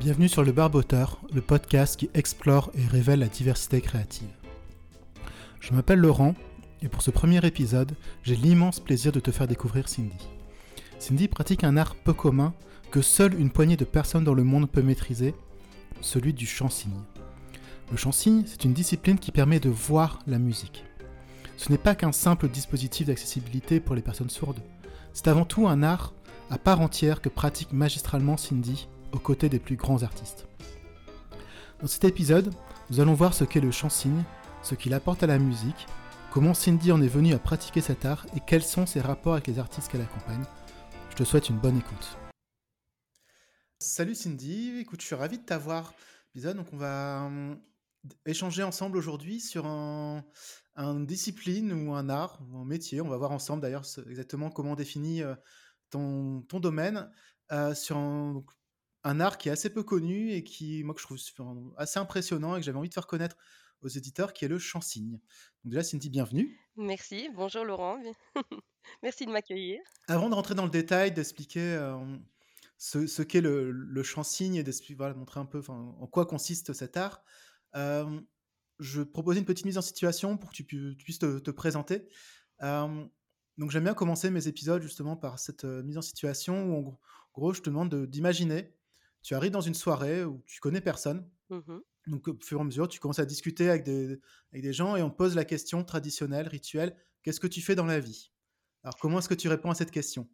[0.00, 4.30] Bienvenue sur Le Barboteur, le podcast qui explore et révèle la diversité créative.
[5.60, 6.34] Je m'appelle Laurent
[6.80, 7.92] et pour ce premier épisode,
[8.22, 10.26] j'ai l'immense plaisir de te faire découvrir Cindy.
[10.98, 12.54] Cindy pratique un art peu commun
[12.90, 15.34] que seule une poignée de personnes dans le monde peut maîtriser,
[16.00, 17.02] celui du chant-signe.
[17.90, 20.82] Le chant-signe, c'est une discipline qui permet de voir la musique.
[21.58, 24.62] Ce n'est pas qu'un simple dispositif d'accessibilité pour les personnes sourdes,
[25.12, 26.14] c'est avant tout un art
[26.48, 30.46] à part entière que pratique magistralement Cindy aux côtés des plus grands artistes.
[31.80, 32.52] Dans cet épisode,
[32.90, 34.22] nous allons voir ce qu'est le chant-signe,
[34.62, 35.86] ce qu'il apporte à la musique,
[36.30, 39.46] comment Cindy en est venue à pratiquer cet art et quels sont ses rapports avec
[39.46, 40.44] les artistes qu'elle accompagne.
[41.10, 42.18] Je te souhaite une bonne écoute.
[43.78, 45.94] Salut Cindy, écoute, je suis ravi de t'avoir.
[46.34, 47.58] Donc on va hum,
[48.26, 50.24] échanger ensemble aujourd'hui sur un,
[50.76, 53.00] une discipline ou un art un métier.
[53.00, 55.34] On va voir ensemble d'ailleurs exactement comment on définit euh,
[55.90, 57.10] ton, ton domaine
[57.52, 57.96] euh, sur
[59.04, 61.18] un art qui est assez peu connu et qui, moi, que je trouve
[61.76, 63.36] assez impressionnant et que j'avais envie de faire connaître
[63.82, 65.12] aux éditeurs, qui est le Chansigne.
[65.64, 66.58] Donc déjà, Cindy, bienvenue.
[66.76, 68.00] Merci, bonjour Laurent,
[69.02, 69.80] merci de m'accueillir.
[70.08, 71.96] Avant de rentrer dans le détail, d'expliquer euh,
[72.76, 76.96] ce, qu'est le, le Chansigne et de voilà, montrer un peu en quoi consiste cet
[76.96, 77.22] art,
[77.76, 78.20] euh,
[78.78, 82.08] je proposais une petite mise en situation pour que tu, puisses te, présenter.
[82.62, 83.04] Euh,
[83.58, 86.98] donc j'aime bien commencer mes épisodes justement par cette mise en situation où en
[87.34, 88.74] gros je te demande d'imaginer
[89.22, 91.30] tu arrives dans une soirée où tu connais personne.
[91.50, 94.20] Mmh Donc, au fur et à mesure, tu commences à discuter avec des,
[94.52, 97.86] avec des gens et on pose la question traditionnelle, rituelle qu'est-ce que tu fais dans
[97.86, 98.32] la vie?
[98.84, 100.28] Alors, comment est-ce que tu réponds à cette question?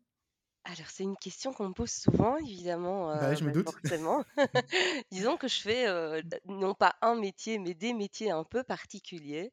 [0.69, 3.71] Alors, c'est une question qu'on me pose souvent, évidemment, bah, je me bah, doute.
[3.71, 4.25] forcément.
[5.13, 5.87] Disons que je fais
[6.47, 9.53] non pas un métier, mais des métiers un peu particuliers.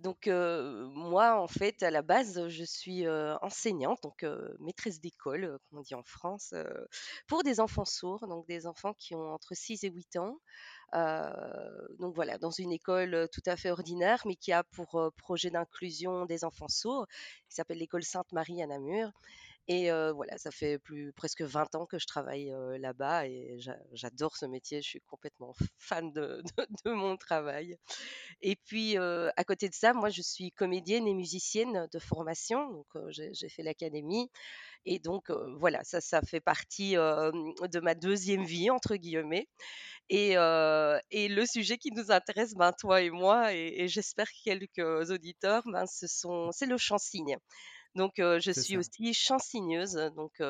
[0.00, 3.08] Donc, moi, en fait, à la base, je suis
[3.42, 4.24] enseignante, donc
[4.60, 6.54] maîtresse d'école, comme on dit en France,
[7.26, 10.38] pour des enfants sourds, donc des enfants qui ont entre 6 et 8 ans.
[11.98, 16.24] donc voilà, dans une école tout à fait ordinaire, mais qui a pour projet d'inclusion
[16.24, 17.08] des enfants sourds,
[17.48, 19.10] qui s'appelle l'école Sainte-Marie à Namur.
[19.68, 20.78] Et voilà, ça fait
[21.16, 23.58] presque 20 ans que je travaille là-bas et
[23.92, 24.80] j'adore ce métier.
[24.80, 26.42] Je suis complètement fan de,
[26.84, 27.76] mon travail.
[28.42, 32.70] Et puis, à côté de ça, moi, je suis comédienne et musicienne de formation.
[32.70, 34.30] Donc, j'ai fait l'académie.
[34.84, 39.48] Et donc, voilà, ça, fait partie de ma deuxième vie, entre guillemets.
[40.10, 40.34] Et,
[41.10, 45.86] et le sujet qui nous intéresse, ben, toi et moi, et, j'espère quelques auditeurs, ben,
[45.86, 47.36] c'est le chant-signe.
[47.96, 49.94] Donc, je suis aussi chansigneuse.
[50.14, 50.40] Donc,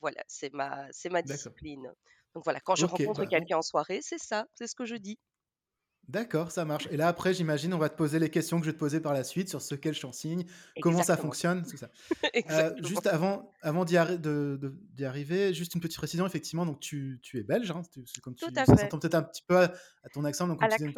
[0.00, 1.90] voilà, c'est ma, c'est ma discipline.
[2.34, 4.96] Donc, voilà, quand je rencontre bah, quelqu'un en soirée, c'est ça, c'est ce que je
[4.96, 5.18] dis.
[6.08, 6.86] D'accord, ça marche.
[6.90, 9.00] Et là, après, j'imagine, on va te poser les questions que je vais te poser
[9.00, 10.44] par la suite sur ce qu'est le chansigne,
[10.82, 11.88] comment ça fonctionne, tout ça.
[12.84, 17.80] juste avant, avant d'y, arriver, juste une petite précision, effectivement, donc tu, es belge, hein,
[17.90, 19.72] tu, comme tu s'entend peut-être un petit peu à,
[20.12, 20.94] ton accent, donc tu,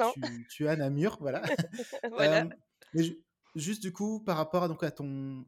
[0.50, 1.42] tu, es à Namur, voilà.
[2.10, 2.48] voilà.
[3.54, 5.44] juste du coup, par rapport à, donc, à ton,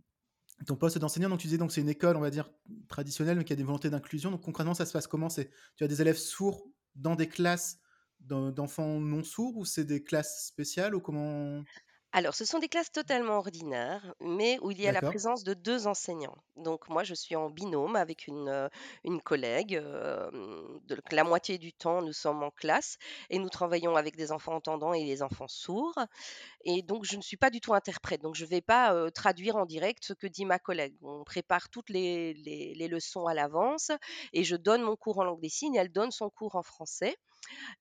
[0.66, 2.50] ton poste d'enseignant, donc tu disais donc c'est une école, on va dire
[2.88, 4.30] traditionnelle, mais qui a des volontés d'inclusion.
[4.30, 5.28] Donc concrètement, ça se passe comment?
[5.28, 7.78] C'est tu as des élèves sourds dans des classes
[8.20, 11.62] d'enfants non sourds ou c'est des classes spéciales ou comment?
[12.12, 15.52] Alors, ce sont des classes totalement ordinaires, mais où il y a la présence de
[15.52, 16.36] deux enseignants.
[16.56, 18.68] Donc, moi, je suis en binôme avec une, euh,
[19.04, 19.76] une collègue.
[19.76, 20.30] Euh,
[21.12, 22.96] la moitié du temps, nous sommes en classe
[23.28, 25.98] et nous travaillons avec des enfants entendants et des enfants sourds.
[26.64, 28.22] Et donc, je ne suis pas du tout interprète.
[28.22, 30.96] Donc, je ne vais pas euh, traduire en direct ce que dit ma collègue.
[31.02, 33.90] On prépare toutes les, les leçons à l'avance
[34.32, 35.76] et je donne mon cours en langue des signes.
[35.76, 37.18] Elle donne son cours en français.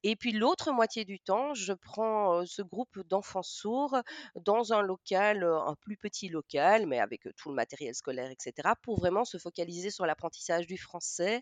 [0.03, 3.97] Et puis l'autre moitié du temps, je prends ce groupe d'enfants sourds
[4.35, 9.00] dans un local, un plus petit local, mais avec tout le matériel scolaire, etc., pour
[9.00, 11.41] vraiment se focaliser sur l'apprentissage du français,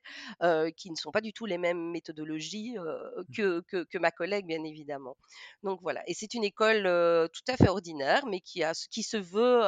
[0.77, 3.61] qui ne sont pas du tout les mêmes méthodologies mmh.
[3.67, 5.17] que, que, ma collègue, bien évidemment.
[5.63, 6.83] Donc voilà, et c'est une école
[7.31, 9.61] tout à fait ordinaire, mais qui, a, qui se veut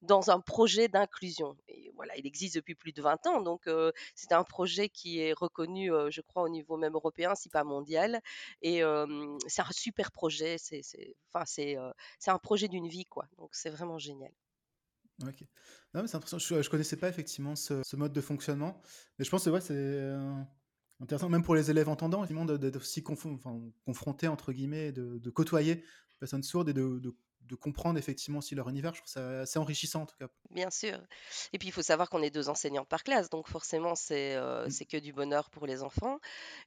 [0.00, 1.56] dans un projet d'inclusion.
[1.68, 3.68] Et voilà, il existe depuis plus de 20 ans, donc
[4.14, 7.81] c'est un projet qui est reconnu, je crois, au niveau même européen, si pas mondial
[8.62, 8.82] et
[9.46, 10.56] c'est un super projet.
[10.58, 10.82] C'est,
[11.32, 11.76] enfin, c'est,
[12.18, 13.26] c'est un projet d'une vie, quoi.
[13.38, 14.32] Donc c'est vraiment génial.
[15.22, 15.44] Ok.
[15.94, 16.38] Non, mais c'est intéressant.
[16.38, 18.80] Je, ne connaissais pas effectivement ce, mode de fonctionnement,
[19.18, 20.12] mais je pense que ouais, c'est
[21.00, 25.84] intéressant, même pour les élèves entendants, d'être aussi confrontés entre guillemets, de, de côtoyer
[26.22, 27.16] personnes sourdes et de
[27.48, 28.94] de comprendre effectivement aussi leur univers.
[28.94, 30.28] Je trouve ça assez enrichissant en tout cas.
[30.50, 30.98] Bien sûr.
[31.52, 34.66] Et puis il faut savoir qu'on est deux enseignantes par classe, donc forcément c'est euh,
[34.66, 34.84] mmh.
[34.90, 36.18] que du bonheur pour les enfants.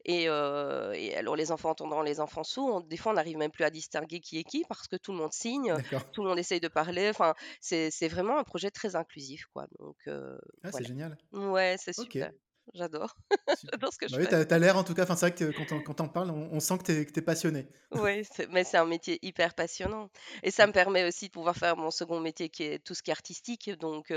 [0.07, 3.63] Euh, et, alors les enfants entendant les enfants sourds, des fois on n'arrive même plus
[3.63, 5.75] à distinguer qui est qui parce que tout le monde signe,
[6.13, 7.09] tout le monde essaye de parler.
[7.09, 9.67] Enfin, c'est vraiment un projet très inclusif quoi.
[9.79, 11.17] Donc euh, ah, c'est génial.
[11.31, 12.31] Ouais, c'est super.
[12.73, 13.15] J'adore.
[13.71, 14.29] J'adore ce que je Bah oui, fais.
[14.29, 16.49] tu as l'air en tout cas, c'est vrai que quand on quand tu parles, on
[16.51, 17.67] on sent que tu es passionnée.
[17.91, 20.09] Oui, mais c'est un métier hyper passionnant
[20.41, 20.67] et ça Mmh.
[20.67, 23.13] me permet aussi de pouvoir faire mon second métier qui est tout ce qui est
[23.13, 24.11] artistique donc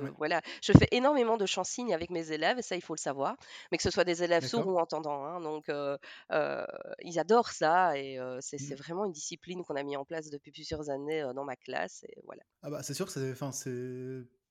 [0.00, 0.42] Ouais, voilà.
[0.62, 3.36] Je fais énormément de chant-signe avec mes élèves et ça, il faut le savoir,
[3.70, 5.96] mais que ce soit des élèves sourds ou entendants, hein, donc heu
[6.32, 6.66] heu,
[7.00, 8.76] ils adorent ça et heu, c'est Mmh.
[8.76, 12.20] vraiment une discipline qu'on a mis en place depuis plusieurs années, dans ma classe et
[12.24, 12.42] voilà.
[12.62, 13.34] Ah bah, c'est sûr que c'est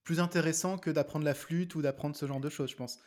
[0.03, 2.99] plus intéressant que d'apprendre la flûte ou d'apprendre ce genre de choses, je pense.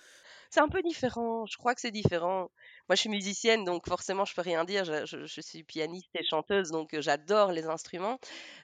[0.54, 2.42] C'est un peu différent, je crois que c'est différent.
[2.88, 4.84] Moi, je suis musicienne, donc forcément, je peux rien dire.
[4.84, 8.18] Je je je suis pianiste et chanteuse, donc heu, j'adore les instruments.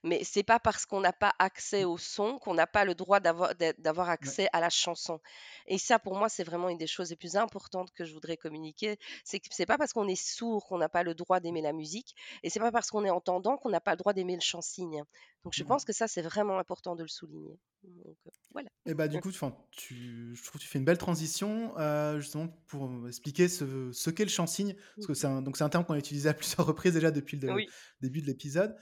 [0.04, 3.19] Mais c'est pas parce qu'on n'a pas accès au son qu'on n'a pas le droit
[3.20, 5.19] d'avoir accès à la chanson.
[5.66, 8.36] Et ça, pour moi, c'est vraiment une des choses les plus importantes que je voudrais
[8.36, 8.96] communiquer.
[9.25, 11.72] C'est que c'est pas parce qu'on est sourd qu'on n'a pas le droit d'aimer la
[11.72, 12.14] musique,
[12.44, 15.02] et c'est pas parce qu'on est entendant qu'on n'a pas le droit d'aimer le chant-signe.
[15.44, 15.81] Donc je Mmh mh.
[15.81, 17.58] pense que ça, c'est vraiment important de le souligner.
[17.82, 18.17] Donc
[18.50, 18.71] voilà.
[18.87, 22.49] Et bah, du coup, tu je trouve que tu fais une belle transition, heu, justement
[22.67, 24.75] pour, heu, expliquer ce ce qu'est le chant-signe.
[24.75, 27.11] Parce que c'est un donc c'est un terme qu'on a utilisé à plusieurs reprises déjà
[27.11, 27.75] depuis le Oui.
[28.00, 28.77] début de l'épisode.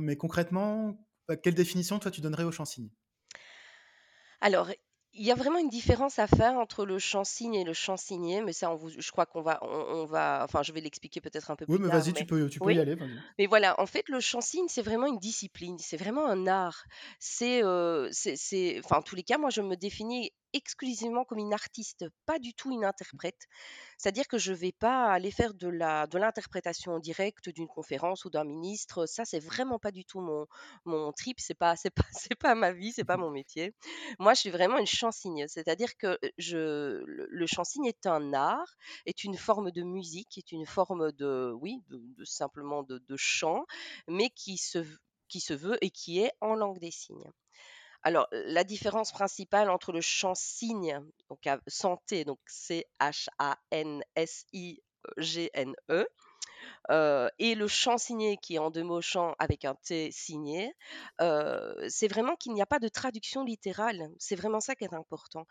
[0.00, 2.90] Mais concrètement, bah, quelle définition toi tu donnerais au chant-signe?
[4.40, 4.70] Alors,
[5.12, 8.52] il y a vraiment une différence à faire entre le chant-signe et le chant-signé, mais
[8.52, 11.50] ça, on vous je crois qu'on va on on va enfin, je vais l'expliquer peut-être
[11.50, 12.74] un peu Oui, plus mais tard, vas-y, tu mais peux tu peux oui?
[12.74, 12.96] y aller.
[13.38, 16.84] Mais voilà, en fait, le chant-signe, c'est vraiment une discipline, c'est vraiment un art.
[17.20, 21.38] C'est, heu, c'est c'est enfin, en tous les cas, moi, je me définis exclusivement comme
[21.38, 23.48] une artiste, pas du tout une interprète.
[23.98, 25.68] C'est-à-dire que je vais pas aller faire de
[26.18, 30.20] l'interprétation en direct d'une conférence ou d'un ministre, ça, c'est vraiment pas du tout
[30.84, 31.74] mon trip, c'est pas
[32.40, 33.74] pas ma vie, c'est pas mon métier.
[34.18, 38.76] Moi, je suis vraiment une chansigne, c'est-à-dire que, je le chansigne est un art,
[39.06, 43.64] est une forme de musique, est une forme de oui, de simplement de chant,
[44.08, 47.30] mais qui se veut et qui est en langue des signes.
[48.04, 51.38] Alors, la différence principale entre le chant cygne, donc
[51.68, 53.28] santé, donc C-H-A-N-S-I-G-N-E,
[56.90, 60.72] et le chant signé qui est en 2 mots chant avec un T signé,
[61.20, 64.10] c'est vraiment qu'il n'y a pas de traduction littérale.
[64.18, 65.46] C'est vraiment ça qui est important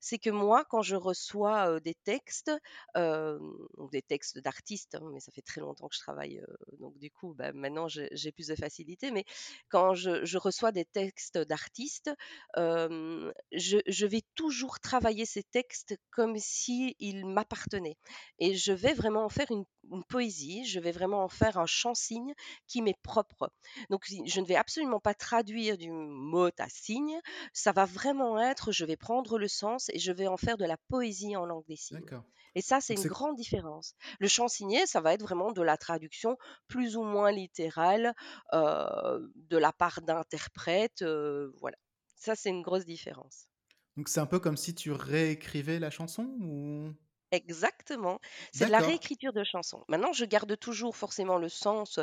[0.00, 2.50] c'est que moi, quand je reçois, des textes,
[2.96, 6.42] des textes d'artistes, hein, mais ça fait très longtemps que je travaille,
[6.78, 9.24] donc du coup, bah, maintenant j'ai plus de facilité, mais
[9.68, 12.10] quand je reçois des textes d'artistes,
[12.56, 17.96] je je vais toujours travailler ces textes comme s'ils m'appartenaient
[18.38, 21.66] et je vais vraiment en faire une une poésie, je vais vraiment en faire un
[21.66, 22.34] chant-signe
[22.66, 23.52] qui m'est propre.
[23.90, 27.18] Donc je ne vais absolument pas traduire du mot à signe,
[27.52, 30.64] ça va vraiment être, je vais prendre le sens et je vais en faire de
[30.64, 32.10] la poésie en langue des signes.
[32.54, 33.94] Et ça, c'est une grande différence.
[34.20, 36.36] Le chant signé, ça va être vraiment de la traduction
[36.68, 38.14] plus ou moins littérale
[38.52, 41.02] euh, de la part d'interprètes.
[41.02, 41.76] euh, voilà.
[42.16, 43.48] Ça, c'est une grosse différence.
[43.96, 46.92] donc c'est un peu comme si tu réécrivais la chanson ou?
[47.34, 48.18] Exactement,
[48.52, 49.82] c'est de la réécriture de chansons.
[49.88, 51.98] Maintenant, je garde toujours forcément le sens,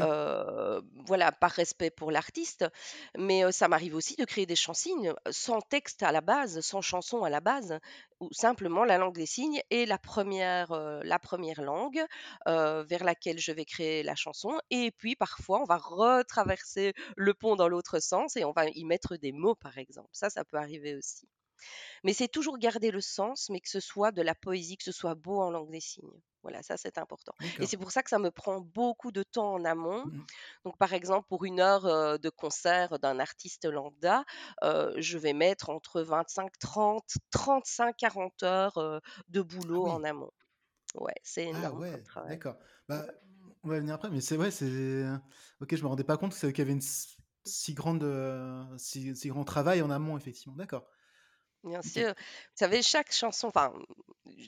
[0.00, 2.64] heu, voilà, par respect pour l'artiste,
[3.18, 7.24] mais ça m'arrive aussi de créer des chansons sans texte à la base, sans chanson
[7.24, 7.78] à la base,
[8.20, 12.02] ou simplement la langue des signes est la première, re la 1 langue,
[12.46, 17.54] vers laquelle je vais créer la chanson et puis parfois on va retraverser le pont
[17.54, 20.08] dans l'autre sens et on va y mettre des mots, par exemple.
[20.12, 21.26] Ça, ça peut arriver aussi.
[22.04, 24.92] Mais c'est toujours garder le sens, mais que ce soit de la poésie, que ce
[24.92, 26.20] soit beau en langue des signes.
[26.42, 27.32] Voilà, ça c'est important.
[27.60, 30.04] Et c'est pour ça que ça me prend beaucoup de temps en amont.
[30.04, 30.26] Mmh
[30.64, 34.24] Donc par exemple, pour une heure euh, de concert d'un artiste lambda,
[34.64, 39.42] euh, je vais mettre entre 25, 30, 35, 40 heures euh, de
[39.72, 40.30] Ah boulot en amont.
[40.96, 42.58] Ouais, c'est Ah énorme comme ouais, d'accord.
[42.88, 43.06] Bah,
[43.62, 45.04] on va venir après, mais c'est ouais, c'est
[45.60, 46.80] OK, je me rendais pas compte qu'il y avait une
[47.44, 48.04] si grande,
[48.78, 50.54] si grand travail en amont, effectivement.
[50.56, 50.88] D'accord.
[51.62, 52.08] Bien sûr.
[52.16, 53.74] Vous savez, chaque chanson, enfin,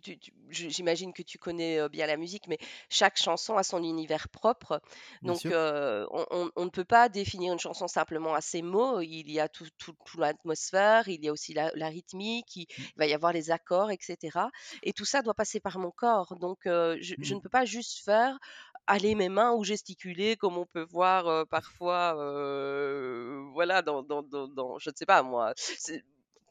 [0.03, 2.57] tu- tu- je- j'imagine que tu connais euh, bien la musique, mais
[2.89, 4.81] chaque chanson a son univers propre.
[5.23, 5.51] Bien Donc, sûr.
[5.51, 9.01] euh, on, on- on ne peut pas définir une chanson simplement à ses mots.
[9.03, 12.63] Il y a tout, tout- tout l'atmosphère, il y a aussi la, la rythmique, il,
[12.77, 12.93] Mmh.
[12.97, 14.51] il va y avoir les accords, etc.
[14.83, 16.35] Et tout ça doit passer par mon corps.
[16.39, 18.39] Donc, euh, je, Mmh je ne peux pas juste faire
[18.87, 24.23] aller mes mains ou gesticuler comme on peut voir euh, parfois, euh, voilà, dans, dans,
[24.23, 25.53] dans, dans- je ne sais pas moi.
[25.57, 26.03] C'est-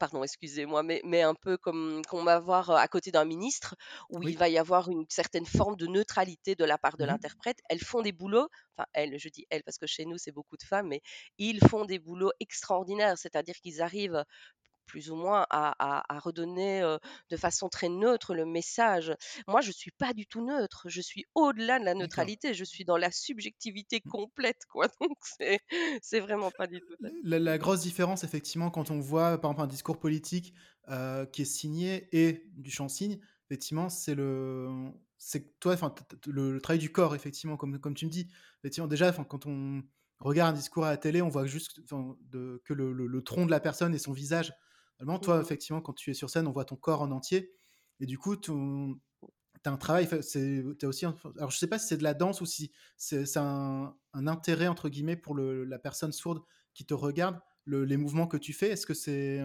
[0.02, 3.76] Pardon, excusez-moi, mais, mais un peu comme qu'on va voir à côté d'un ministre,
[4.10, 7.12] où il va y avoir une certaine forme de neutralité de la part de Mmh
[7.12, 7.18] mh.
[7.20, 7.58] l'interprète.
[7.68, 10.56] Elles font des boulots, enfin elles, je dis elles parce que chez nous c'est beaucoup
[10.56, 11.02] de femmes, mais
[11.38, 14.24] ils font des boulots extraordinaires, c'est-à-dire qu'ils arrivent
[14.86, 16.82] plus ou moins à, redonner
[17.30, 19.14] de façon très neutre le message.
[19.46, 20.86] Moi, je suis pas du tout neutre.
[20.88, 22.54] Je suis au-delà de la neutralité.
[22.54, 24.10] Je suis dans la subjectivité mmh.
[24.10, 24.88] complète, quoi.
[25.00, 25.18] Donc
[26.02, 26.94] c'est vraiment pas du tout.
[27.22, 30.54] La, grosse différence, effectivement, quand on voit par exemple un discours politique
[31.32, 34.92] qui est signé et du chant-signe, effectivement, c'est le
[35.24, 35.94] c'est toi, enfin,
[36.26, 38.26] le, travail du corps, effectivement, comme, comme tu me dis.
[38.58, 39.84] Effectivement, déjà, quand on
[40.18, 41.80] regarde un discours à la télé, on voit juste
[42.32, 44.52] de, que le, le, tronc de la personne et son visage.
[45.22, 47.52] Toi, effectivement, quand tu es sur scène, on voit ton corps en entier.
[48.00, 48.50] Et du coup, tu
[49.64, 51.04] as un travail, c'est aussi.
[51.04, 54.68] alors, je sais pas si c'est de la danse ou si c'est un, un, intérêt,
[54.68, 56.42] entre guillemets, pour le, la personne sourde
[56.74, 58.70] qui te regarde, les mouvements que tu fais.
[58.70, 59.42] Est-ce que c'est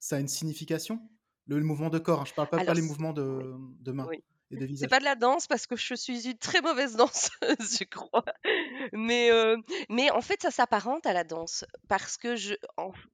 [0.00, 1.00] ça a une signification?
[1.46, 4.06] Le, mouvement de corps, hein, je parle pas, pas les mouvements de, de main.
[4.76, 8.24] C'est pas de la danse parce que je suis une très mauvaise danseuse, je crois.
[8.92, 9.30] Mais,
[9.90, 12.54] mais en fait, ça s'apparente à la danse parce que je,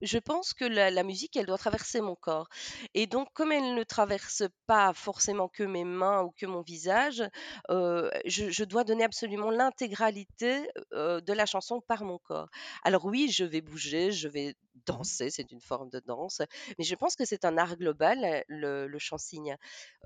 [0.00, 2.48] je pense que la, musique, elle doit traverser mon corps.
[2.94, 7.24] Et donc, comme elle ne traverse pas forcément que mes mains ou que mon visage,
[7.68, 12.48] je, dois donner absolument l'intégralité de la chanson par mon corps.
[12.84, 14.54] Alors oui, je vais bouger, je vais
[14.86, 16.42] danser, c'est une forme de danse,
[16.78, 19.56] mais je pense que c'est un art global, le, le chant-signe.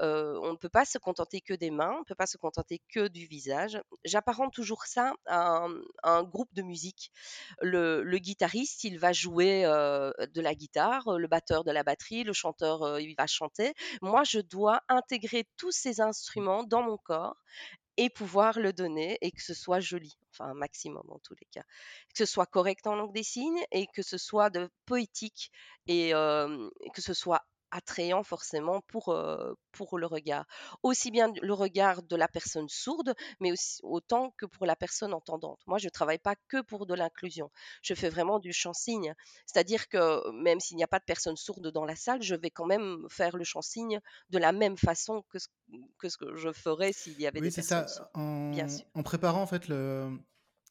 [0.00, 2.80] on ne peut pas se contenter que des mains, on ne peut pas se contenter
[2.92, 3.80] que du visage.
[4.04, 5.66] J'apparente toujours ça à
[6.02, 7.10] un, groupe de musique.
[7.60, 12.98] Le, guitariste, il va jouer de la guitare, le batteur de la batterie, le chanteur,
[13.00, 13.74] il va chanter.
[14.02, 17.36] Moi, je dois intégrer tous ces instruments dans mon corps
[17.96, 21.48] et pouvoir le donner et que ce soit joli, enfin un maximum en tous les
[21.50, 21.64] cas.
[22.14, 25.50] Que ce soit correct en langue des signes et que ce soit de poétique
[25.88, 29.16] et que ce soit attrayant forcément pour,
[29.72, 30.46] pour le regard.
[30.82, 35.12] Aussi bien le regard de la personne sourde, mais aussi autant que pour la personne
[35.12, 35.60] entendante.
[35.66, 37.50] Moi, je ne travaille pas que pour de l'inclusion.
[37.82, 39.14] Je fais vraiment du chant-signe.
[39.46, 42.50] C'est-à-dire que même s'il n'y a pas de personne sourde dans la salle, je vais
[42.50, 45.48] quand même faire le chant-signe de la même façon que ce
[45.98, 48.10] que, ce que je ferais s'il y avait des personnes ça.
[48.14, 48.52] En,
[48.94, 50.18] en préparant en fait le,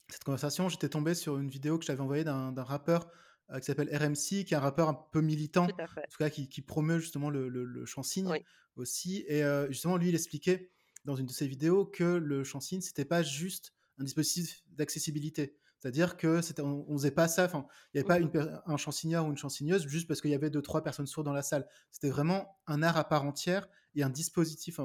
[0.09, 3.07] cette conversation, j'étais tombé sur une vidéo que j'avais envoyée d'un rappeur
[3.55, 6.99] qui s'appelle RMC, qui est un rappeur un peu militant, en tout cas qui, promeut
[6.99, 8.29] justement le, le, chant signe
[8.75, 9.23] aussi.
[9.27, 10.71] Et euh, justement, lui, il expliquait
[11.05, 15.55] dans une de ses vidéos que le chant signe, c'était pas juste un dispositif d'accessibilité.
[15.79, 17.45] C'est-à-dire que c'était, on, ne faisait pas ça.
[17.45, 20.35] Enfin, il n'y avait pas une, un chansigneur ou une chansigneuse juste parce qu'il y
[20.35, 21.67] avait deux trois personnes sourdes dans la salle.
[21.91, 24.79] C'était vraiment un art à part entière et un dispositif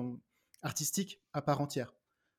[0.62, 1.94] artistique à part entière.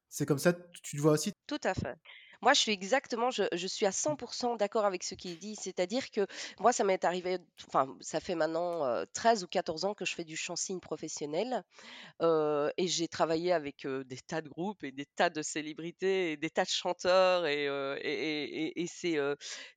[0.07, 0.53] C'est comme ça,
[0.83, 1.33] tu le vois aussi?
[1.47, 1.95] Tout à fait.
[2.43, 5.55] Moi, je suis exactement, je, suis à 100% d'accord avec ce qu'il dit.
[5.55, 6.27] C'est-à-dire que
[6.59, 7.37] moi, ça m'est arrivé,
[7.69, 11.63] enfin, ça fait maintenant 13 ou 14 ans que je fais du chant-signe professionnel
[12.21, 16.49] et j'ai travaillé avec des tas de groupes et des tas de célébrités et des
[16.49, 17.65] tas de chanteurs et,
[18.75, 19.17] et, c'est,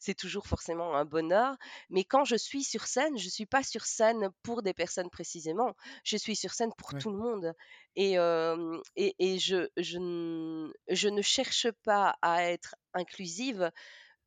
[0.01, 1.55] c'est toujours forcément un bonheur.
[1.89, 5.09] Mais quand je suis sur scène, je ne suis pas sur scène pour des personnes
[5.09, 5.77] précisément.
[6.03, 7.55] Je suis sur scène pour tout le monde.
[7.97, 8.17] Et,
[8.97, 13.71] et, je, je, je ne cherche pas à être inclusive.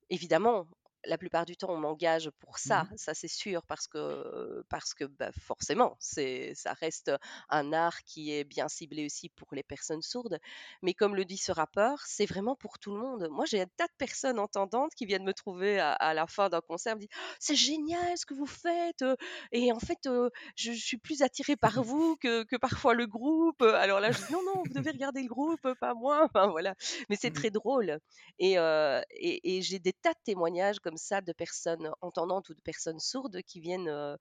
[0.10, 0.68] Évidemment,
[1.06, 4.94] la plupart du temps, on m'engage pour mmh ça, ça c'est sûr, parce que, parce
[4.94, 7.12] que bah, forcément, ça reste
[7.50, 10.40] un art qui est bien ciblé aussi pour les personnes sourdes.
[10.82, 13.28] Mais comme le dit ce rappeur, c'est vraiment pour tout le monde.
[13.32, 16.62] Moi, j'ai un tas de personnes entendantes qui viennent me trouver à, la fin d'un
[16.62, 19.06] concert, me disent c'est génial ce que vous faites,
[19.52, 20.10] et en fait,
[20.56, 23.62] je, suis plus attirée par vous que, que, parfois le groupe.
[23.62, 26.26] Alors là, je dis non, non, vous devez regarder le groupe, pas moi.
[26.26, 26.76] Enfin voilà,
[27.10, 28.00] mais c'est mmh très drôle.
[28.40, 32.62] Et, et, et j'ai des tas de témoignages comme ça de personnes entendantes ou de
[32.62, 34.18] personnes sourdes qui viennent,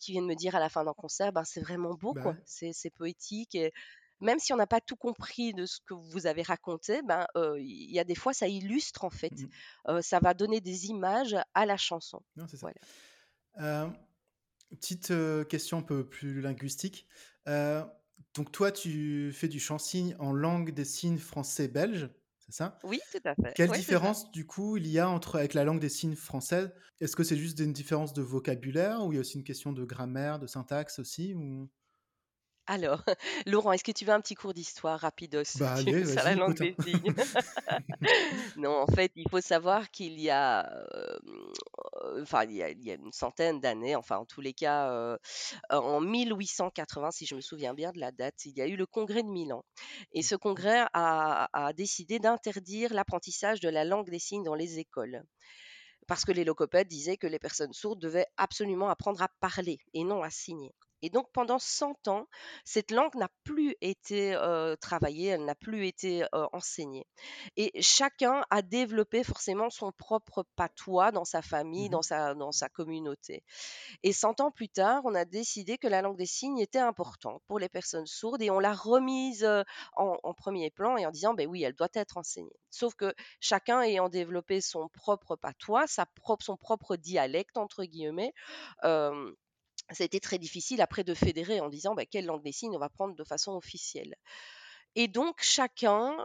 [0.00, 2.36] qui viennent me dire à la fin d'un concert, ben, c'est vraiment beau, bah quoi.
[2.44, 3.72] C'est poétique et
[4.20, 7.26] même si on n'a pas tout compris de ce que vous avez raconté, ben
[7.58, 11.36] il y a des fois ça illustre en fait, mmh ça va donner des images
[11.54, 12.20] à la chanson.
[14.70, 15.12] petite
[15.48, 17.06] question un peu plus linguistique.
[17.46, 22.10] donc toi, tu fais du chant signe en langue des signes français-belge
[22.52, 22.78] ça?
[22.84, 23.52] Oui, tout à fait.
[23.54, 27.16] Quelle différence, du coup, il y a entre, avec la langue des signes française Est-ce
[27.16, 29.84] que c'est juste une différence de vocabulaire ou il y a aussi une question de
[29.84, 31.68] grammaire, de syntaxe aussi ou...
[32.70, 33.02] Alors,
[33.46, 36.56] Laurent, est-ce que tu veux un petit cours d'histoire rapidos bah, allez, sur la langue
[36.56, 37.14] des signes?
[38.56, 40.70] Non, en fait, il faut savoir qu'il y a,
[42.20, 45.18] enfin, il y a, une centaine d'années, enfin, en tous les cas,
[45.70, 48.86] en 1880, si je me souviens bien de la date, il y a eu le
[48.86, 49.64] congrès de Milan.
[50.12, 54.78] Et ce congrès a, a décidé d'interdire l'apprentissage de la langue des signes dans les
[54.78, 55.24] écoles.
[56.06, 60.04] Parce que les logopèdes disaient que les personnes sourdes devaient absolument apprendre à parler et
[60.04, 60.72] non à signer.
[61.02, 62.26] Et donc pendant 100 ans,
[62.64, 67.06] cette langue n'a plus été euh, travaillée, elle n'a plus été euh, enseignée.
[67.56, 72.52] Et chacun a développé forcément son propre patois dans sa famille, Mmh dans sa, dans
[72.52, 73.42] sa communauté.
[74.02, 77.42] Et 100 ans plus tard, on a décidé que la langue des signes était importante
[77.46, 79.46] pour les personnes sourdes et on l'a remise
[79.96, 82.56] en, en premier plan et en disant, ben oui, elle doit être enseignée.
[82.70, 88.32] Sauf que chacun ayant développé son propre patois, sa propre, son propre dialecte, entre guillemets,
[88.84, 89.32] euh,
[89.92, 92.74] ça a été très difficile après de fédérer en disant bah, quelle langue des signes
[92.74, 94.14] on va prendre de façon officielle.
[94.94, 96.16] Et donc chacun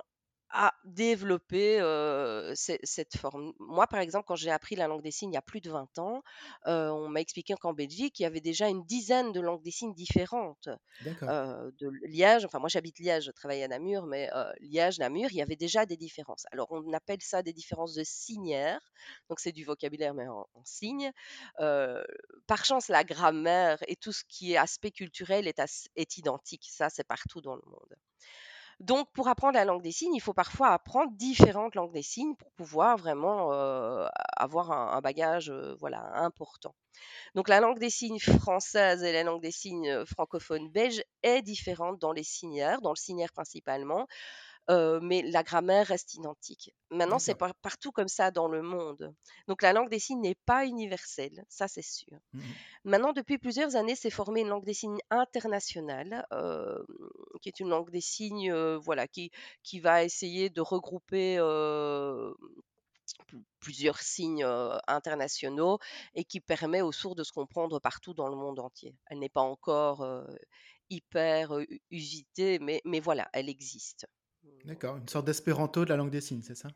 [1.82, 3.54] euh, ce- cette forme.
[3.60, 5.70] Moi, par exemple, quand j'ai appris la langue des signes il y a plus de
[5.70, 6.24] 20 ans,
[6.68, 9.72] euh, on m'a expliqué qu'en Belgique, il y avait déjà une dizaine de langues des
[9.72, 10.70] signes différentes.
[11.28, 15.38] Euh, de Liège, enfin moi j'habite Liège, je travaille à Namur, mais Liège, Namur, il
[15.38, 16.46] y avait déjà des différences.
[16.52, 18.80] Alors on appelle ça des différences de signaire,
[19.30, 21.12] donc c'est du vocabulaire mais en, en signes.
[22.48, 27.04] Par chance, la grammaire et tout ce qui est aspect culturel est identique, ça c'est
[27.04, 27.96] partout dans le monde.
[28.80, 32.36] Donc, pour apprendre la langue des signes, il faut parfois apprendre différentes langues des signes
[32.36, 33.52] pour pouvoir vraiment
[34.36, 36.76] avoir un, bagage voilà, important.
[37.36, 42.00] Donc, la langue des signes française et la langue des signes francophone belge est différente
[42.00, 44.08] dans les signaires, dans le signaire principalement,
[44.70, 46.74] euh, mais la grammaire reste identique.
[46.92, 49.14] Maintenant, c'est par- partout comme ça dans le monde.
[49.48, 52.18] Donc, la langue des signes n'est pas universelle, ça c'est sûr.
[52.34, 52.42] Mmh
[52.86, 56.78] Maintenant, depuis plusieurs années, s'est formée une langue des signes internationale, euh,
[57.42, 59.32] qui est une langue des signes, euh, voilà, qui,
[59.64, 61.40] qui va essayer de regrouper
[63.28, 65.80] pl- plusieurs signes euh, internationaux
[66.16, 68.96] et qui permet aux sourds de se comprendre partout dans le monde entier.
[69.08, 70.26] Elle n'est pas encore euh,
[70.90, 74.08] hyper euh, usitée, mais, mais voilà, elle existe.
[74.66, 74.98] D'accord.
[74.98, 76.70] Une sorte d'espéranto de la langue des signes, c'est ça?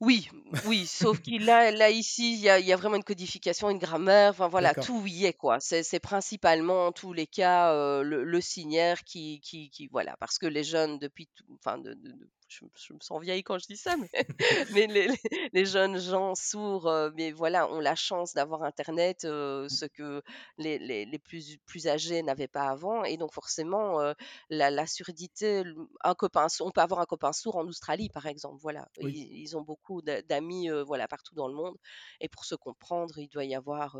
[0.00, 0.28] Oui,
[0.66, 3.68] oui, sauf qu'il là, là ici, il y a, il y a vraiment une codification,
[3.68, 4.84] une grammaire, enfin voilà, D'accord.
[4.86, 5.58] tout y est quoi.
[5.58, 10.16] C'est c'est principalement en tous les cas euh, le, le signaire qui, qui, qui, voilà,
[10.20, 13.42] parce que les jeunes depuis, tout- enfin, de, de- de- je, je me sens vieille
[13.42, 14.10] quand je dis ça, mais,
[14.70, 19.24] mais les, les- les jeunes gens sourds, euh, mais voilà, ont la chance d'avoir Internet,
[19.24, 19.68] euh, Mmh.
[19.68, 20.22] ce que
[20.58, 24.12] les, plus, plus âgés n'avaient pas avant, et donc forcément, euh,
[24.50, 25.62] la, la surdité,
[26.04, 28.58] un copain, on peut avoir un copain sourd en Australie, par exemple.
[28.60, 29.12] Voilà, Oui.
[29.12, 31.76] ils, ils ont beaucoup d'a- d'amis, voilà, partout dans le monde,
[32.20, 33.96] et pour se comprendre, il doit y avoir,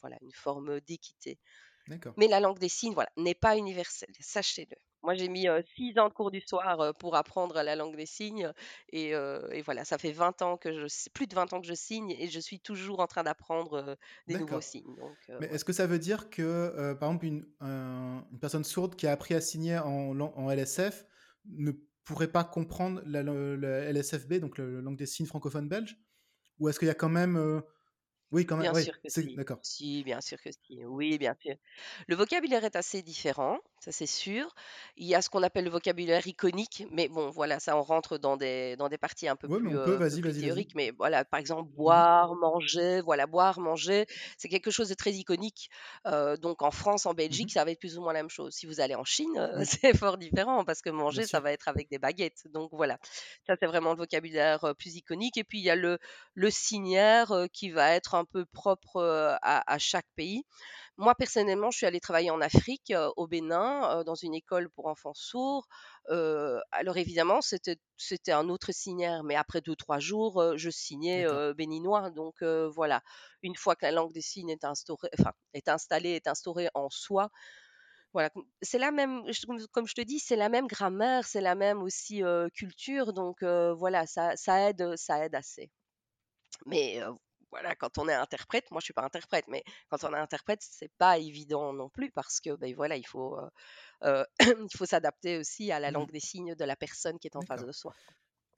[0.00, 1.38] voilà, une forme d'équité.
[2.16, 4.76] Mais la langue des signes, voilà, n'est pas universelle, sachez-le.
[5.02, 7.94] Moi, j'ai mis euh, six ans de cours du soir euh, pour apprendre la langue
[7.96, 8.50] des signes,
[8.90, 11.66] et, euh, et voilà, ça fait 20 ans que je, plus de 20 ans que
[11.66, 14.94] je signe, et je suis toujours en train d'apprendre des nouveaux signes.
[14.96, 18.96] Donc, Mais est-ce que ça veut dire que, par exemple, une, un- une personne sourde
[18.96, 21.04] qui a appris à signer en, LSF
[21.46, 21.72] ne
[22.04, 25.98] pourrait pas comprendre la, la- la LSFB, donc la langue des signes francophone belge?
[26.58, 27.62] Ou est-ce qu'il y a quand même...
[28.34, 29.36] Oui, quand même, Bien oui, sûr que si.
[29.36, 29.60] D'accord.
[29.62, 30.84] Si, bien sûr que si.
[30.84, 31.54] Oui, bien sûr.
[32.08, 34.54] Le vocabulaire est assez différent, ça c'est sûr.
[34.96, 38.18] Il y a ce qu'on appelle le vocabulaire iconique, mais bon, voilà, ça on rentre
[38.18, 40.64] dans des, dans des parties un peu Ouais, plus, peut, euh, vas-y, plus vas-y, vas-y.
[40.64, 40.74] théoriques.
[40.74, 44.06] Mais voilà, par exemple, Mhm, boire, manger, voilà, boire, manger,
[44.38, 45.70] c'est quelque chose de très iconique.
[46.06, 47.36] Euh, donc en France, en mhm.
[47.36, 48.54] Belgique, ça va être plus ou moins la même chose.
[48.54, 51.40] Si vous allez en Chine, euh, c'est fort différent parce que bien manger, ça sûr.
[51.40, 52.44] va être avec des baguettes.
[52.52, 52.98] Donc voilà,
[53.46, 55.36] ça c'est vraiment le vocabulaire plus iconique.
[55.36, 55.98] Et puis il y a le
[56.34, 60.44] le signaire qui va être un peu propre à, à chaque pays.
[60.96, 64.70] Moi, personnellement, je suis allée travailler en Afrique, euh, au Bénin, euh, dans une école
[64.70, 65.66] pour enfants sourds.
[66.10, 71.26] Euh, alors évidemment, c'était un autre signaire, mais après deux trois jours, euh, je signais
[71.26, 72.10] euh, béninois.
[72.10, 73.02] Donc euh, voilà,
[73.42, 76.88] une fois que la langue des signes est instaurée, enfin est installée, est instaurée en
[76.90, 77.30] soi,
[78.12, 78.30] voilà,
[78.62, 79.24] c'est la même,
[79.72, 83.12] comme je te dis, c'est la même grammaire, c'est la même aussi euh, culture.
[83.12, 85.70] Donc euh, voilà, ça, ça aide, ça aide assez.
[86.66, 87.12] Mais heu,
[87.54, 90.60] voilà, quand on est interprète, moi je suis pas interprète, mais quand on est interprète,
[90.62, 93.48] c'est pas évident non plus parce que, beh, voilà, il faut, heu
[94.04, 94.26] heu,
[94.72, 97.36] il faut s'adapter aussi à la Mhm, langue des signes de la personne qui est
[97.36, 97.96] en face de soi.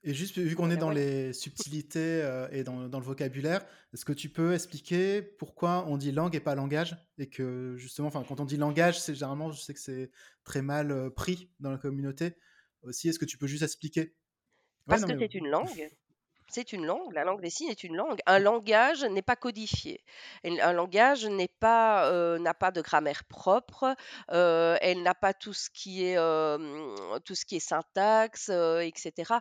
[0.03, 3.65] Et juste vu qu'on est Voilà, dans les subtilités euh, et dans, dans le vocabulaire,
[3.93, 6.95] est-ce que tu peux expliquer pourquoi on dit langue et pas langage?
[7.17, 10.11] Et que justement, enfin, quand on dit langage, c'est généralement, je sais que c'est
[10.43, 12.37] très mal euh, pris dans la communauté.
[12.83, 14.15] Aussi, est-ce que tu peux juste expliquer?
[14.87, 15.89] Ouais, Parce non, que mais c'est une langue
[16.49, 18.19] C'est une langue, la langue des signes est une langue.
[18.25, 20.01] Un langage n'est pas codifié.
[20.45, 23.95] Un langage euh, n'a pas de grammaire propre,
[24.31, 26.57] euh, elle n'a pas tout ce qui est, euh,
[27.59, 29.33] syntaxe, etc.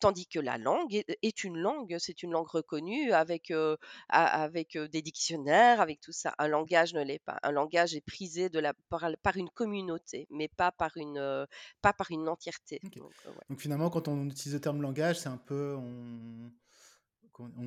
[0.00, 3.76] Tandis que la langue est, une langue, c'est une langue reconnue avec, euh,
[4.08, 6.34] avec euh, des dictionnaires, avec tout ça.
[6.38, 7.38] Un langage ne l'est pas.
[7.42, 11.46] Un langage est prisé de la, par, par une communauté, mais pas par une, euh,
[11.82, 12.80] pas par une entièreté.
[12.96, 13.32] Donc, ouais.
[13.50, 16.50] Donc finalement, quand on utilise le terme langage, c'est un peu, on,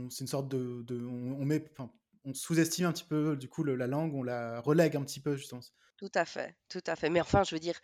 [0.09, 1.91] c'est une sorte de, de- on, on met, enfin,
[2.25, 5.19] on sous-estime un petit peu du coup le- la langue, on la relègue un petit
[5.19, 5.61] peu justement.
[5.97, 7.09] Tout à fait, tout à fait.
[7.09, 7.79] Mais enfin, je veux dire,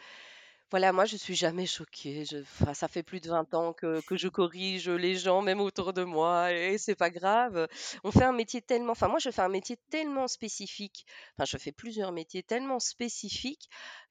[0.70, 2.26] voilà, moi, je suis jamais choquée.
[2.42, 5.94] Enfin, ça fait plus de 20 ans que, que je corrige les gens, même autour
[5.94, 7.68] de moi, et c'est pas grave.
[8.04, 11.06] On fait un métier tellement, enfin, moi, je fais un métier tellement spécifique.
[11.38, 13.70] Enfin, je fais plusieurs métiers tellement spécifiques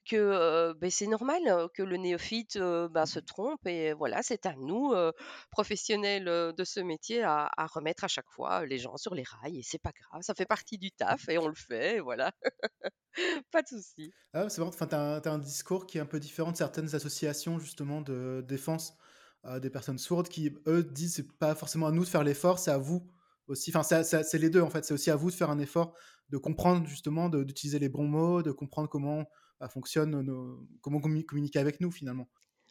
[0.08, 3.66] que c'est normal que le néophyte ben, se trompe.
[3.66, 4.94] Et voilà, c'est à nous,
[5.50, 9.58] professionnels de ce métier, à, remettre à chaque fois les gens sur les rails.
[9.58, 12.00] Et c'est pas grave, ça fait partie du taf et on le fait.
[12.00, 12.32] Voilà,
[13.52, 14.12] pas de souci.
[14.32, 16.56] Ah, c'est vrai, enfin, t'as un, t'as un discours qui est un peu différent de
[16.56, 18.96] certaines associations justement de défense
[19.60, 22.70] des personnes sourdes qui, eux, disent c'est pas forcément à nous de faire l'effort, c'est
[22.70, 23.08] à vous
[23.46, 23.72] aussi.
[23.74, 24.84] Enfin, c'est les deux en fait.
[24.84, 25.94] C'est aussi à vous de faire un effort,
[26.30, 29.26] de comprendre justement, d'utiliser les bons mots, de comprendre comment bah,
[29.68, 32.28] fonctionne nos, comment commu- communiquer avec nous finalement.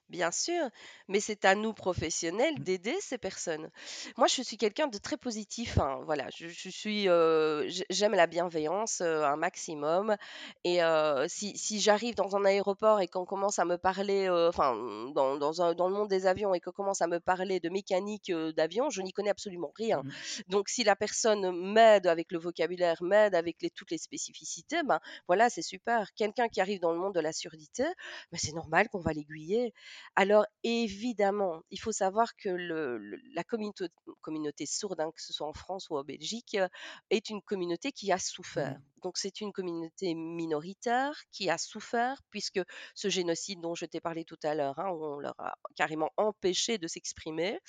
[0.10, 0.70] Bien sûr,
[1.08, 3.72] mais c'est à nous professionnels Mm, d'aider ces personnes.
[4.18, 8.14] Moi, je suis quelqu'un de très positif, hein, voilà, je, je suis, euh, j- j'aime
[8.14, 10.16] la bienveillance euh, un maximum.
[10.64, 14.50] Et euh, si, si j'arrive dans un aéroport et qu'on commence à me parler, euh,
[14.50, 14.76] enfin,
[15.16, 17.70] dans, dans, un- dans le monde des avions et qu'on commence à me parler de
[17.70, 20.04] mécanique euh, d'avion, je n'y connais absolument rien.
[20.04, 20.16] mm,
[20.50, 25.00] Donc, si la personne m'aide avec le vocabulaire, m'aide avec les, toutes les spécificités, ben
[25.28, 26.14] voilà, c'est super.
[26.14, 27.84] Quelqu'un qui arrive dans le monde de la surdité,
[28.32, 29.74] ben, c'est normal qu'on va l'aiguiller.
[30.16, 33.86] Alors évidemment, il faut savoir que le le la communauté
[34.22, 36.68] communauté sourde, hein, que ce soit en France ou en Belgique, heu,
[37.10, 38.78] est une communauté qui a souffert.
[39.04, 42.60] Donc c'est une communauté minoritaire qui a souffert puisque
[42.96, 46.78] ce génocide dont je t'ai parlé tout à l'heure, hein, on leur a carrément empêché
[46.80, 47.60] de s'exprimer,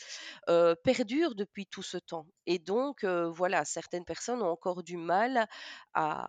[0.50, 4.96] heu, perdure depuis tout ce temps et donc heu, voilà, certaines personnes ont encore du
[4.96, 5.46] mal
[5.94, 6.28] à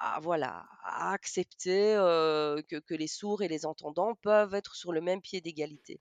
[0.00, 1.94] à voilà, à accepter,
[2.68, 6.00] que que les sourds et les entendants peuvent être sur le même pied d'égalité.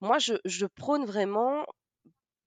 [0.00, 1.66] Moi, je je prône vraiment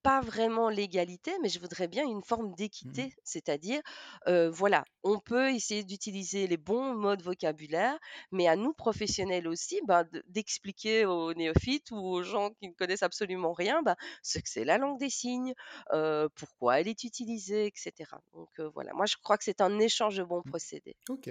[0.04, 3.14] pas vraiment l'égalité, mais je voudrais bien une forme d'équité.
[3.24, 3.82] C'est-à-dire,
[4.28, 8.00] heu, voilà, on peut essayer d'utiliser les bons mots de vocabulaire,
[8.32, 13.04] mais à nous professionnels aussi, de d'expliquer aux néophytes ou aux gens qui ne connaissent
[13.04, 15.54] absolument rien, ben, ce que c'est la langue des signes,
[15.94, 18.22] heu, pourquoi elle est utilisée et cetera.
[18.34, 20.52] Donc, heu, voilà, moi je crois que c'est un échange de bons mm.
[20.52, 20.96] procédés.
[21.10, 21.28] Ok,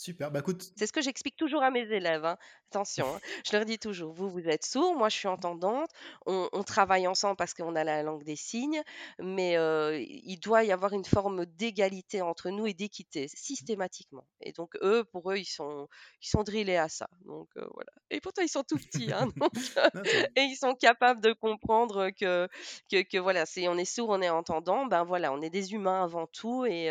[0.00, 0.30] super.
[0.30, 2.38] Bah écoute, C'est ce que j'explique toujours à mes élèves, hein.
[2.72, 3.20] Attention, hein.
[3.44, 5.90] Je leur dis toujours: «Vous, vous êtes sourds, moi je suis entendante,
[6.26, 8.82] on on travaille ensemble parce qu'on a la langue des signes,
[9.18, 9.54] mais
[10.00, 15.04] il doit y avoir une forme d'égalité entre nous et d'équité, systématiquement» et donc eux,
[15.04, 15.88] pour eux, ils sont
[16.22, 19.52] ils sont drillés à ça, donc voilà et pourtant ils sont tout petits, hein, donc
[20.36, 22.48] et ils sont capables de comprendre que
[22.90, 25.72] que que voilà, si on est sourd, on est entendant, ben voilà, on est des
[25.74, 26.90] humains avant tout et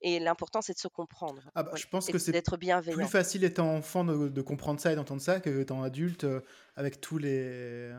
[0.00, 3.06] et l'important c'est de se comprendre, Ah bah, voilà je pense que c'est d'être plus
[3.06, 6.40] facile étant enfant de, de comprendre ça et d'entendre ça que étant adulte euh,
[6.76, 7.92] avec tous les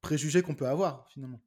[0.00, 1.40] préjugés qu'on peut avoir finalement.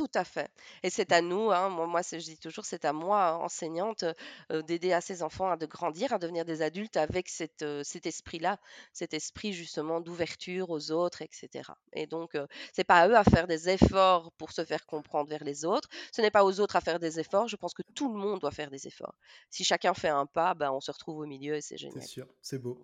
[0.00, 0.48] Tout à fait
[0.82, 4.04] et c'est à nous, hein, moi moi, c'est je dis toujours, c'est à moi, enseignante,
[4.50, 7.60] heu d'aider à ces enfants à de grandir, à devenir des adultes avec cet,
[8.06, 8.56] esprit-là,
[8.94, 13.14] cet esprit justement d'ouverture aux autres et cetera et donc heu, c'est pas à eux
[13.16, 16.60] à faire des efforts pour se faire comprendre vers les autres, ce n'est pas aux
[16.60, 19.16] autres à faire des efforts, je pense que tout le monde doit faire des efforts.
[19.50, 22.00] Si chacun fait un pas, ben, on se retrouve au milieu et c'est C'est génial.
[22.00, 22.82] sûr, c'est beau.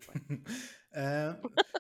[0.92, 1.40] Voilà.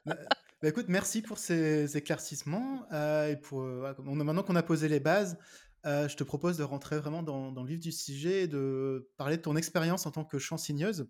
[0.62, 2.86] Bah, écoute, merci pour ces éclaircissements.
[2.92, 5.38] euh, et pour, euh, on a- maintenant qu'on a posé les bases,
[5.84, 9.10] euh, je te propose de rentrer vraiment dans, dans le vif du sujet et de
[9.16, 11.08] parler de ton expérience en tant que chansigneuse.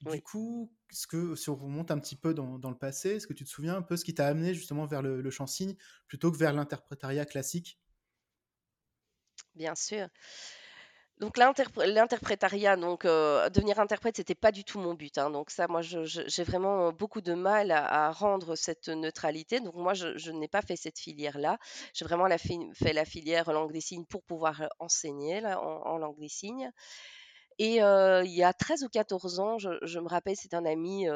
[0.00, 3.26] Du coup, ce que, si on remonte un petit peu dans, dans le passé, est-ce
[3.26, 5.76] que tu te souviens un peu ce qui t'a amené justement vers le, le chant-signe
[6.06, 7.80] plutôt que vers l'interprétariat classique?
[9.54, 10.08] Bien sûr.
[11.20, 15.50] Donc l'interpré l'interprétariat, donc heu, devenir interprète, c'était pas du tout mon but, hein, donc
[15.50, 20.16] ça, moi, j'ai vraiment beaucoup de mal à à rendre cette neutralité, donc moi, je
[20.16, 21.58] je n'ai pas fait cette filière-là.
[21.94, 25.60] J'ai vraiment la fi fait la filière langue des signes pour pouvoir, heu, enseigner là,
[25.60, 26.70] en en langue des signes
[27.58, 31.08] et il y a 13 ou 14 ans, je je me rappelle, c'est un ami,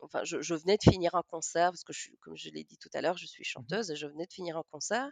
[0.00, 2.76] enfin, je je venais de finir un concert parce que je comme je l'ai dit
[2.78, 3.76] tout à l'heure, je suis Mhm.
[3.76, 5.10] chanteuse et je venais de finir un concert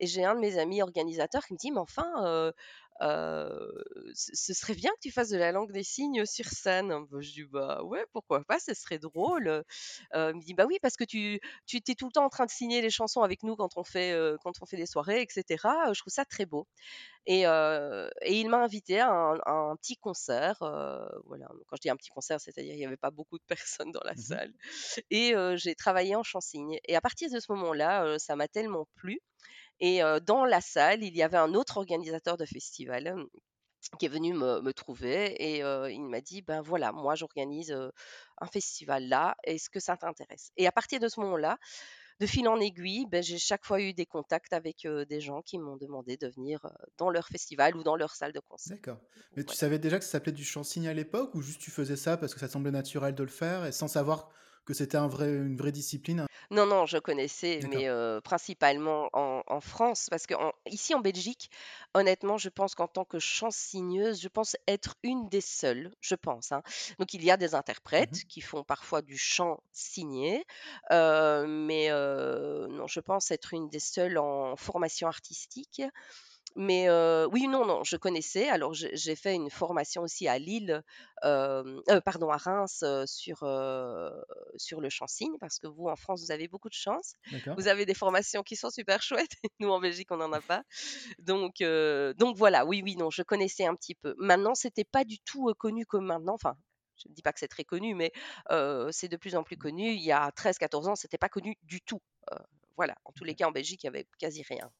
[0.00, 2.52] et j'ai un de mes amis organisateurs qui me dit: «Mais enfin,
[3.00, 6.88] ce serait bien que tu fasses de la langue des signes sur scène».
[7.10, 9.64] Bah, je dis: «Bah, ouais, pourquoi pas, ce serait drôle, heu».
[10.14, 12.46] il me dit: «Bah oui, parce que tu tu es tout le temps en train
[12.46, 15.26] de signer les chansons avec nous quand on fait, quand on fait des soirées et
[15.30, 16.66] cetera, je trouve ça très beau».
[17.26, 17.42] Et,
[18.26, 20.56] il m'a invité à un à un petit concert,
[21.26, 21.46] voilà.
[21.48, 23.92] Donc quand je dis un petit concert, c'est-à-dire il y avait pas beaucoup de personnes
[23.92, 24.14] dans la Mhm.
[24.16, 24.52] salle
[25.10, 29.20] et j'ai travaillé en chansigne et à partir de ce moment-là, ça m'a tellement plu
[29.80, 33.14] et dans la salle, il y avait un autre organisateur de festival,
[33.98, 37.72] qui est venu me me trouver et il m'a dit: «Ben voilà, moi j'organise,
[38.40, 41.58] un festival là, est-ce que ça t'intéresse?» et à partir de ce moment-là,
[42.20, 45.58] de fil en aiguille, ben, j'ai chaque fois eu des contacts avec des gens qui
[45.58, 46.60] m'ont demandé de venir
[46.98, 48.76] dans leur festival ou dans leur salle de concert.
[48.76, 49.00] D'accord.
[49.36, 51.70] Mais tu savais déjà que ça s'appelait du chant signe à l'époque ou juste tu
[51.70, 54.30] faisais ça parce que ça semblait naturel de le faire et sans savoir
[54.64, 56.26] que c'était un vrai, une vraie discipline?
[56.50, 57.88] Non, non, je connaissais, mais
[58.22, 60.34] principalement en, France, parce que
[60.66, 61.50] ici en Belgique,
[61.94, 66.52] honnêtement, je pense qu'en tant que chansigneuse, je pense être une des seules, je pense.
[66.52, 66.62] hein.
[66.98, 70.44] Donc il y a des interprètes mmh qui font parfois du chant signé,
[70.90, 75.82] mais non, je pense être une des seules en formation artistique.
[76.56, 76.90] Mais
[77.26, 78.48] oui, non, non, je connaissais.
[78.48, 80.82] Alors j'ai fait une formation aussi à Lille,
[81.22, 83.38] pardon, à Reims, sur,
[84.56, 87.14] sur le chant-cygne parce que vous, en France, vous avez beaucoup de chance.
[87.56, 90.62] Vous avez des formations qui sont super chouettes nous, en Belgique, on n'en a pas.
[91.18, 94.14] Donc donc voilà, oui, oui, non, je connaissais un petit peu.
[94.18, 96.56] Maintenant, c'était pas du tout, connu comme maintenant, enfin,
[96.96, 98.12] je ne dis pas que c'est très connu, mais
[98.90, 99.92] c'est de plus en plus connu.
[99.92, 102.02] Il y a 13-14 ans, c'était pas connu du tout,
[102.76, 102.96] voilà.
[103.04, 104.70] En tous les cas, en Belgique, il y avait quasi rien,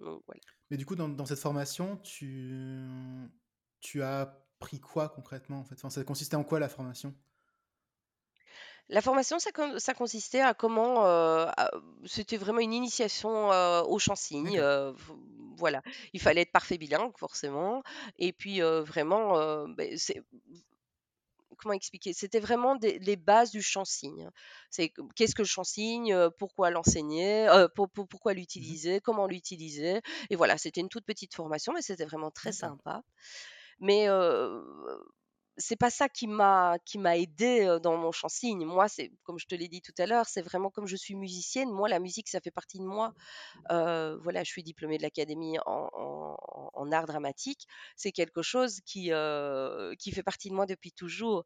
[0.00, 0.40] voilà.
[0.70, 2.84] Mais du coup, dans, cette formation, tu,
[3.80, 5.74] tu as appris quoi concrètement en fait?
[5.76, 7.14] Enfin, Ça consistait en quoi la formation?
[8.88, 11.04] La formation, ça, ça consistait à comment.
[11.06, 11.50] Euh,
[12.04, 14.58] c'était vraiment une initiation euh, au chant signe.
[14.60, 14.92] Euh,
[15.56, 15.82] voilà.
[16.12, 17.82] Il fallait être parfait bilingue, forcément.
[18.18, 20.22] Et puis, vraiment, ben, c'est
[21.56, 22.12] comment expliquer?
[22.12, 24.30] C'était vraiment les bases du chant-signe.
[24.70, 30.00] C'est qu'est-ce que le chant-signe, pourquoi l'enseigner, pourquoi mmh l'utiliser, comment l'utiliser?
[30.30, 33.02] Et voilà, c'était une toute petite formation, mais c'était vraiment très sympa.
[33.80, 34.08] Mais
[35.58, 38.64] c'est pas ça qui m'a qui m'a aidé dans mon chant signe.
[38.64, 41.14] Moi, c'est comme je te l'ai dit tout à l'heure, c'est vraiment comme je suis
[41.14, 41.70] musicienne.
[41.70, 43.14] Moi, la musique, ça fait partie de moi.
[43.68, 45.90] voilà, je suis diplômée de l'académie en,
[46.74, 47.66] en, art dramatique.
[47.96, 49.10] C'est quelque chose qui
[49.98, 51.44] qui fait partie de moi depuis toujours.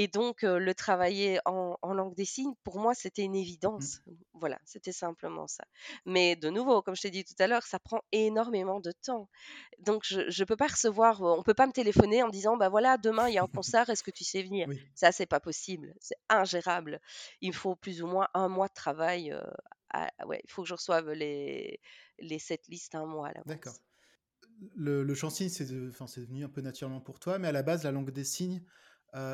[0.00, 3.42] Et donc, le travailler en, langue des signes, pour moi, c'était une mmh.
[3.42, 4.00] évidence.
[4.32, 5.64] Voilà, c'était simplement ça.
[6.06, 9.28] Mais de nouveau, comme je t'ai dit tout à l'heure, ça prend énormément de temps.
[9.80, 12.56] Donc, je ne peux pas recevoir, on ne peut pas me téléphoner en me disant,
[12.56, 14.68] bah voilà, demain, il y a un concert, est-ce que tu sais venir?
[14.94, 15.92] Ça, c'est pas possible.
[15.98, 17.00] C'est ingérable.
[17.40, 19.36] Il faut plus ou moins un mois de travail.
[20.24, 21.80] ouais, il faut que je reçoive les,
[22.20, 23.32] les sept listes un mois.
[23.46, 23.74] D'accord.
[24.76, 27.82] Le, le chant signe, c'est devenu un peu naturellement pour toi, mais à la base,
[27.82, 28.62] la langue des signes,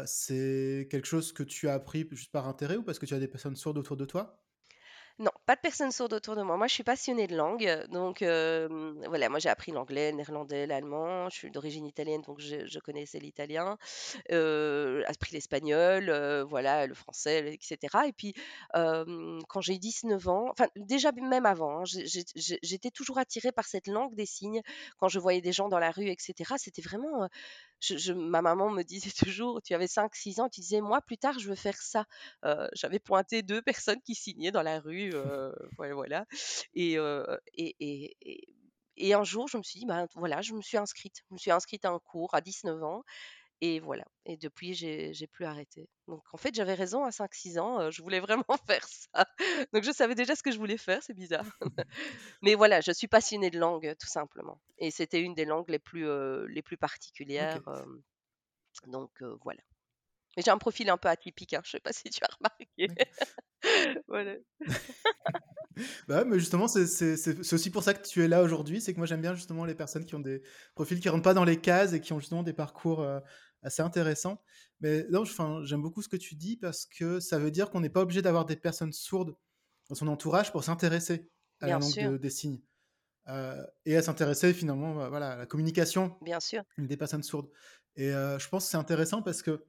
[0.07, 3.19] c'est quelque chose que tu as appris juste par intérêt ou parce que tu as
[3.19, 4.41] des personnes sourdes autour de toi?
[5.21, 6.57] Non, pas de personnes sourdes autour de moi.
[6.57, 7.87] Moi, je suis passionnée de langue.
[7.91, 11.31] Donc, voilà, moi, j'ai appris l'anglais, le néerlandais, l'allemand.
[11.31, 13.79] Je suis d'origine italienne, donc je, connaissais l'italien.
[14.33, 16.11] Euh, appris l'espagnol,
[16.49, 18.09] voilà, le français, etc.
[18.09, 18.35] Et puis,
[18.73, 24.17] quand j'ai 19 ans, enfin, déjà même avant, hein, j'étais toujours attirée par cette langue
[24.17, 24.63] des signes.
[24.99, 27.29] Quand je voyais des gens dans la rue, etc., c'était vraiment
[28.15, 31.49] ma maman me disait toujours, tu avais 5-6 ans, tu disais, moi, plus tard, je
[31.49, 32.07] veux faire ça.
[32.75, 35.13] J'avais pointé deux personnes qui signaient dans la rue,
[35.79, 36.27] voilà.
[36.75, 36.97] Et,
[38.97, 41.23] et, un jour, je me suis dit, ben voilà, je me suis inscrite.
[41.29, 43.03] Je me suis inscrite à un cours à 19 ans.
[43.61, 44.05] Et voilà.
[44.27, 45.89] Et depuis, j'ai plus arrêté.
[46.09, 47.91] Donc, en fait, j'avais raison à 5-6 ans.
[47.91, 49.27] je voulais vraiment faire ça.
[49.73, 51.03] Donc, je savais déjà ce que je voulais faire.
[51.03, 51.47] C'est bizarre.
[52.43, 54.61] Mais voilà, je suis passionnée de langue, tout simplement.
[54.79, 56.07] Et c'était une des langues les plus,
[56.49, 57.61] les plus particulières.
[58.87, 59.61] donc, voilà.
[60.37, 61.55] Mais j'ai un profil un peu atypique.
[61.55, 61.63] Hein.
[61.65, 62.89] Je sais pas si tu as remarqué.
[64.09, 64.35] voilà.
[66.09, 68.81] bah, mais justement, c'est aussi pour ça que tu es là aujourd'hui.
[68.81, 70.43] C'est que moi, j'aime bien justement les personnes qui ont des
[70.75, 73.07] profils qui rentrent pas dans les cases et qui ont justement des parcours
[73.63, 74.43] assez intéressant.
[74.81, 75.25] Mais non,
[75.65, 78.23] j'aime beaucoup ce que tu dis parce que ça veut dire qu'on n'est pas obligé
[78.23, 79.37] d'avoir des personnes sourdes
[79.89, 82.61] dans son entourage pour s'intéresser à la langue des signes.
[83.29, 86.63] Euh, et à s'intéresser finalement bah, voilà, à la communication Bien sûr.
[86.77, 87.49] des personnes sourdes.
[87.97, 89.65] Et euh, je pense que c'est intéressant parce que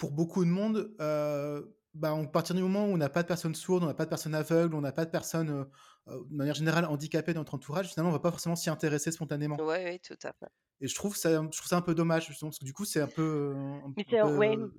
[0.00, 3.28] pour beaucoup de monde, euh, bah, à partir du moment où on n'a pas de
[3.28, 5.66] personnes sourdes, on n'a pas de personnes aveugles, on n'a pas de personnes
[6.06, 9.58] de manière générale handicapées dans notre entourage, finalement on va pas forcément s'y intéresser spontanément.
[9.60, 10.48] Oui, tout à fait.
[10.80, 12.86] Et je trouve ça, je trouve ça un peu dommage, justement, parce que du coup,
[12.86, 13.54] c'est un peu.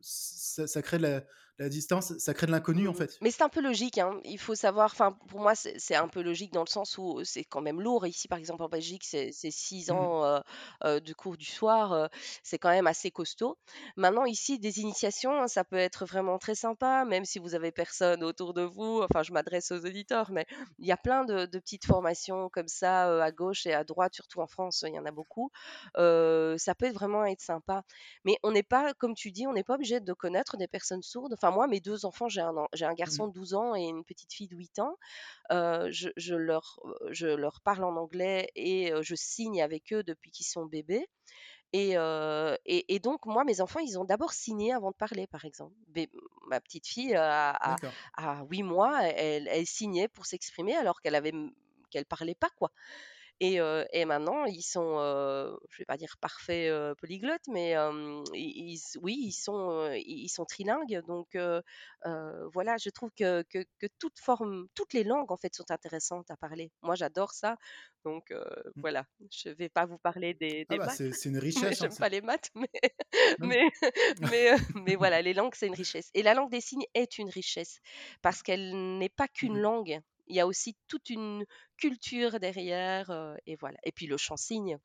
[0.02, 1.24] ça, crée de
[1.60, 3.18] la, distance, ça crée de l'inconnu, en mmh fait.
[3.22, 4.20] Mais c'est un peu logique, hein.
[4.24, 4.90] il faut savoir.
[4.92, 8.08] Enfin, pour moi, c'est un peu logique dans le sens où c'est quand même lourd.
[8.08, 10.42] Ici, par exemple, en Belgique, c'est six mmh ans
[10.84, 12.10] de cours du soir,
[12.42, 13.60] c'est quand même assez costaud.
[13.96, 18.24] Maintenant, ici, des initiations, ça peut être vraiment très sympa, même si vous avez personne
[18.24, 19.04] autour de vous.
[19.04, 20.48] Enfin, je m'adresse aux auditeurs, mais
[20.80, 24.14] il y a plein plein de, petites formations comme ça à gauche et à droite,
[24.16, 25.52] surtout en France, il y en a beaucoup.
[25.96, 27.84] Ça peut vraiment être sympa.
[28.26, 31.02] Mais on n'est pas, comme tu dis, on n'est pas obligé de connaître des personnes
[31.02, 31.34] sourdes.
[31.34, 34.04] Enfin, moi, mes deux enfants, j'ai un, j'ai un garçon de 12 ans et une
[34.04, 34.98] petite fille de 8 ans.
[35.50, 40.66] je, leur, je leur parle en anglais et je signe avec eux depuis qu'ils sont
[40.66, 41.08] bébés.
[41.74, 41.96] Et,
[42.66, 45.74] et, donc, moi, mes enfants, ils ont d'abord signé avant de parler, par exemple.
[46.48, 47.78] ma petite fille, à,
[48.50, 51.34] 8 mois, elle, elle signait pour s'exprimer alors qu'elle avait
[51.92, 52.72] qu'elle parlait pas, quoi.
[53.44, 54.98] Et, maintenant, ils sont,
[55.70, 57.76] je vais pas dire parfaits polyglottes, mais
[58.36, 61.02] ils, oui, ils sont, ils sont trilingues.
[61.08, 61.36] Donc
[62.54, 66.38] voilà, je trouve que, que, toute forme, toutes les langues en fait sont intéressantes à
[66.38, 66.72] parler.
[66.84, 67.58] Moi, j'adore ça.
[68.04, 68.72] Donc mmh.
[68.76, 71.12] voilà, je vais pas vous parler des, ah bah, maths.
[71.14, 71.80] C'est une richesse.
[71.80, 72.70] J'aime pas les maths, mais
[73.40, 73.70] mais,
[74.22, 74.52] mais,
[74.86, 76.10] mais voilà, les langues c'est une richesse.
[76.14, 77.80] Et la langue des signes est une richesse
[78.22, 81.46] parce qu'elle n'est pas qu'une mmh langue il y a aussi toute une
[81.78, 83.78] culture derrière, et voilà.
[83.84, 84.80] Et puis le chant cygne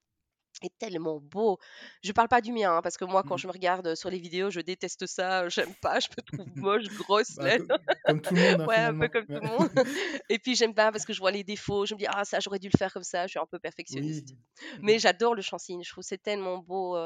[0.63, 1.59] est tellement beau.
[2.03, 3.39] Je parle pas du mien, hein, parce que moi, quand mmh.
[3.39, 6.89] je me regarde sur les vidéos, je déteste ça, j'aime pas, je me trouve moche,
[6.97, 7.37] grosse.
[7.37, 7.59] Bah,
[8.07, 8.61] comme, tout le monde.
[8.63, 9.71] Hein, ouais, un peu comme tout le monde.
[10.29, 12.41] Et puis j'aime pas parce que je vois les défauts, je me dis, ah, ça,
[12.41, 14.35] j'aurais dû le faire comme ça, je suis un peu perfectionniste.
[14.81, 16.97] Mais j'adore le chant cygne, je trouve c'est tellement beau.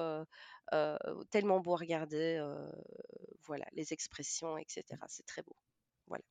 [1.31, 2.41] tellement beau à regarder,
[3.47, 4.85] voilà, les expressions, etc.
[5.09, 5.57] C'est très beau.
[6.07, 6.25] Voilà.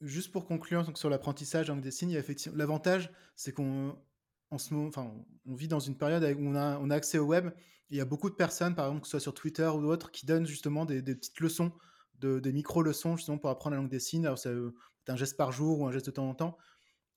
[0.00, 2.20] Juste pour conclure sur l'apprentissage des signes,
[2.54, 3.96] l'avantage, c'est qu'on
[4.50, 5.12] en ce moment, enfin,
[5.46, 7.50] on vit dans une période où on a, accès au web.
[7.90, 10.10] il y a beaucoup de personnes, par exemple, que ce soit sur Twitter ou d'autres,
[10.10, 11.72] qui donnent justement des, petites leçons,
[12.20, 14.26] de, des micro-leçons justement pour apprendre la langue des signes.
[14.26, 14.52] Alors, c'est
[15.08, 16.58] un geste par jour ou un geste de temps en temps.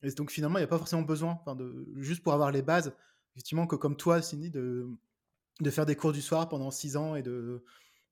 [0.02, 2.94] Et donc, finalement, il n'y a pas forcément besoin, de, juste pour avoir les bases,
[3.36, 4.88] effectivement, que comme toi, Cindy, de,
[5.60, 7.64] de faire des cours du soir pendant six ans et de,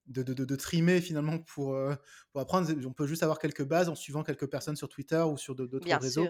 [0.08, 1.96] de, de, de, trimer finalement pour, euh,
[2.32, 2.70] pour apprendre.
[2.86, 5.98] On peut juste avoir quelques bases en suivant quelques personnes sur Twitter ou sur d'autres
[6.00, 6.28] réseaux.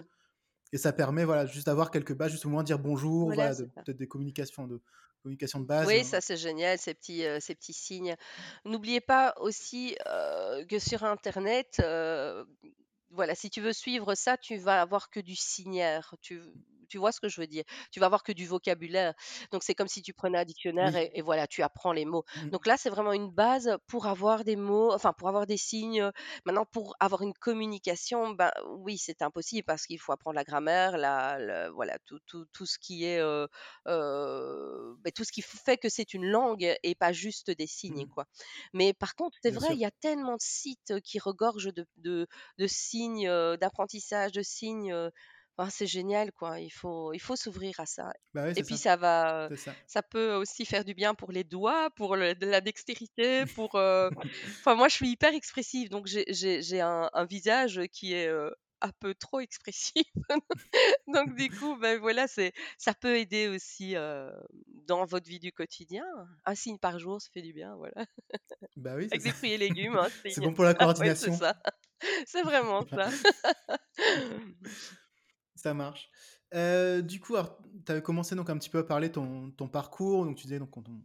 [0.72, 3.96] Et ça permet voilà, juste d'avoir quelques bases, juste au moins dire bonjour, voilà, peut-être
[3.96, 4.82] des communications de,
[5.22, 5.86] communication de base.
[5.86, 8.16] Oui, ça c'est génial, ces petits, euh, ces petits signes.
[8.66, 11.80] N'oubliez pas aussi euh, que sur Internet,
[13.10, 16.14] voilà, si tu veux suivre ça, tu vas avoir que du signaire.
[16.20, 16.42] Tu,
[16.88, 17.64] tu vois ce que je veux dire?
[17.90, 19.14] Tu vas avoir que du vocabulaire.
[19.52, 22.24] Donc c'est comme si tu prenais un dictionnaire et, voilà, tu apprends les mots.
[22.36, 22.50] Mmh.
[22.50, 26.10] Donc là, c'est vraiment une base pour avoir des mots, enfin pour avoir des signes.
[26.44, 30.96] Maintenant, pour avoir une communication, ben oui, c'est impossible parce qu'il faut apprendre la grammaire,
[30.96, 33.46] la, voilà, tout, tout, tout, ce qui est, euh,
[33.86, 38.06] euh, ben, tout ce qui fait que c'est une langue et pas juste des signes,
[38.06, 38.10] mmh.
[38.10, 38.26] quoi.
[38.72, 42.26] Mais par contre, c'est vrai, il y a tellement de sites qui regorgent de, de,
[42.58, 45.10] de signes, d'apprentissage, de signes
[45.70, 46.60] c'est génial, quoi.
[46.60, 48.12] Il faut, il faut s'ouvrir à ça.
[48.34, 48.96] Bah et puis ça.
[48.96, 49.48] va,
[49.86, 50.02] ça.
[50.02, 53.74] peut aussi faire du bien pour les doigts, pour de la dextérité, pour.
[53.74, 58.30] Enfin, moi, je suis hyper expressive, donc j'ai un, un, visage qui est
[58.80, 60.06] un peu trop expressif.
[61.08, 63.94] donc du coup, ben voilà, c'est, ça peut aider aussi
[64.86, 66.04] dans votre vie du quotidien.
[66.44, 68.06] Un signe par jour, ça fait du bien, voilà.
[68.76, 69.08] Bah oui.
[69.12, 69.96] Avec des fruits et légumes.
[69.96, 71.32] Hein, c'est bon pour la coordination.
[71.32, 71.56] c'est ça.
[72.26, 73.10] C'est vraiment ça.
[75.58, 76.08] Ça marche.
[76.54, 77.34] Euh, du coup,
[77.84, 80.24] tu avais commencé donc un petit peu à parler ton, ton parcours.
[80.24, 81.02] Donc tu disais donc quand on...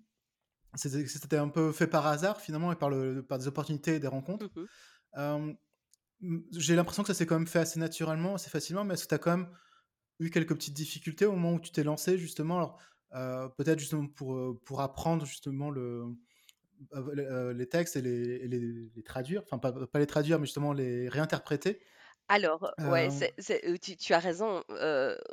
[0.76, 4.08] c'était un peu fait par hasard finalement et par, le, par des opportunités et des
[4.08, 4.50] rencontres.
[5.18, 5.54] Mmh
[6.52, 9.10] j'ai l'impression que ça s'est quand même fait assez naturellement, assez facilement, mais est-ce que
[9.10, 9.50] tu as quand même
[10.20, 12.56] eu quelques petites difficultés au moment où tu t'es lancé justement?
[12.56, 12.80] Alors
[13.14, 16.06] euh, peut-être justement pour, euh, pour apprendre justement le,
[17.54, 21.10] les textes et les, les, les traduire, enfin pas, pas, les traduire, mais justement les
[21.10, 21.82] réinterpréter.
[22.30, 24.64] Alors, ouais, c'est tu as raison,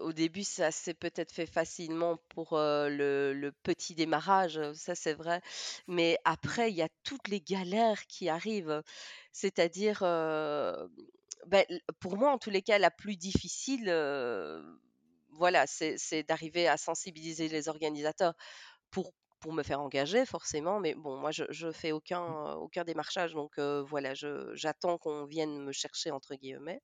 [0.00, 5.40] au début, ça s'est peut-être fait facilement pour, le petit démarrage, ça c'est vrai.
[5.86, 8.82] Mais après, il y a toutes les galères qui arrivent.
[9.32, 11.64] C'est-à-dire, ben,
[12.00, 13.88] pour moi, en tous les cas, la plus difficile,
[15.30, 18.34] voilà, c'est d'arriver à sensibiliser les organisateurs
[18.90, 22.58] pour pour me faire engager forcément, mais bon, moi je, je fais aucun, mmh.
[22.58, 24.12] aucun démarchage, donc voilà,
[24.54, 26.80] j'attends qu'on vienne me chercher entre guillemets.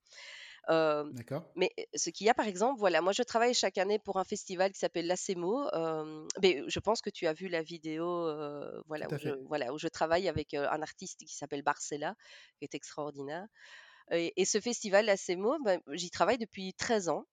[0.69, 1.45] D'accord.
[1.55, 4.25] mais ce qu'il y a par exemple, voilà, moi je travaille chaque année pour un
[4.25, 5.71] festival qui s'appelle l'ACEMO.
[6.43, 8.07] mais je pense que tu as vu la vidéo,
[8.87, 12.15] voilà, où je, voilà, où je travaille avec un artiste qui s'appelle Barcella,
[12.59, 13.47] qui est extraordinaire.
[14.11, 17.27] Et, ce festival l'ACEMO, ben, j'y travaille depuis 13 ans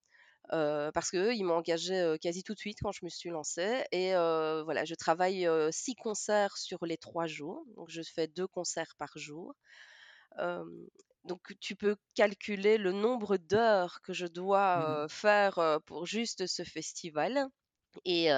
[0.50, 3.84] parce qu'eux, ils m'ont engagé quasi tout de suite quand je me suis lancée.
[3.92, 7.66] Et voilà, je travaille six concerts sur les trois jours.
[7.76, 9.54] Donc, je fais deux concerts par jour.
[11.26, 16.64] donc, tu peux calculer le nombre d'heures que je dois mmh faire pour juste ce
[16.64, 17.48] festival.
[18.06, 18.30] Et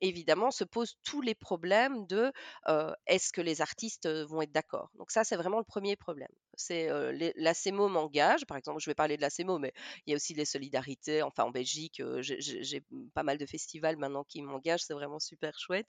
[0.00, 2.32] évidemment, se posent tous les problèmes de
[3.06, 4.90] est-ce que les artistes vont être d'accord?
[4.96, 6.32] Donc ça, c'est vraiment le premier problème.
[6.60, 9.72] C'est euh, m'engage, par exemple, je vais parler de la CEMO, mais
[10.06, 11.22] il y a aussi les solidarités.
[11.22, 12.82] Enfin, en Belgique, euh, j'ai
[13.14, 15.88] pas mal de festivals maintenant qui m'engagent, c'est vraiment super chouette.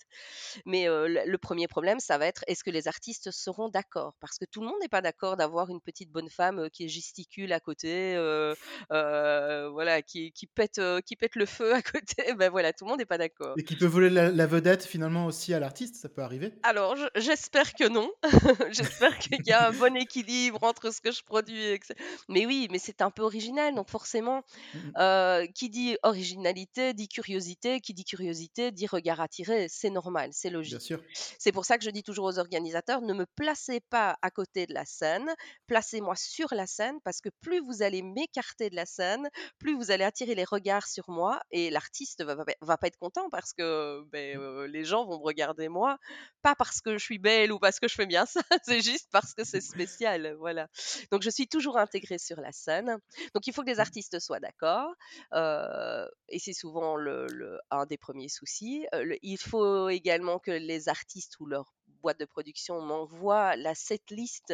[0.66, 4.16] Mais euh, le, premier problème, ça va être est-ce que les artistes seront d'accord?
[4.20, 7.52] Parce que tout le monde n'est pas d'accord d'avoir une petite bonne femme qui gesticule
[7.54, 8.16] à côté,
[8.90, 12.34] voilà, qui, qui pète, qui pète le feu à côté.
[12.36, 13.56] Ben voilà, tout le monde n'est pas d'accord.
[13.58, 16.54] Et qui peut voler la, la vedette finalement aussi à l'artiste, ça peut arriver?
[16.64, 18.12] Alors, je- j'espère que non.
[18.72, 21.64] J'espère qu'il y a un bon équilibre entre ce que je produis.
[21.66, 21.94] et que
[22.30, 23.76] Mais oui, mais c'est un peu original.
[23.76, 24.44] Donc forcément,
[24.74, 24.94] Mhm.
[24.98, 27.82] euh, qui dit originalité dit curiosité.
[27.82, 29.68] Qui dit curiosité dit regard attiré.
[29.70, 30.80] C'est normal, c'est logique.
[31.40, 34.66] C'est pour ça que je dis toujours aux organisateurs, ne me placez pas à côté
[34.66, 35.30] de la scène,
[35.68, 39.92] placez-moi sur la scène, parce que plus vous allez m'écarter de la scène, plus vous
[39.92, 43.54] allez attirer les regards sur moi, et l'artiste va, va, va pas être content parce
[43.54, 45.98] que ben, euh, les gens vont me regarder moi,
[46.42, 49.08] pas parce que je suis belle ou parce que je fais bien ça, c'est juste
[49.12, 50.51] parce que c'est spécial, voilà.
[51.12, 52.98] Donc je suis toujours intégrée sur la scène.
[53.34, 54.94] Donc il faut que les artistes soient d'accord,
[55.34, 58.86] euh, et c'est souvent le, le- un des premiers soucis.
[58.94, 63.76] Euh, le- il faut également que les artistes ou leur boîte de production m'envoient la
[63.76, 64.54] setlist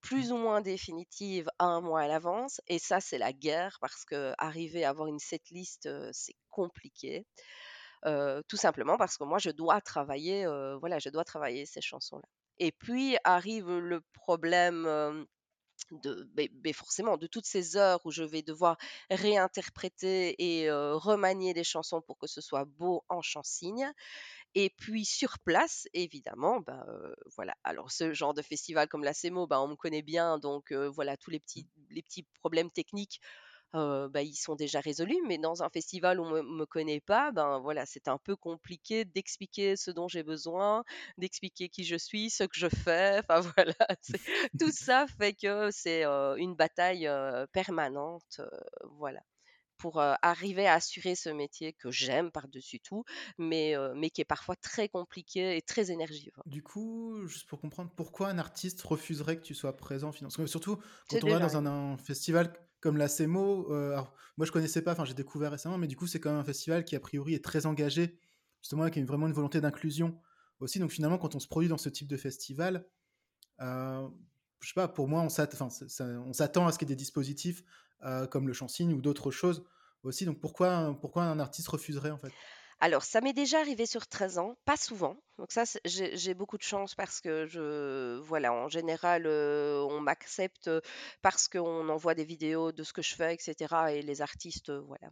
[0.00, 2.60] plus ou moins définitive un mois à l'avance.
[2.68, 7.26] Et ça, c'est la guerre parce que arriver à avoir une setlist, euh, c'est compliqué.
[8.06, 11.80] Euh, tout simplement parce que moi, je dois travailler, euh, voilà, je dois travailler ces
[11.82, 12.28] chansons-là.
[12.58, 15.26] Et puis arrive le problème.
[15.92, 18.76] de, ben- ben forcément de toutes ces heures où je vais devoir
[19.10, 23.90] réinterpréter et remanier les chansons pour que ce soit beau en chansigne.
[24.54, 26.84] Et puis sur place, évidemment, ben,
[27.36, 27.54] voilà.
[27.64, 31.16] Alors ce genre de festival comme la CEMO, ben, on me connaît bien, donc voilà,
[31.16, 33.20] tous les petits, les petits problèmes techniques,
[33.76, 35.20] euh, ben, ils sont déjà résolus.
[35.26, 38.36] Mais dans un festival où on me, me connaît pas, ben voilà, c'est un peu
[38.36, 40.84] compliqué d'expliquer ce dont j'ai besoin,
[41.18, 43.20] d'expliquer qui je suis, ce que je fais.
[43.20, 43.74] Enfin voilà,
[44.58, 48.40] tout ça fait que c'est euh, une bataille euh, permanente,
[48.98, 49.20] voilà
[49.78, 53.04] pour euh, arriver à assurer ce métier que j'aime par-dessus tout,
[53.38, 56.42] mais, euh, mais qui est parfois très compliqué et très énergivore.
[56.46, 60.76] Du coup, juste pour comprendre, pourquoi un artiste refuserait que tu sois présent que surtout
[61.08, 64.00] quand on va dans un, un festival comme la CEMO, euh,
[64.36, 66.84] moi je connaissais pas, j'ai découvert récemment, mais du coup c'est quand même un festival
[66.84, 68.18] qui a priori est très engagé,
[68.60, 70.18] justement avec vraiment une volonté d'inclusion
[70.60, 70.78] aussi.
[70.78, 72.86] Donc finalement quand on se produit dans ce type de festival,
[73.60, 74.08] euh,
[74.60, 77.64] je sais pas, pour moi on s'attend à ce qu'il y ait des dispositifs
[78.04, 79.64] euh, comme le chansigne ou d'autres choses
[80.02, 80.24] aussi.
[80.24, 82.32] Donc pourquoi un artiste refuserait en fait?
[82.80, 85.16] Alors, ça m'est déjà arrivé sur 13 ans, pas souvent.
[85.38, 90.70] Donc ça, j'ai beaucoup de chance parce que je, voilà, en général, euh, on m'accepte
[91.22, 93.74] parce qu'on envoie des vidéos de ce que je fais, etc.
[93.92, 95.08] Et les artistes, euh, voilà,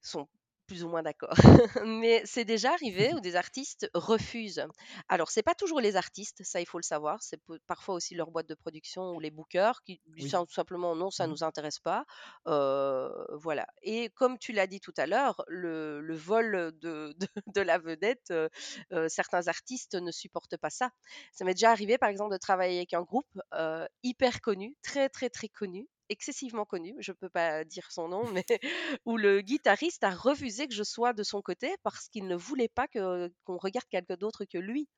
[0.00, 0.28] sont
[0.70, 1.34] plus ou moins d'accord.
[1.84, 4.64] Mais c'est déjà arrivé où des artistes refusent.
[5.08, 7.20] Alors, c'est pas toujours les artistes, ça il faut le savoir.
[7.22, 11.10] C'est parfois aussi leur boîte de production ou les bookers qui disent tout simplement non,
[11.10, 11.26] ça Mhm.
[11.26, 12.04] nous intéresse pas.
[12.46, 13.66] Euh, voilà.
[13.82, 17.78] Et comme tu l'as dit tout à l'heure, le, le vol de, de, de la
[17.78, 18.48] vedette, euh,
[18.92, 20.90] euh, certains artistes ne supportent pas ça.
[21.32, 23.26] Ça m'est déjà arrivé, par exemple, de travailler avec un groupe
[24.04, 28.44] hyper connu, très très très connu, excessivement connu, je peux pas dire son nom, mais
[29.06, 32.68] où le guitariste a refusé que je sois de son côté parce qu'il ne voulait
[32.68, 34.88] pas que qu'on regarde quelqu'un d'autre que lui.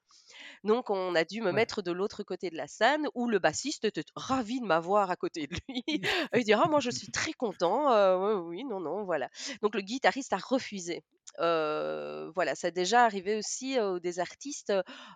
[0.65, 1.53] Donc, on a dû me Ouais.
[1.53, 5.17] mettre de l'autre côté de la scène où le bassiste était ravi de m'avoir à
[5.17, 5.85] côté de lui.
[6.35, 7.93] Il dit Ah, moi, je suis très content.
[7.93, 9.29] Euh, oui, non, non, voilà.
[9.63, 11.03] Donc, le guitariste a refusé.
[11.41, 14.73] Euh, voilà, ça a déjà arrivé aussi euh, où des artistes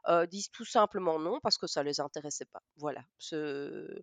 [0.09, 2.61] euh, disent tout simplement non parce que ça les intéressait pas.
[2.77, 4.01] Voilà, Ce-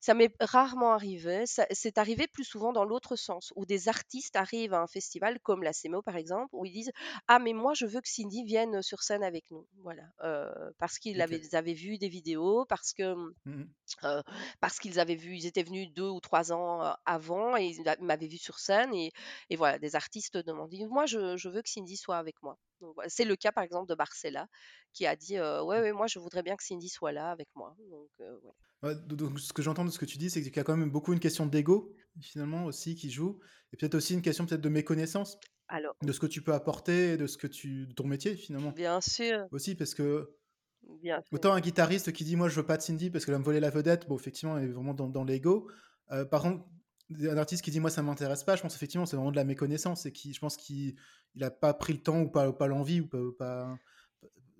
[0.00, 1.25] ça m'est rarement arrivé.
[1.46, 5.62] C'est arrivé plus souvent dans l'autre sens, où des artistes arrivent à un festival comme
[5.62, 6.92] la CMO par exemple, où ils disent
[7.28, 9.66] ah, mais moi, je veux que Cindy vienne sur scène avec nous.
[9.82, 10.04] Voilà.
[10.22, 13.14] Euh, parce qu'ils avaient, vu des vidéos, parce que.
[13.44, 13.68] Mhm.
[14.04, 14.22] euh,
[14.60, 18.26] parce qu'ils avaient vu, ils étaient venus deux ou trois ans avant et ils m'avaient
[18.26, 19.12] vu sur scène et,
[19.50, 22.58] et voilà, des artistes demandent, moi je, je veux que Cindy soit avec moi.
[23.08, 24.48] C'est le cas par exemple de Barcella
[24.96, 27.48] qui a dit, euh, ouais, ouais, moi je voudrais bien que Cindy soit là avec
[27.54, 27.76] moi.
[27.90, 28.38] Donc, euh.
[28.82, 28.94] Ouais,
[29.36, 31.12] ce que j'entends de ce que tu dis, c'est qu'il y a quand même beaucoup
[31.12, 33.38] une question d'ego, finalement, aussi, qui joue,
[33.72, 35.38] et peut-être aussi une question peut-être de méconnaissance
[35.68, 38.70] Alors, de ce que tu peux apporter, de ce que tu, de ton métier, finalement,
[38.70, 40.34] bien sûr, aussi, parce que
[41.02, 41.28] bien sûr.
[41.32, 43.44] autant un guitariste qui dit, moi, je veux pas de Cindy parce qu'elle va me
[43.44, 45.70] voler la vedette, bon, effectivement, elle est vraiment dans, dans l'ego.
[46.10, 46.64] Euh, par contre,
[47.10, 49.44] un artiste qui dit, moi, ça m'intéresse pas, je pense effectivement, c'est vraiment de la
[49.44, 50.96] méconnaissance, et qui, je pense qu'il
[51.34, 53.78] il a pas pris le temps ou pas, ou pas l'envie ou pas, ou pas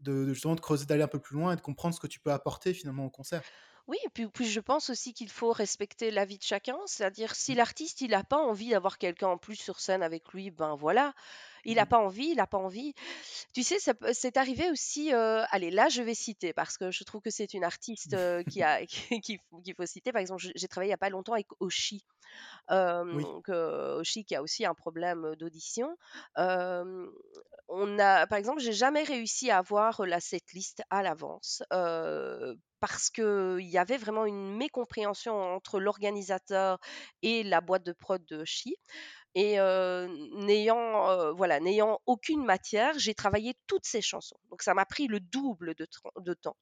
[0.07, 2.07] de, de justement de creuser, d'aller un peu plus loin et de comprendre ce que
[2.07, 3.43] tu peux apporter finalement au concert.
[3.89, 7.55] Oui, et puis, puis je pense aussi qu'il faut respecter l'avis de chacun, c'est-à-dire si
[7.55, 7.57] Mm.
[7.57, 11.15] l'artiste il n'a pas envie d'avoir quelqu'un en plus sur scène avec lui, ben voilà,
[11.67, 12.95] Il a pas envie, il a pas envie.
[13.53, 13.77] Tu sais,
[14.13, 17.65] c'est arrivé aussi, allez, là, je vais citer parce que je trouve que c'est une
[17.65, 18.17] artiste,
[18.51, 18.85] qui a
[19.23, 20.13] qu'il faut citer.
[20.13, 22.05] Par exemple, j'ai travaillé il y a pas longtemps avec Oshi.
[22.71, 23.23] Oui.
[23.23, 25.97] donc Oshi qui a aussi un problème, d'audition.
[26.37, 31.63] on a par exemple, j'ai jamais réussi à avoir la setlist à l'avance,
[32.81, 36.79] parce qu'il y avait vraiment une mécompréhension entre l'organisateur
[37.23, 38.77] et la boîte de prod de Oshi.
[39.39, 39.59] Et
[40.33, 44.39] n'ayant voilà, n'ayant aucune matière, j'ai travaillé toutes ces chansons.
[44.51, 45.87] Donc ça m'a pris le double de,
[46.21, 46.57] de temps.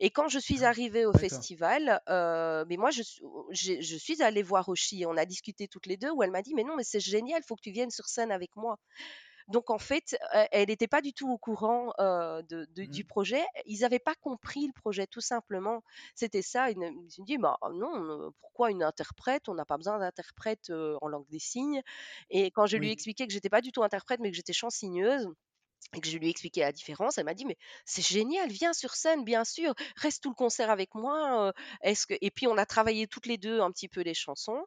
[0.00, 3.02] Et quand je suis Ah, arrivée au festival, mais moi je,
[3.50, 6.54] je suis allée voir Oshi, on a discuté toutes les deux, où elle m'a dit,
[6.54, 8.78] mais non, mais c'est génial, il faut que tu viennes sur scène avec moi.
[9.48, 10.16] Donc en fait,
[10.50, 13.06] elle n'était pas du tout au courant de, du Mmh.
[13.06, 13.44] projet.
[13.66, 15.82] Ils n'avaient pas compris le projet, tout simplement.
[16.14, 16.70] C'était ça.
[16.70, 19.48] Ils me dit, bah non, pourquoi une interprète?
[19.48, 20.70] On n'a pas besoin d'interprète
[21.00, 21.82] en langue des signes.
[22.30, 25.28] Et quand je lui expliqué que j'étais pas du tout interprète, mais que j'étais chansigneuse,
[25.94, 28.72] et que je lui ai expliqué la différence, elle m'a dit: «Mais c'est génial, viens
[28.72, 31.52] sur scène, bien sûr, reste tout le concert avec moi,
[31.82, 34.64] est-ce que» et puis on a travaillé toutes les 2 un petit peu les chansons,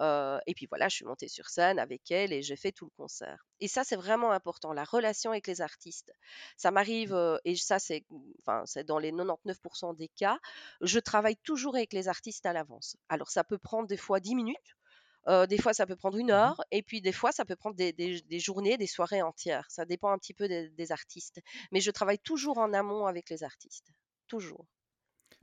[0.00, 2.90] et puis voilà, je suis montée sur scène avec elle et j'ai fait tout le
[2.96, 6.12] concert et ça, c'est vraiment important, la relation avec les artistes.
[6.56, 8.04] Ça m'arrive, heu et ça, c'est
[8.40, 10.38] enfin, c'est dans les 99 des cas,
[10.80, 12.96] je travaille toujours avec les artistes à l'avance.
[13.08, 14.76] Alors ça peut prendre des fois 10 minutes,
[15.48, 17.76] Des fois, ça peut prendre une Mmh heure et puis des fois, ça peut prendre
[17.76, 19.66] des des des journées, des soirées entières.
[19.70, 21.40] Ça dépend un petit peu des des artistes.
[21.72, 23.92] Mais je travaille toujours en amont avec les artistes,
[24.26, 24.66] toujours.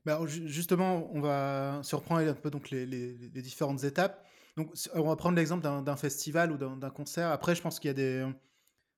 [0.05, 4.25] Bah, ju justement, on va se reprendre un peu donc les les les différentes étapes.
[4.57, 7.29] Donc on va prendre l'exemple d'un festival ou d'un concert.
[7.29, 8.25] Après, je pense qu'il y a des,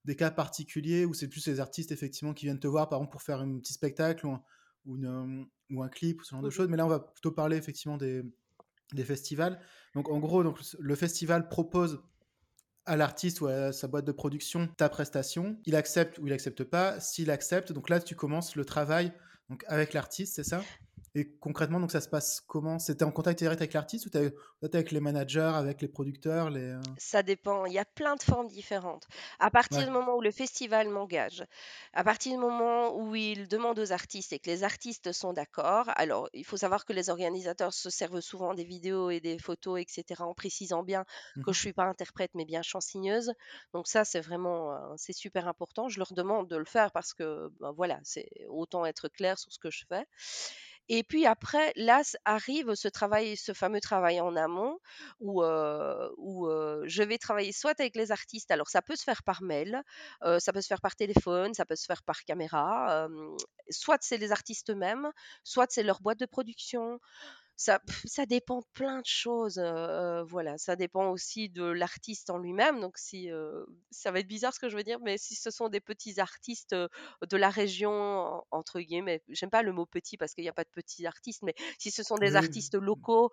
[0.05, 3.11] des cas particuliers où c'est plus les artistes effectivement qui viennent te voir, par exemple,
[3.13, 4.43] pour faire un petit spectacle ou un
[4.85, 6.69] ou une, hem, ou un clip ou ce genre de Mmh choses.
[6.69, 8.23] Mais là, on va plutôt parler effectivement des
[8.93, 9.59] des festivals.
[9.93, 12.01] Donc en gros, donc le festival propose
[12.85, 15.59] à l'artiste ou à sa boîte de production ta prestation.
[15.65, 16.99] Il accepte ou il accepte pas.
[16.99, 19.11] S'il accepte, donc là, tu commences le travail
[19.49, 20.63] donc avec l'artiste, c'est ça?
[21.17, 22.79] Et concrètement, donc ça se passe comment?
[22.79, 24.17] C'était en contact direct avec l'artiste ou tu
[24.61, 28.23] avec les managers, avec les producteurs les, euh, Ça dépend, il y a plein de
[28.23, 29.07] formes différentes.
[29.39, 29.85] À partir Ouais.
[29.85, 31.43] du moment où le festival m'engage,
[31.93, 35.85] à partir du moment où il demande aux artistes et que les artistes sont d'accord,
[35.95, 39.79] alors il faut savoir que les organisateurs se servent souvent des vidéos et des photos,
[39.79, 41.05] etc., en précisant bien
[41.43, 41.53] que Mhm.
[41.53, 43.31] je suis pas interprète, mais bien chansigneuse.
[43.73, 45.89] Donc ça, c'est vraiment, euh, c'est super important.
[45.89, 49.51] Je leur demande de le faire parce que, ben voilà, c'est autant être clair sur
[49.53, 50.05] ce que je fais.
[50.89, 54.79] Et puis après, là arrive ce travail, ce fameux travail en amont
[55.19, 59.81] où, je vais travailler soit avec les artistes, alors ça peut se faire par mail,
[60.39, 63.07] ça peut se faire par téléphone, ça peut se faire par caméra,
[63.69, 65.11] soit c'est les artistes eux-mêmes,
[65.43, 66.99] soit c'est leur boîte de production,
[67.57, 69.59] ça dépend de plein de choses,
[70.29, 70.57] voilà.
[70.57, 73.29] Ça dépend aussi de l'artiste en lui-même, donc si,
[73.91, 76.19] ça va être bizarre ce que je veux dire, mais si ce sont des petits
[76.19, 80.49] artistes, de la région en entre guillemets, j'aime pas le mot «petit» parce qu'il y
[80.49, 82.35] a pas de petits artistes, mais si ce sont des Oui.
[82.35, 83.31] artistes locaux,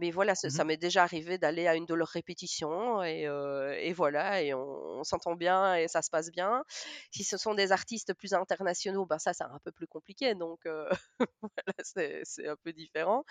[0.00, 4.42] mais voilà, ça ça m'est déjà arrivé d'aller à une de leurs répétitions et voilà
[4.42, 6.62] et on on s'entend bien et ça se passe bien.
[7.10, 10.60] Si ce sont des artistes plus internationaux, ben ça, c'est un peu plus compliqué donc
[11.42, 13.24] voilà, c'est un peu différent.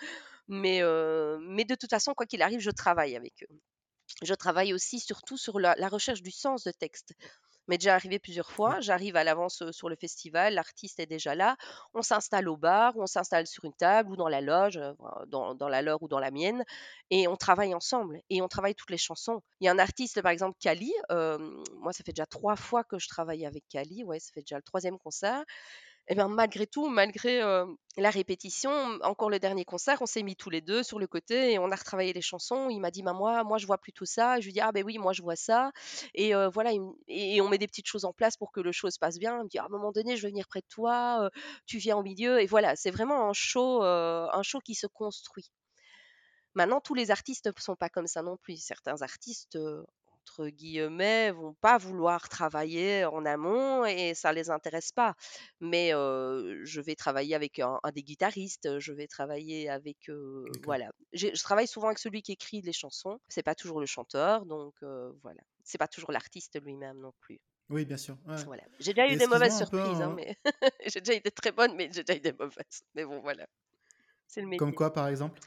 [0.48, 0.82] Mais,
[1.42, 3.60] mais de toute façon, quoi qu'il arrive, je travaille avec eux.
[4.22, 7.14] Je travaille aussi surtout sur la la recherche du sens de texte.
[7.68, 8.74] M'est déjà arrivé plusieurs Oui.
[8.74, 11.56] fois, j'arrive à l'avance, sur le festival, l'artiste est déjà là,
[11.94, 14.80] on s'installe au bar on s'installe sur une table ou dans la loge,
[15.28, 16.64] dans dans la leur ou dans la mienne
[17.10, 19.42] et on travaille ensemble et on travaille toutes les chansons.
[19.60, 22.98] Il y a un artiste, par exemple, Kali, moi ça fait déjà 3 fois que
[22.98, 25.44] je travaille avec Kali, ouais, ça fait déjà le troisième concert
[26.10, 28.70] et ben, malgré tout, malgré, heu, la répétition,
[29.02, 31.70] encore le dernier concert, on s'est mis tous les 2 sur le côté et on
[31.70, 32.68] a retravaillé les chansons.
[32.68, 34.84] Il m'a dit: «Bah, moi moi, je vois plutôt ça» je lui dis: «Ah ben
[34.84, 35.70] oui, moi, je vois ça»
[36.14, 36.72] et heu, voilà,
[37.08, 39.38] et on met des petites choses en place pour que le show se passe bien.
[39.38, 41.30] Il me dit: «À un moment donné, je vais venir près de toi, heu,
[41.66, 45.50] tu viens au milieu» et voilà, c'est vraiment un show, un show qui se construit.
[46.54, 48.56] Maintenant, tous les artistes ne sont pas comme ça non plus.
[48.62, 49.56] Certains artistes,
[50.30, 55.14] entre guillemets, vont pas vouloir travailler en amont et ça les intéresse pas.
[55.60, 60.08] Mais, je vais travailler avec un un des guitaristes, je vais travailler avec,
[60.64, 60.90] voilà.
[61.12, 63.18] Je travaille souvent avec celui qui écrit les chansons.
[63.28, 64.74] C'est pas toujours le chanteur, donc,
[65.22, 65.40] voilà.
[65.64, 67.40] C'est pas toujours l'artiste lui-même non plus.
[67.68, 68.18] Oui, bien sûr.
[68.26, 68.44] Ouais.
[68.44, 68.62] Voilà.
[68.78, 70.36] J'ai déjà eu des mauvaises peu surprises, hein, un- mais
[70.86, 72.82] j'ai déjà eu des très bonnes, mais j'ai déjà eu des mauvaises.
[72.94, 73.46] Mais bon, voilà,
[74.28, 74.74] c'est le Comme métier.
[74.74, 75.40] quoi, par exemple?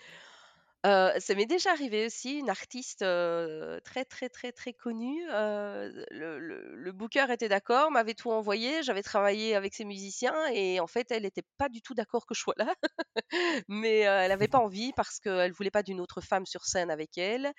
[0.86, 6.06] Heu, ça m'est déjà arrivé aussi, une artiste, heu, très, très, très, très connue, heu,
[6.12, 10.82] le le le booker était d'accord, m'avait tout envoyé, j'avais travaillé avec ses musiciens et
[10.82, 12.74] en fait, elle était pas du tout d'accord que je sois là.
[13.70, 16.92] Mais, heu, elle avait pas envie parce qu'elle voulait pas d'une autre femme sur scène
[16.92, 17.54] avec elle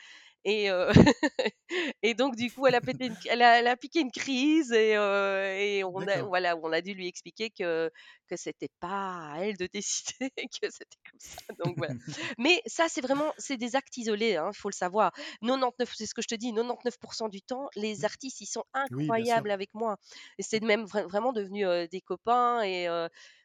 [0.45, 0.69] Et,
[2.03, 4.93] et donc, du coup, elle a, pété elle a, elle a piqué une crise et,
[4.93, 7.91] et on, a, voilà, on a dû lui expliquer que,
[8.29, 11.55] que c'était pas à elle de décider, que c'était comme ça.
[11.65, 11.95] Donc, voilà.
[12.39, 15.13] Mais ça, c'est vraiment c'est des actes isolés, il hein, faut le savoir.
[15.43, 18.05] 99, c'est ce que je te dis, 99% du temps, les mmh.
[18.05, 19.97] artistes, ils sont incroyables avec moi.
[20.39, 22.89] C'est même vraiment devenu des copains et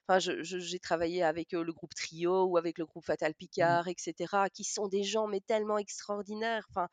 [0.09, 4.47] Enfin, j'ai travaillé avec le groupe Trio ou avec le groupe Fatal mmh Picard, etc.,
[4.51, 6.65] qui sont des gens mais tellement extraordinaires.
[6.71, 6.87] Enfin,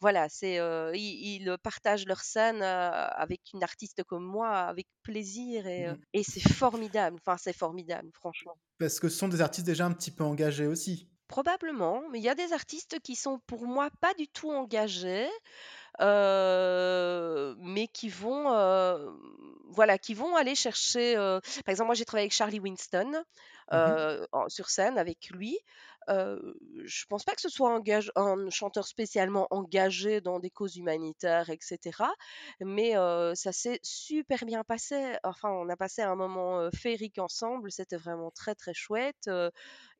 [0.00, 0.56] voilà, c'est
[0.94, 6.46] ils, partagent leur scène avec une artiste comme moi avec plaisir et, mmh et c'est
[6.52, 7.16] formidable.
[7.20, 8.58] Enfin, c'est formidable, franchement.
[8.78, 11.08] Parce que ce sont des artistes déjà un petit peu engagés aussi.
[11.26, 15.30] Probablement, mais il y a des artistes qui sont pour moi pas du tout engagés.
[15.98, 18.46] mais qui vont,
[19.68, 23.12] voilà, qui vont aller chercher, par exemple, moi j'ai travaillé avec Charlie Winston,
[23.72, 25.58] mmh sur scène avec lui.
[26.08, 26.36] Je
[26.84, 27.80] je pense pas que ce soit
[28.16, 31.78] un chanteur spécialement engagé dans des causes humanitaires etc.
[32.60, 32.94] mais
[33.34, 35.16] ça s'est super bien passé.
[35.24, 39.28] Enfin, on a passé un moment, féerique ensemble, c'était vraiment très, très chouette,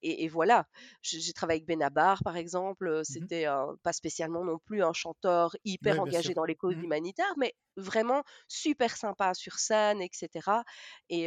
[0.03, 0.67] et voilà.
[1.03, 3.47] J'ai travaillé avec Benabar par exemple, mmh c'était,
[3.83, 8.23] pas spécialement non plus un chanteur hyper engagé dans les causes mmh humanitaires, mais vraiment
[8.49, 10.63] super sympa sur scène etc.
[11.11, 11.27] et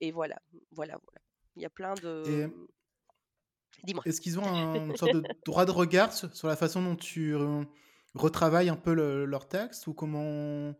[0.00, 0.36] et voilà,
[0.72, 1.20] voilà, voilà.
[1.56, 2.50] Il y a plein de
[3.82, 4.02] Dis-moi.
[4.06, 7.34] Est-ce qu'ils ont un, une sorte de droit de regard sur, la façon dont tu
[8.14, 10.74] retravailles un peu leur texte ou comment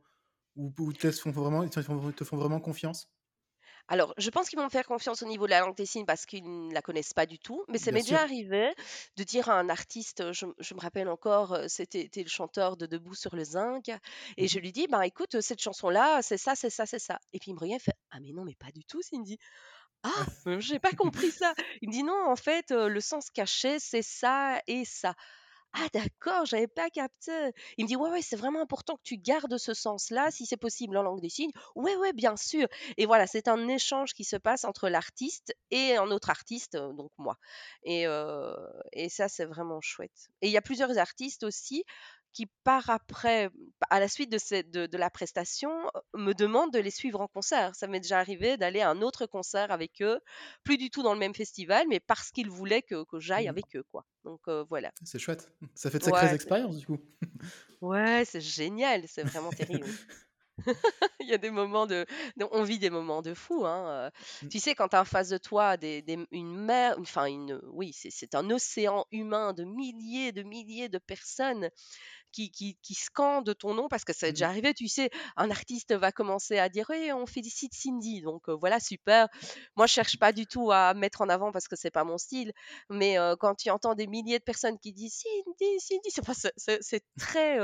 [0.56, 1.80] ou, ils te font vraiment, te
[2.24, 3.10] font vraiment confiance?
[3.88, 6.06] Alors, je pense qu'ils vont me faire confiance au niveau de la langue des signes
[6.06, 7.64] parce qu'ils ne la connaissent pas du tout.
[7.68, 8.72] Mais ça m'est déjà arrivé
[9.16, 13.36] de dire à un artiste, je, me rappelle encore, c'était le chanteur de Debout sur
[13.36, 13.90] le zinc,
[14.38, 17.18] et je mmh lui dis, bah écoute, cette chanson-là, c'est ça, c'est ça, c'est ça.
[17.34, 19.38] Et puis il me regarde et fait, ah mais non, mais pas du tout, Cindy.
[20.04, 20.26] Ah,
[20.58, 21.54] j'ai pas compris ça.
[21.82, 25.14] Il me dit non, en fait, le sens caché, c'est ça et ça.
[25.74, 27.32] Ah d'accord, j'avais pas capté.
[27.78, 30.56] Il me dit ouais ouais, c'est vraiment important que tu gardes ce sens-là, si c'est
[30.56, 31.52] possible en langue des signes.
[31.76, 32.68] Ouais ouais, bien sûr.
[32.98, 37.12] Et voilà, c'est un échange qui se passe entre l'artiste et un autre artiste, donc
[37.18, 37.38] moi.
[37.84, 38.06] Et,
[38.92, 40.28] et ça, c'est vraiment chouette.
[40.42, 41.84] Et il y a plusieurs artistes aussi
[42.34, 43.48] qui part après,
[43.88, 45.70] à la suite de, de, la prestation,
[46.14, 47.74] me demande de les suivre en concert.
[47.74, 50.20] Ça m'est déjà arrivé d'aller à un autre concert avec eux,
[50.64, 53.54] plus du tout dans le même festival, mais parce qu'ils voulaient que, que j'aille mmh
[53.54, 53.84] avec eux.
[53.90, 54.04] Quoi.
[54.24, 54.92] Donc voilà.
[55.04, 55.50] C'est chouette.
[55.74, 56.98] Ça fait de sacrées expériences du coup.
[57.80, 59.04] ouais, c'est génial.
[59.06, 59.86] C'est vraiment terrible.
[61.20, 62.06] Il y a des moments de,
[62.52, 63.64] on vit des moments de fou.
[63.66, 64.10] Hein.
[64.42, 64.48] Mmh.
[64.48, 67.92] Tu sais, quand tu as en face de toi des, une mer, enfin une, oui,
[67.92, 71.70] c'est un océan humain de milliers, de milliers de personnes
[72.34, 74.50] qui, qui, qui scandent ton nom parce que ça est déjà mmh.
[74.50, 78.80] arrivé, tu sais, un artiste va commencer à dire oui, on félicite Cindy, donc voilà,
[78.80, 79.28] super.
[79.76, 82.18] Moi, je cherche pas du tout à mettre en avant parce que c'est pas mon
[82.18, 82.52] style,
[82.90, 86.10] mais quand tu entends des milliers de personnes qui disent Cindy, Cindy,
[86.80, 87.58] c'est très,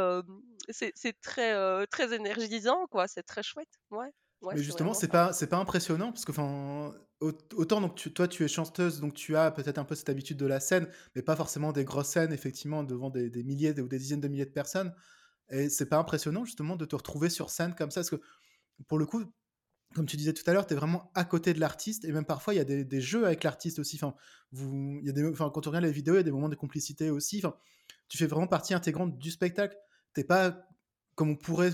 [0.71, 4.13] c'est très, très énergisant, quoi, c'est très chouette, ouais.
[4.43, 8.49] Mais justement, c'est pas, c'est pas impressionnant parce que, enfin, autant donc toi tu es
[8.49, 11.73] chanteuse, donc tu as peut-être un peu cette habitude de la scène, mais pas forcément
[11.73, 14.95] des grosses scènes, effectivement, devant des, milliers ou des dizaines de milliers de personnes.
[15.51, 18.21] Et c'est pas impressionnant justement de te retrouver sur scène comme ça, parce que
[18.89, 19.25] pour le coup,
[19.95, 22.25] comme tu disais tout à l'heure, tu es vraiment à côté de l'artiste, et même
[22.25, 23.97] parfois il y a des, jeux avec l'artiste aussi.
[23.97, 24.15] Enfin,
[24.53, 26.31] vous, il y a des, enfin, quand on regarde les vidéos, il y a des
[26.31, 27.43] moments de complicité aussi.
[27.45, 27.57] Enfin,
[28.09, 29.77] tu fais vraiment partie intégrante du spectacle.
[30.15, 30.67] T'es pas,
[31.17, 31.73] comme on pourrait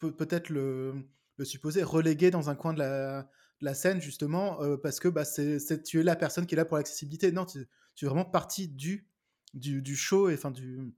[0.00, 0.94] peut-être le,
[1.38, 3.30] le supposer, relégué dans un coin de la,
[3.60, 6.76] la scène justement parce que bah, c'est, tu es la personne qui est là pour
[6.76, 7.32] l'accessibilité.
[7.32, 9.08] Non, tu, es vraiment partie du,
[9.54, 10.92] du, show et enfin du,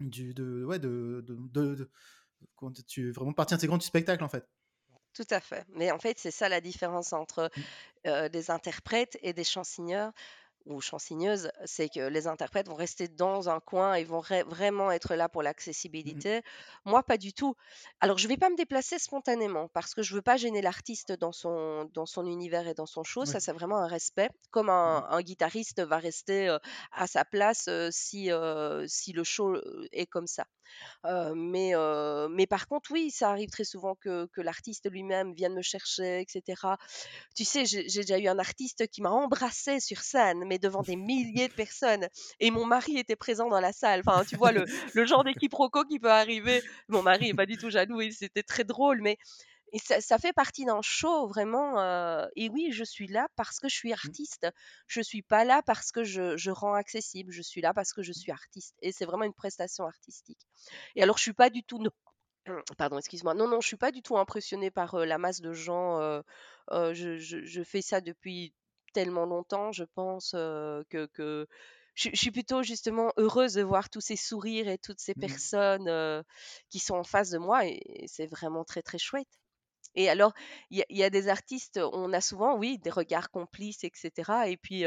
[0.00, 1.90] du de, ouais, de, de,
[2.86, 4.46] tu es vraiment partie intégrante du spectacle en fait.
[5.14, 5.64] Tout à fait.
[5.74, 7.50] Mais en fait, c'est ça la différence entre
[8.04, 8.28] mmh.
[8.28, 10.12] des interprètes et des chansonneurs
[10.68, 15.14] ou chansigneuse, c'est que les interprètes vont rester dans un coin et vont vraiment être
[15.14, 16.42] là pour mmh l'accessibilité.
[16.84, 17.54] Moi, pas du tout.
[18.00, 21.12] Alors, je ne vais pas me déplacer spontanément parce que je veux pas gêner l'artiste
[21.12, 23.24] dans son, dans son univers et dans son show.
[23.24, 24.28] Ça, c'est vraiment un respect.
[24.50, 26.54] Comme un, guitariste va rester
[26.92, 28.30] à sa place si,
[28.86, 29.56] si le show
[29.92, 30.46] est comme ça.
[31.34, 31.72] mais,
[32.30, 36.20] mais par contre, oui, ça arrive très souvent que, que l'artiste lui-même vienne me chercher,
[36.20, 36.76] etc.
[37.34, 40.96] Tu sais, j'ai déjà eu un artiste qui m'a embrassé sur scène, mais devant des
[40.96, 42.08] milliers de personnes.
[42.40, 44.02] Et mon mari était présent dans la salle.
[44.06, 46.62] Enfin, tu vois, le, le genre d'équiproquo qui peut arriver.
[46.88, 49.18] Mon mari est pas du tout jaloux c'était très drôle, mais
[49.72, 51.78] et ça, ça, fait partie d'un show vraiment.
[52.36, 54.00] et oui, je suis là parce que je suis mmh.
[54.04, 54.46] artiste.
[54.86, 57.32] Je suis pas là parce que je, je rends accessible.
[57.32, 58.74] Je suis là parce que je suis artiste.
[58.82, 60.40] Et c'est vraiment une prestation artistique.
[60.96, 61.82] Et alors, je suis pas du tout.
[62.78, 63.34] Pardon, excuse-moi.
[63.34, 66.22] Non, non, je suis pas du tout impressionnée par la masse de gens.
[66.70, 68.54] je, je, je, fais ça depuis
[68.92, 71.46] tellement longtemps, je pense, que, que
[71.94, 75.20] je je suis plutôt justement heureuse de voir tous ces sourires et toutes ces Mmh
[75.20, 76.24] personnes,
[76.70, 79.28] qui sont en face de moi et et c'est vraiment très, très chouette.
[79.94, 80.32] Et alors,
[80.70, 83.84] il y a il y a des artistes, on a souvent, oui, des regards complices
[83.84, 84.84] et cetera et puis,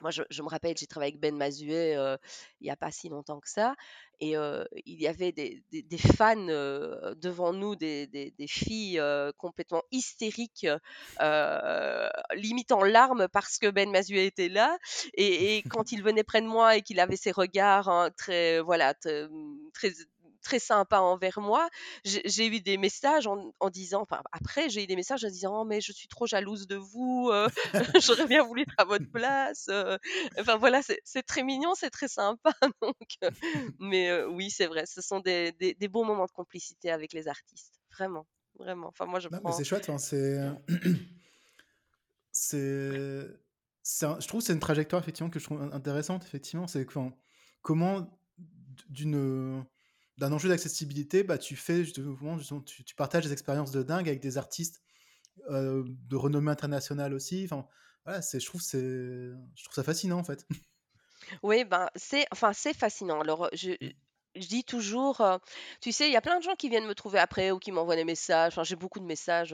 [0.00, 1.96] moi, je je me rappelle, j'ai travaillé avec Ben Mazuet,
[2.60, 3.74] il y a pas si longtemps que ça
[4.22, 4.36] et
[4.86, 9.02] il y avait des des des fans, devant nous, des des filles,
[9.36, 10.66] complètement hystériques,
[12.34, 14.78] limite en larmes parce que Ben Mazuet était là
[15.14, 18.60] et et quand il venait près de moi et qu'il avait ces regards, hein, très
[18.60, 19.28] voilà, très
[20.42, 21.68] très sympas envers moi,
[22.04, 25.60] j'ai eu des messages en en disant enfin, après, j'ai eu des messages en disant:
[25.62, 27.48] «Oh mais je suis trop jalouse de vous, heu,
[28.02, 29.98] j'aurais bien voulu être à votre place», heu,
[30.38, 33.30] enfin voilà, c'est très mignon, c'est très sympa donc heu,
[33.78, 37.28] mais oui, c'est vrai, ce sont des des des bons moments de complicité avec les
[37.28, 38.26] artistes, vraiment,
[38.58, 38.88] vraiment.
[38.88, 39.98] Enfin moi je prends c'est chouette, enfin,
[42.30, 43.28] c'est,
[43.82, 46.66] c'est un je trouve que c'est une trajectoire effectivement que je trouve in intéressante effectivement.
[46.66, 46.86] C'est
[47.62, 48.20] comment
[48.88, 49.64] d'une,
[50.22, 54.08] d'un enjeu d'accessibilité, bah, tu fais justement justement tu tu partages des expériences de dingue
[54.08, 54.80] avec des artistes,
[55.50, 57.42] heu, de renommée internationale aussi.
[57.44, 57.66] Enfin,
[58.04, 60.46] voilà, c'est je trouve c'est je trouve ça fascinant en fait.
[61.42, 63.20] Oui, ben, c'est enfin, c'est fascinant.
[63.20, 63.92] Alors, je Mmh.
[64.34, 65.22] Je dis toujours,
[65.80, 67.72] tu sais, il y a plein de gens qui viennent me trouver après ou qui
[67.72, 68.52] m'envoient des messages.
[68.52, 69.52] Enfin, j'ai beaucoup de messages,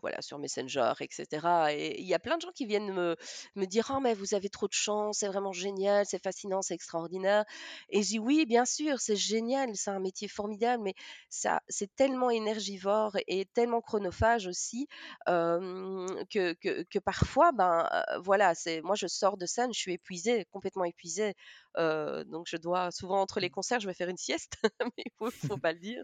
[0.00, 3.16] voilà, sur Messenger et cetera et il y a plein de gens qui viennent me
[3.56, 6.74] me dire: «Oh mais vous avez trop de chance, c'est vraiment génial, c'est fascinant, c'est
[6.74, 7.44] extraordinaire»
[7.90, 10.94] et je dis: «Oui, bien sûr, c'est génial, c'est un métier formidable, mais
[11.28, 14.88] ça c'est tellement énergivore et tellement chronophage aussi,
[15.26, 17.88] que que que parfois, ben,
[18.22, 21.34] voilà, c'est moi je sors de scène, je suis épuisée, complètement épuisée,
[21.78, 24.54] heu, donc je dois souvent entre les concerts, je vais faire une sieste,
[24.84, 26.02] mais il faut faut pas le dire,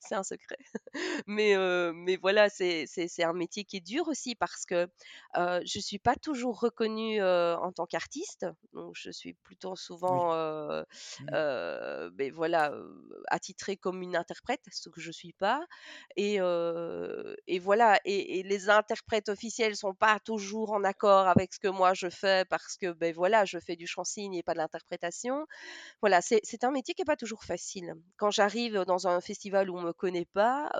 [0.00, 0.56] c'est un secret.
[1.26, 2.86] Mais heu, mais voilà, c'est
[3.24, 4.86] un métier qui est dur aussi parce que,
[5.36, 10.34] heu, je suis pas toujours reconnue, heu, en tant qu'artiste, donc je suis plutôt souvent,
[11.18, 11.34] Mmh.
[12.12, 12.72] beh, voilà,
[13.28, 15.64] attitrée comme une interprète, ce que je suis pas
[16.16, 21.68] et voilà et et les interprètes officiels sont pas toujours en accord avec ce que
[21.68, 25.13] moi je fais parce que, beh, voilà, je fais du chant-signe et pas de l'interprétation.
[26.00, 27.94] Voilà, c'est un métier qui est pas toujours facile.
[28.16, 30.70] Quand j'arrive dans un festival où on me connaît pas,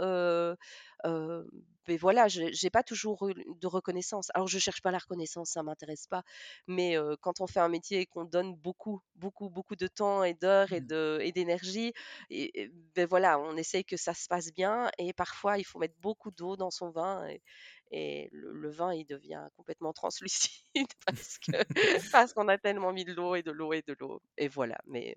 [1.87, 4.29] beh, voilà, j'ai j'ai pas toujours eu de reconnaissance.
[4.35, 6.23] Alors je cherche pas la reconnaissance, ça m'intéresse pas,
[6.67, 10.35] mais quand on fait un métier et qu'on donne beaucoup, beaucoup, beaucoup de temps et
[10.35, 10.95] d'heures et Mmh.
[11.33, 11.93] d'énergie
[12.31, 15.79] et et beh, voilà, on essaye que ça se passe bien et parfois il faut
[15.79, 17.43] mettre beaucoup d'eau dans son vin et
[17.91, 20.89] et le le vin, il devient complètement translucide
[22.13, 24.79] parce qu'on a tellement mis de l'eau et de l'eau et de l'eau et voilà,
[24.87, 25.17] mais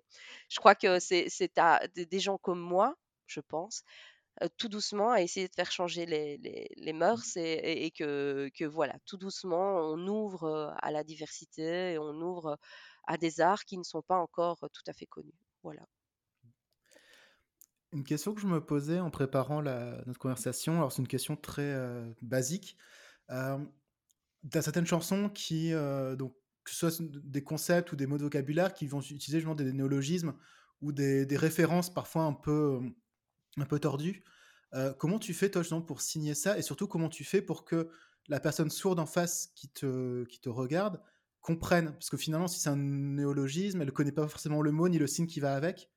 [0.50, 2.96] je crois que c'est à des gens comme moi,
[3.26, 3.84] je pense,
[4.58, 8.50] tout doucement à essayer de faire changer les les les mœurs et et et que
[8.58, 12.58] que voilà, tout doucement, on ouvre, heu, à la diversité et on ouvre,
[13.06, 15.34] à des arts qui ne sont pas encore, heu, tout à fait connus.
[15.64, 15.88] Voilà.
[17.94, 21.38] Une question que je me posais en préparant la notre conversation, alors c'est une question
[21.38, 21.74] très,
[22.22, 22.78] basique.
[23.30, 23.72] Hem,
[24.52, 25.72] tu as certaines chansons qui,
[26.18, 26.36] donc
[26.66, 29.74] que ce soit des concepts ou des mots de vocabulaire qui vont utiliser justement des
[29.74, 30.36] néologismes
[30.82, 32.82] ou des des références parfois un peu,
[33.58, 34.24] un peu tordues.
[34.76, 36.58] Heu, comment tu fais toi justement pour signer ça?
[36.58, 37.90] Et surtout comment tu fais pour que
[38.28, 41.02] la personne sourde en face qui te qui te regarde
[41.42, 41.94] comprenne?
[41.94, 44.98] Parce que finalement si c'est un néologisme, elle ne connaît pas forcément le mot ni
[45.00, 45.90] le signe qui va avec.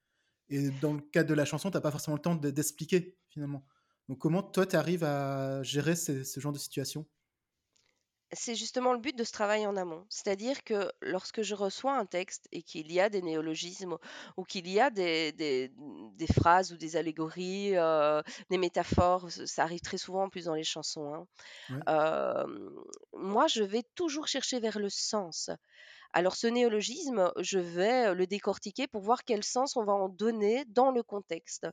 [0.49, 3.19] Et dans le cadre de la chanson, tu as pas forcément le temps de d'expliquer,
[3.29, 3.67] finalement.
[4.09, 7.07] Donc comment toi, tu arrives à gérer ce genre de situation?
[8.33, 10.07] C'est justement le but de ce travail en amont.
[10.09, 13.99] C'est-à-dire que lorsque je reçois un texte et qu'il y a des néologismes
[14.37, 15.73] ou qu'il y a des, des,
[16.15, 20.55] des phrases ou des allégories, euh, des métaphores, ça arrive très souvent en plus dans
[20.55, 21.27] les chansons, hein,
[21.69, 21.85] Ouais.
[21.89, 22.47] euh,
[23.15, 25.51] moi je vais toujours chercher vers le sens.
[26.13, 30.65] Alors ce néologisme, je vais le décortiquer pour voir quel sens on va en donner
[30.67, 31.67] dans le contexte.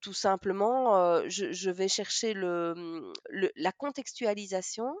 [0.00, 4.92] Tout simplement, je je vais chercher le, mmh, le la contextualisation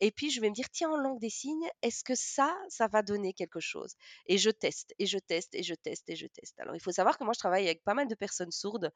[0.00, 2.86] et puis je vais me dire: «Tiens, en langue des signes, est-ce que ça, ça
[2.88, 3.94] va donner quelque chose?»
[4.26, 6.58] et je teste et je teste et je teste et je teste.
[6.58, 8.90] Alors il faut savoir que moi je travaille avec pas mal de personnes sourdes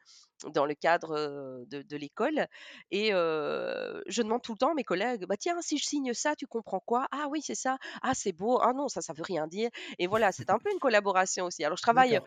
[0.46, 2.46] dans le cadre, de de l'école
[2.90, 6.34] et je demande tout le temps à mes collègues: «Bah, tiens, si je signe ça,
[6.36, 7.07] tu comprends quoi?
[7.12, 7.76] Ah oui, c'est ça.
[8.03, 8.59] Ah, c'est beau.
[8.62, 11.64] Ah non, ça, ça veut rien dire» et voilà, c'est un peu une collaboration aussi.
[11.64, 12.18] Alors je travaille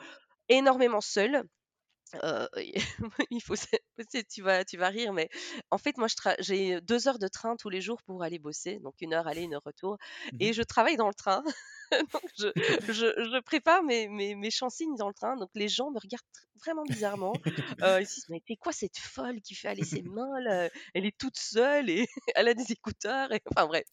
[0.49, 1.43] énormément seule
[2.23, 2.47] euh,
[3.31, 3.55] il faut,
[4.29, 5.29] tu vas, tu vas rire, mais
[5.71, 6.07] en fait, moi,
[6.39, 9.41] j'ai deux heures de train tous les jours pour aller bosser, donc une heure aller,
[9.41, 9.97] une heure retour,
[10.33, 11.43] mmh et je travaille dans le train.
[12.13, 12.47] donc je,
[12.87, 16.23] je, je, prépare mes, mes, mes chansignes dans le train, donc les gens me regardent
[16.63, 17.33] vraiment bizarrement.
[17.81, 20.69] Euh, ils se disent, mais c'est quoi cette folle qui fait aller ses mains là?
[20.93, 23.31] Elle est toute seule et elle a des écouteurs.
[23.31, 23.41] Et...
[23.51, 23.83] Enfin bref.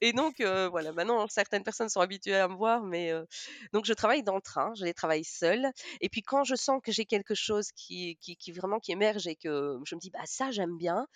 [0.00, 3.24] Et donc, euh, voilà, maintenant, certaines personnes sont habituées à me voir, mais euh,
[3.72, 5.70] donc je travaille dans le train, je les travaille seule.
[6.00, 9.26] Et puis quand je sens que j'ai quelque chose qui, qui, qui, vraiment qui émerge
[9.26, 11.06] et que je me dis, bah ça j'aime bien,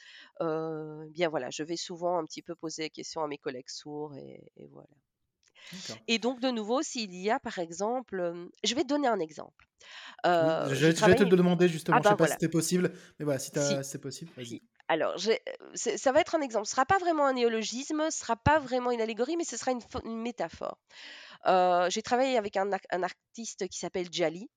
[0.41, 4.15] bien voilà, je vais souvent un petit peu poser des questions à mes collègues sourds
[4.17, 4.89] et, et voilà.
[6.07, 9.67] Et donc, de nouveau, s'il y a, par exemple, je vais te donner un exemple.
[10.25, 12.93] je, vais te le demander justement, ah je ne sais bah pas si c'est possible,
[13.19, 13.51] mais voilà, si,
[13.83, 14.63] c'est possible, vas-y.
[14.89, 15.17] Alors,
[15.75, 16.67] ça va être un exemple.
[16.67, 19.45] Ce ne sera pas vraiment un néologisme, ce ne sera pas vraiment une allégorie, mais
[19.45, 20.79] ce sera une, métaphore.
[21.89, 22.71] J'ai travaillé avec un,
[23.03, 24.49] artiste qui s'appelle Jali.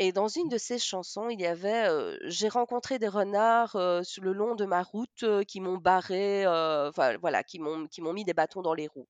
[0.00, 1.88] Et dans une de ses chansons, il y avait
[2.24, 6.44] J'ai rencontré des renards sur le long de ma route qui m'ont barré,
[7.20, 9.08] voilà, qui m'ont mis des bâtons dans les roues.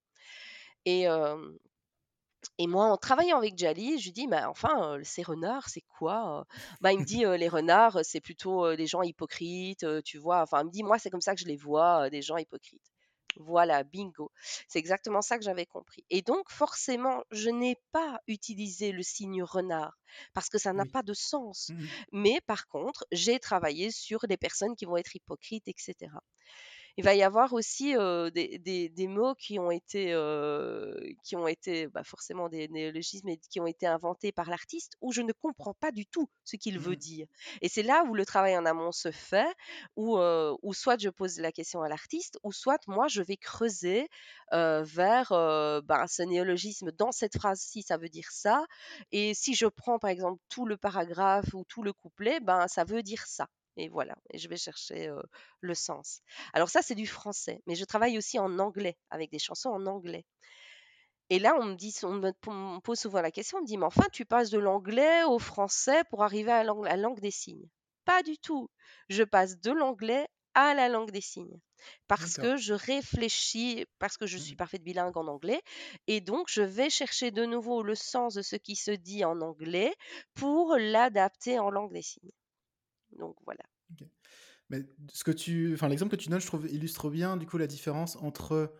[0.86, 1.06] Et,
[2.58, 6.46] et moi, en travaillant avec Jali, je lui dis, bah, enfin, ces renards, c'est quoi
[6.80, 10.42] bah, Il me dit, les renards, c'est plutôt des gens hypocrites, tu vois.
[10.42, 12.92] Enfin, il me dit, moi, c'est comme ça que je les vois, des gens hypocrites.
[13.38, 14.30] Voilà, bingo.
[14.68, 16.04] C'est exactement ça que j'avais compris.
[16.10, 19.98] Et donc, forcément, je n'ai pas utilisé le signe renard
[20.34, 21.70] parce que ça n'a pas de sens.
[21.70, 26.10] Mmh Mais par contre, j'ai travaillé sur des personnes qui vont être hypocrites, etc
[26.98, 30.06] il va y avoir aussi des, mots qui ont été,
[31.22, 35.12] qui ont été bah, forcément des néologismes et qui ont été inventés par l'artiste où
[35.12, 36.96] je ne comprends pas du tout ce qu'il veut mmh.
[36.96, 37.26] dire.
[37.62, 39.46] Et c'est là où le travail en amont se fait,
[39.94, 44.08] où, où soit je pose la question à l'artiste, ou soit moi je vais creuser
[44.50, 45.28] vers
[45.84, 48.64] bah, ce néologisme dans cette phrase-ci, ça veut dire ça.
[49.12, 52.82] Et si je prends par exemple tout le paragraphe ou tout le couplet, ben ça
[52.82, 53.46] veut dire ça.
[53.80, 55.08] Et voilà, et je vais chercher
[55.60, 56.20] le sens.
[56.52, 59.86] Alors ça, c'est du français, mais je travaille aussi en anglais, avec des chansons en
[59.86, 60.26] anglais.
[61.30, 63.84] Et là, on me, dit, on me pose souvent la question, on me dit, mais
[63.84, 67.68] enfin, tu passes de l'anglais au français pour arriver à la langue des signes.
[68.04, 68.68] Pas du tout.
[69.08, 71.60] Je passe de l'anglais à la langue des signes.
[72.08, 74.56] Parce que je réfléchis, parce que je suis mmh.
[74.56, 75.62] parfaite bilingue en anglais,
[76.08, 79.40] et donc je vais chercher de nouveau le sens de ce qui se dit en
[79.40, 79.94] anglais
[80.34, 82.32] pour l'adapter en langue des signes.
[83.16, 83.62] Donc voilà.
[84.70, 84.82] Mais
[85.12, 87.66] ce que tu, enfin l'exemple que tu donnes, je trouve illustre bien du coup la
[87.66, 88.74] différence entre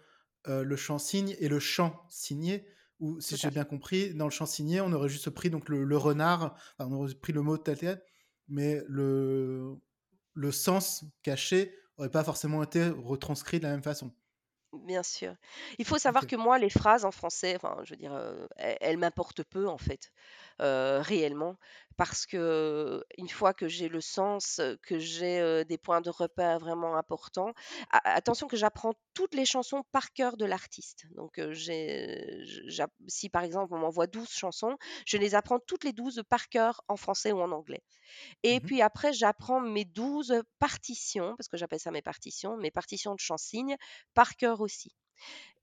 [0.47, 2.67] euh, le chant signe et le chant signé.
[3.01, 5.97] Ou si j'ai bien compris, dans le chant signé, on aurait juste pris donc le,
[5.97, 8.03] renard, on aurait pris le mot tel
[8.49, 9.77] mais le
[10.35, 14.13] le sens caché aurait pas forcément été retranscrit de la même façon.
[14.73, 15.35] Bien sûr.
[15.79, 18.99] Il faut savoir que moi, les phrases en français, enfin, je veux dire, euh, elles,
[18.99, 20.13] m'importent peu en fait,
[20.61, 21.57] euh, réellement,
[21.97, 26.59] parce que une fois que j'ai le sens, que j'ai euh, des points de repère
[26.59, 27.53] vraiment importants,
[27.91, 31.07] attention que j'apprends toutes les chansons par cœur de l'artiste.
[31.17, 31.41] Donc,
[33.09, 36.83] si par exemple on m'envoie 12 chansons, je les apprends toutes les 12 par cœur
[36.89, 37.83] en français ou en anglais.
[38.43, 42.71] Et mmh puis après, j'apprends mes 12 partitions, parce que j'appelle ça mes partitions, mes
[42.71, 43.77] partitions de chansignes,
[44.15, 44.93] par cœur aussi.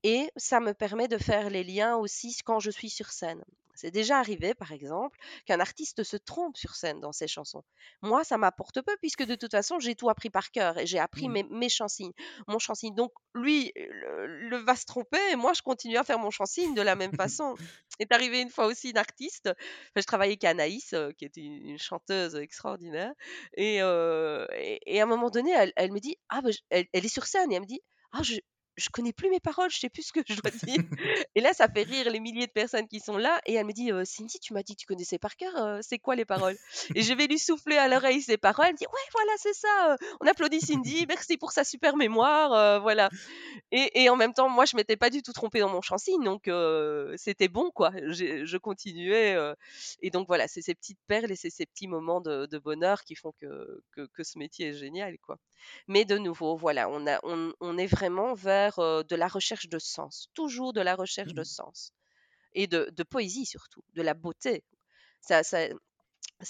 [0.03, 3.43] Et ça me permet de faire les liens aussi quand je suis sur scène.
[3.75, 7.63] C'est déjà arrivé, par exemple, qu'un artiste se trompe sur scène dans ses chansons.
[8.01, 10.99] Moi, ça m'apporte peu puisque de toute façon, j'ai tout appris par cœur et j'ai
[10.99, 11.31] appris mmh.
[11.31, 12.13] mes, mes chansignes,
[12.47, 12.95] mon chansigne.
[12.95, 16.81] Donc, lui le, va se tromper et moi, je continue à faire mon chansigne de
[16.81, 17.55] la même façon.
[17.99, 19.49] est arrivé une fois aussi une artiste.
[19.95, 23.11] je travaillais avec Anaïs, euh, qui était une, chanteuse extraordinaire.
[23.59, 24.47] Euh,
[24.85, 27.51] et, à un moment donné, elle, me dit Ah, bah, elle, elle, est sur scène
[27.51, 28.35] et elle me dit Ah, je,
[28.77, 30.83] je connais plus mes paroles, je sais plus ce que je dois dire.
[31.35, 33.39] et là, ça fait rire les milliers de personnes qui sont là.
[33.45, 36.15] Et elle me dit, Cindy, tu m'as dit que tu connaissais par cœur, c'est quoi
[36.15, 36.57] les paroles?
[36.93, 38.67] Et je vais lui souffler à l'oreille ses paroles.
[38.67, 39.97] Elle me dit, ouais, voilà, c'est ça.
[40.21, 43.09] on applaudit Cindy, merci pour sa super mémoire, voilà.
[43.71, 46.49] Et, en même temps, moi, je m'étais pas du tout trompée dans mon chansigne, donc
[47.17, 47.91] c'était bon, quoi.
[47.95, 49.37] Je continuais.
[50.01, 53.15] et donc voilà, c'est ces petites perles et c'est ces petits moments de, bonheur qui
[53.15, 55.37] font que, que, ce métier est génial, quoi.
[55.87, 60.27] Mais de nouveau, voilà, on, a, on est vraiment vers de la recherche de sens,
[60.33, 61.45] toujours de la recherche de mmh.
[61.45, 61.91] sens.
[62.53, 64.63] Et de, poésie surtout, de la beauté.
[65.21, 65.67] Ça, ça,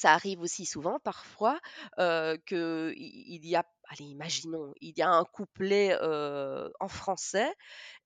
[0.03, 1.59] arrive aussi souvent parfois
[1.99, 7.51] euh, qu'il y a, allez, imaginons, il y a un couplet en français,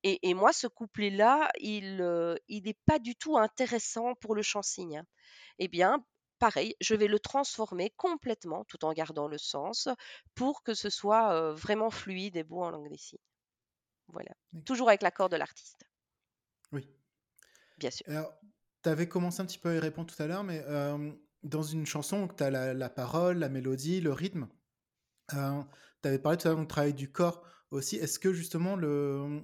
[0.03, 1.97] et, moi, ce couplet-là, il
[2.49, 5.03] n'est pas du tout intéressant pour le chansigne.
[5.57, 6.05] Eh bien,
[6.39, 9.89] pareil, je vais le transformer complètement, tout en gardant le sens,
[10.36, 13.20] pour que ce soit vraiment fluide et beau en langue des signes.
[14.12, 14.32] Voilà.
[14.66, 15.84] Toujours avec l'accord de l'artiste.
[16.72, 16.88] Oui.
[17.78, 18.05] Bien sûr.
[18.10, 18.34] Alors,
[18.84, 20.64] tu avais commencé un petit peu à y répondre tout à l'heure, mais
[21.43, 24.47] dans une chanson, tu as la, la parole, la mélodie, le rythme.
[25.34, 25.62] Euh,
[26.01, 27.95] tu avais parlé tout à l'heure du travail du corps aussi.
[27.97, 29.43] Est-ce que justement, le...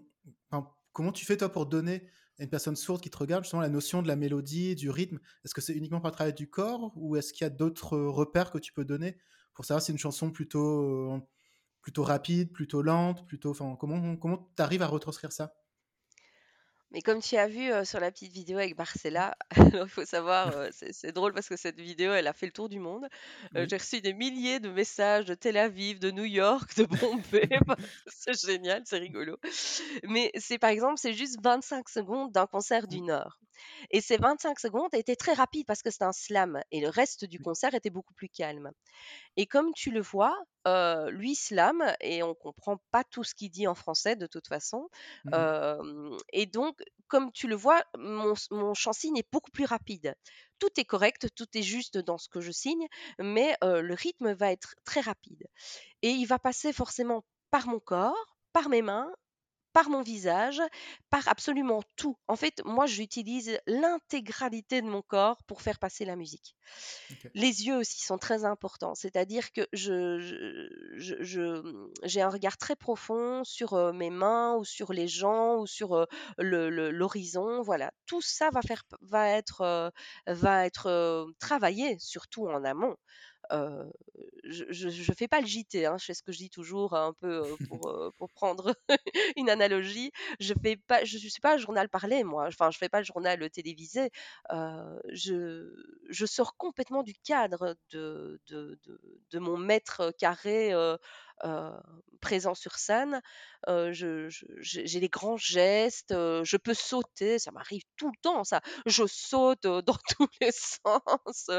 [0.50, 2.10] Enfin, comment tu fais toi pour donner
[2.40, 5.20] à une personne sourde qui te regarde justement la notion de la mélodie, du rythme?
[5.44, 7.98] Est-ce que c'est uniquement par le travail du corps ou est-ce qu'il y a d'autres
[7.98, 9.18] repères que tu peux donner
[9.54, 11.22] pour savoir si une chanson plutôt,
[11.86, 13.52] plutôt rapide, plutôt lente, plutôt...
[13.52, 15.54] Enfin, comment comment tu arrives à retranscrire ça?
[16.90, 20.04] Mais comme tu as vu, heu, sur la petite vidéo avec Marcella, alors il faut
[20.04, 23.06] savoir, heu, c'est drôle parce que cette vidéo, elle a fait le tour du monde.
[23.54, 23.68] Oui.
[23.70, 27.50] j'ai reçu des milliers de messages de Tel Aviv, de New York, de Bombay,
[28.08, 29.38] c'est génial, c'est rigolo.
[30.06, 33.40] Mais c'est par exemple, c'est juste 25 secondes d'un concert d'une heure
[33.92, 37.26] et ces 25 secondes étaient très rapides parce que c'était un slam et le reste
[37.26, 38.72] du concert était beaucoup plus calme.
[39.38, 40.36] Et comme tu le vois,
[41.12, 44.90] lui slame et on comprend pas tout ce qu'il dit en français de toute façon.
[45.26, 50.16] Mmh et donc comme tu le vois, mon mon chant signe est beaucoup plus rapide.
[50.60, 52.88] Tout est correct, tout est juste dans ce que je signe,
[53.20, 55.46] mais le rythme va être très rapide
[56.02, 59.12] et il va passer forcément par mon corps, par mes mains,
[59.76, 60.64] par mon visage,
[61.12, 62.18] par absolument tout.
[62.30, 66.56] En fait, moi, j'utilise l'intégralité de mon corps pour faire passer la musique.
[67.34, 72.58] Les yeux aussi sont très importants, c'est-à-dire que je je je je, j'ai un regard
[72.58, 76.08] très profond sur, mes mains ou sur les gens ou sur, heu,
[76.38, 77.92] le le l'horizon, voilà.
[78.08, 79.92] Tout ça va faire va être,
[80.28, 82.96] va être, travaillé, surtout en amont.
[83.52, 83.92] Heu,
[84.46, 87.14] je je fais pas le JT, hein, je fais ce que je dis toujours un
[87.14, 88.76] peu, pour, pour prendre
[89.38, 90.12] une analogie.
[90.40, 93.06] Je fais pas je suis pas un journal parlé moi, enfin je fais pas le
[93.06, 94.10] journal, télévisé.
[94.52, 95.72] Heu, je
[96.10, 99.00] je sors complètement du cadre de de de
[99.32, 100.74] de mon mètre carré,
[102.22, 103.22] présent sur scène.
[103.68, 104.28] Je
[104.60, 108.62] j'ai les grands gestes, heu, je peux sauter, ça m'arrive tout le temps ça.
[108.86, 111.50] Je saute, dans tous les sens,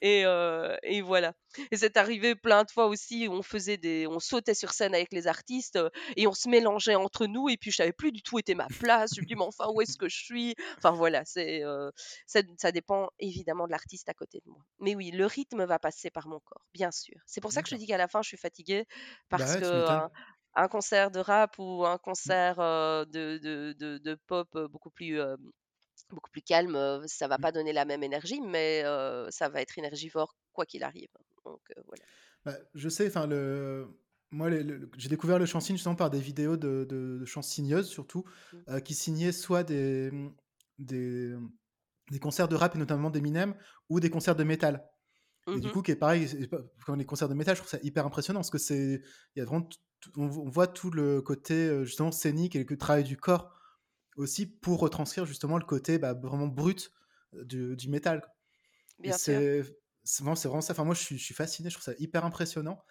[0.00, 0.22] et
[0.82, 1.34] et voilà.
[1.70, 4.94] Et c'est arrivé plein de fois aussi où on faisait des on sautait sur scène
[4.94, 5.78] avec les artistes,
[6.16, 8.54] et on se mélangeait entre nous et puis je savais plus du tout où était
[8.54, 9.10] ma place.
[9.14, 11.62] Je me dis: «Mais enfin, où est-ce que je suis?» enfin voilà, c'est,
[12.26, 14.62] ça ça dépend évidemment de l'artiste à côté de moi.
[14.80, 17.14] Mais oui, le rythme va passer par mon corps, bien sûr.
[17.26, 18.86] C'est pour ça que je dis qu'à la fin, je suis fatiguée
[19.30, 19.62] Bah parce ouais,
[20.54, 22.34] un concert de rap ou un Mmh.
[22.38, 25.36] concert, de de de de pop, beaucoup plus, hem,
[26.10, 27.46] beaucoup plus calme, ça va Mmh.
[27.46, 28.82] pas donner la même énergie, mais
[29.30, 31.08] ça va être énergivore quoi qu'il arrive.
[31.44, 32.04] Donc voilà.
[32.44, 33.98] Bah, je sais, enfin le
[34.30, 37.88] moi le j'ai découvert le chant signe justement par des vidéos de de de chansigneuses
[37.88, 38.66] surtout, Mmh.
[38.84, 40.10] qui signaient soit des,
[40.78, 41.34] des,
[42.10, 43.56] des concerts de rap et notamment d'Eminem
[43.90, 44.91] ou des concerts de métal
[45.50, 45.72] et Mmh du mh.
[45.72, 46.28] coup qui est pareil,
[46.86, 49.02] quand les concerts de métal, je trouve ça hyper impressionnant parce que c'est
[49.36, 49.68] il y a vraiment
[50.16, 53.54] on on voit tout le côté, heu, justement scénique et le travail du corps
[54.16, 56.92] aussi pour retranscrire justement le côté, bah, vraiment brut,
[57.34, 58.22] heu, du du métal,
[59.10, 59.62] c'est
[60.20, 60.72] vraiment vraiment ça.
[60.72, 62.82] Enfin moi je suis je suis fasciné, je trouve ça hyper impressionnant,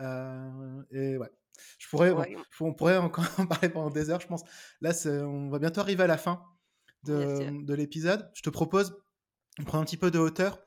[0.00, 1.30] heu et ouais.
[1.78, 4.42] Je pourrais Ouais, mmh, on pourrait encore en parler pendant des heures je pense.
[4.80, 4.92] Là
[5.26, 6.44] on va bientôt arriver à la fin
[7.04, 8.30] de, mmh, de l'épisode.
[8.34, 9.02] Je te propose,
[9.60, 10.60] on prend un petit peu de hauteur,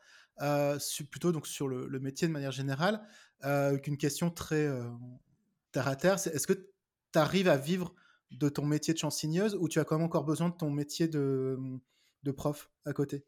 [0.79, 3.07] su plutôt donc sur le métier de manière générale,
[3.43, 4.91] heu, avec une question très, heu,
[5.71, 7.93] terre à terre, est-ce que tu arrives à vivre
[8.31, 11.07] de ton métier de chansigneuse ou tu as quand même encore besoin de ton métier
[11.07, 11.57] de,
[12.23, 13.25] de prof à côté?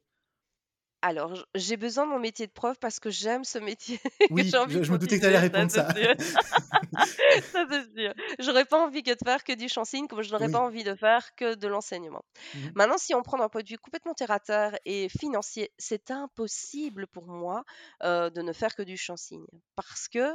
[1.07, 3.99] Alors, j'ai besoin de mon métier de prof parce que j'aime ce métier
[4.35, 5.93] que j'ai Oui, envie je je me doutais que tu allais répondre ça.
[7.53, 8.13] Ça c'est sûr.
[8.39, 10.65] J'aurais pas envie que de faire que du chant signe, comme je n'aurais pas Oui.
[10.65, 12.21] envie de faire que de l'enseignement.
[12.53, 12.75] Mmh mh.
[12.75, 16.11] Maintenant, si on prend d'un point de vue complètement terre à terre et financier, c'est
[16.11, 17.63] impossible pour moi,
[18.03, 19.45] de ne faire que du chant signe
[19.75, 20.33] parce que,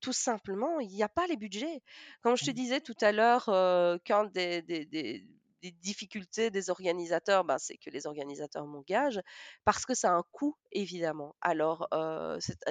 [0.00, 1.82] tout simplement, il y a pas les budgets.
[2.22, 2.52] Comme je te Mmh.
[2.52, 3.48] disais tout à l'heure,
[4.32, 5.26] des des des
[5.62, 9.20] des difficultés des organisateurs, ben, c'est que les organisateurs m'engagent
[9.64, 11.34] parce que ça a un coût évidemment.
[11.40, 11.88] Alors,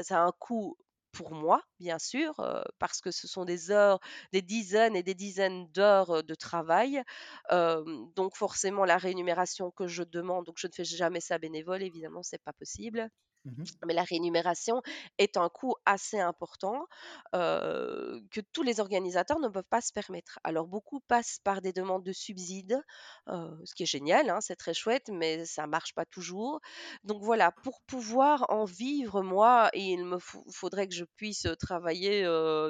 [0.04, 0.78] ça a un coût
[1.12, 2.34] pour moi, bien sûr,
[2.80, 4.00] parce que ce sont des heures,
[4.34, 7.02] des dizaines et des dizaines d'heures, heu, de travail.
[7.52, 12.24] Donc forcément la rémunération que je demande donc je ne fais jamais ça bénévole évidemment,
[12.24, 13.10] c'est pas possible.
[13.46, 13.76] Mmh mh.
[13.86, 14.82] Mais la rémunération
[15.18, 16.88] est un coût assez important,
[17.34, 20.40] que tous les organisateurs ne peuvent pas se permettre.
[20.44, 22.82] Alors beaucoup passent par des demandes de subsides,
[23.28, 26.60] ce qui est génial, hein, c'est très chouette, mais ça marche pas toujours.
[27.04, 32.24] Donc voilà, pour pouvoir en vivre, moi, il me faudrait que je puisse, travailler,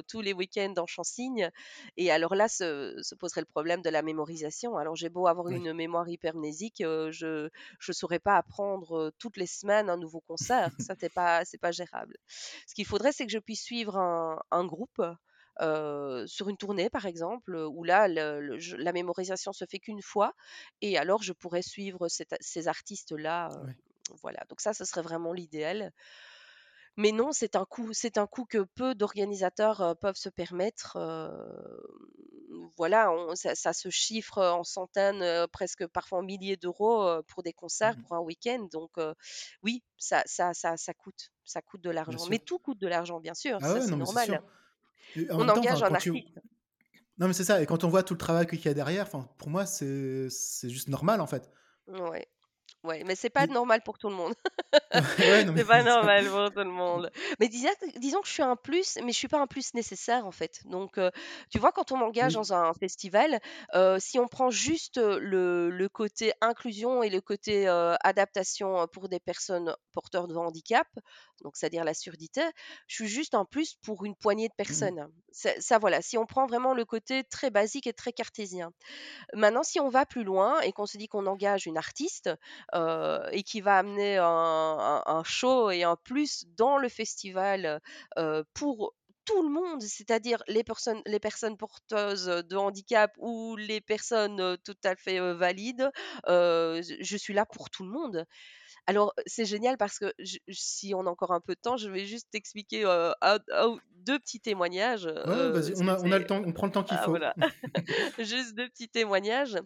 [0.07, 1.49] tous les week-ends en chansigne
[1.97, 4.77] et alors là se se poserait le problème de la mémorisation.
[4.77, 5.59] Alors j'ai beau avoir Oui.
[5.59, 7.49] une mémoire hypermnésique, je
[7.79, 11.71] je saurais pas apprendre, toutes les semaines un nouveau concert, ça c'est pas c'est pas
[11.71, 12.15] gérable.
[12.67, 15.01] Ce qu'il faudrait, c'est que je puisse suivre un un groupe,
[15.61, 19.79] heu, sur une tournée par exemple, où là le le je la mémorisation se fait
[19.79, 20.33] qu'une fois
[20.81, 22.07] et alors je pourrais suivre
[22.41, 23.75] ces artistes-là, Ouais.
[24.21, 25.91] voilà, donc ça, ce serait vraiment l'idéal.
[26.97, 30.97] Mais non, c'est un coût c'est un coût que peu d'organisateurs, peuvent se permettre,
[32.77, 37.53] voilà, on ça ça se chiffre, en centaines, presque parfois en milliers d'euros, pour des
[37.53, 38.91] concerts, Mmh pour un week-end donc
[39.63, 42.25] oui, ça ça ça ça coûte ça coûte de l'argent.
[42.29, 44.41] Mais tout coûte de l'argent, bien sûr, Ah ouais, c'est normal.
[45.31, 46.39] En On temps, engage un tu artiste.
[47.17, 49.09] non, mais c'est ça et quand on voit tout le travail qu'il y a derrière,
[49.09, 51.49] pour moi, c'est c'est juste normal, en fait
[51.87, 52.27] Ouais,
[52.83, 54.33] ouais, mais c'est pas normal pour tout le monde.
[55.17, 57.09] ouais, C'est pas normal pour tout le monde.
[57.39, 60.25] Mais disons disons que je suis un plus, mais je suis pas un plus nécessaire,
[60.25, 60.61] en fait.
[60.65, 61.11] Donc, heu,
[61.49, 62.35] tu vois, quand on m'engage Oui.
[62.35, 63.39] dans un festival,
[63.75, 67.67] heu, si on prend juste, heu, le le côté inclusion et le côté,
[68.03, 70.87] adaptation, pour des personnes porteurs de handicap,
[71.43, 72.41] donc c'est-à-dire la surdité,
[72.87, 74.91] je suis juste un plus pour une poignée de Mmh mh.
[74.93, 75.07] personnes.
[75.31, 78.71] Ça ça voilà, si on prend vraiment le côté très basique et très cartésien.
[79.33, 82.29] Maintenant, si on va plus loin et qu'on se dit qu'on engage une artiste,
[83.31, 84.25] et qui va amener un
[85.05, 87.81] un show et un plus dans le festival,
[88.17, 88.93] heu, pour
[89.25, 94.57] tout le monde, c'est-à-dire les personnes les personnes porteuses, de handicap ou les personnes, heu,
[94.63, 95.89] tout à fait, valides,
[96.27, 98.25] je suis là pour tout le monde.
[98.87, 101.89] Alors, c'est génial parce que je si on a encore un peu de temps, je
[101.89, 106.53] vais juste t'expliquer, 2 petits témoignages, Ouais, vas-y, on a on a le temps, on
[106.53, 107.11] prend le temps qu'il ah faut.
[107.11, 107.33] voilà,
[108.19, 109.57] juste 2 petits témoignages,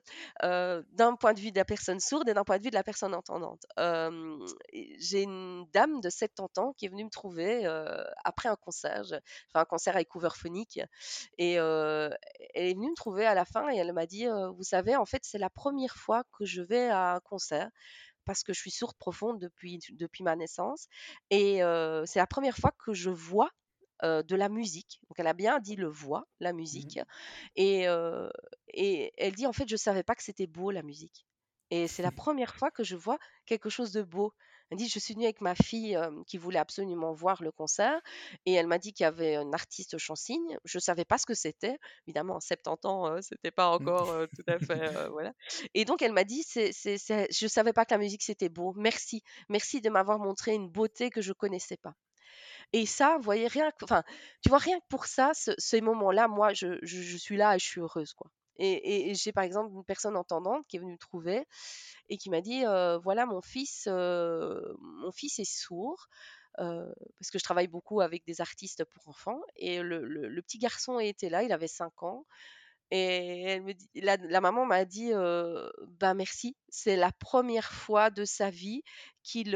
[0.42, 2.84] d'un point de vue de la personne sourde et d'un point de vue de la
[2.84, 3.66] personne entendante.
[5.00, 7.66] J'ai une dame de 70 ans qui est venue me trouver,
[8.24, 9.04] après un concert.
[9.50, 10.80] Enfin un concert avec phonique
[11.38, 12.18] et elle
[12.54, 15.22] est venue me trouver à la fin et elle m'a dit, «Vous savez, en fait,
[15.24, 17.70] c'est la première fois que je vais à un concert
[18.30, 20.88] parce que je suis sourde profonde depuis depuis ma naissance
[21.32, 21.62] et
[22.08, 23.52] c'est la première fois que je vois,
[24.04, 25.00] de la musique».
[25.10, 27.00] Donc elle a bien dit le «voix», la Mmh musique
[27.56, 27.86] et
[28.74, 31.26] et elle dit: «En fait, je savais pas que c'était beau la musique
[31.72, 34.34] et c'est la première fois que je vois quelque chose de beau».
[34.72, 38.00] Elle dit: «Je suis venue avec ma fille, hem, qui voulait absolument voir le concert
[38.46, 40.58] et elle m'a dit qu'il y avait un artiste chansigne.
[40.66, 41.78] Je savais pas ce que c'était.
[42.08, 43.90] Évidemment, à 70 ans, heu, c'était pas Mmh.
[43.90, 45.34] encore, heu, tout à fait, heu, voilà
[45.74, 48.50] et donc elle m'a dit: «C'est c'est c'est je savais pas que la musique c'était
[48.50, 48.74] beau.
[48.76, 49.22] Merci.
[49.50, 51.94] Merci de m'avoir montré une beauté que je connaissais pas».
[52.74, 54.04] Et ça, vous voyez, rien que enfin,
[54.42, 57.56] tu vois, rien que pour ça, ce ces moments-là, moi, je je je suis là
[57.56, 58.32] et je suis heureuse, quoi.
[58.60, 61.46] Et j'ai, par exemple, une personne entendante qui est venue me trouver
[62.10, 62.64] et qui m'a dit,
[63.04, 66.08] «Voilà, mon fils, mon fils est sourd»,
[66.58, 70.58] parce que je travaille beaucoup avec des artistes pour enfants et le le le petit
[70.60, 72.26] garçon était là, il avait 5 ans
[72.92, 73.62] et
[73.96, 75.12] la maman m'a dit,
[76.00, 78.82] «Bah, merci, c'est la première fois de sa vie
[79.24, 79.52] qu'il,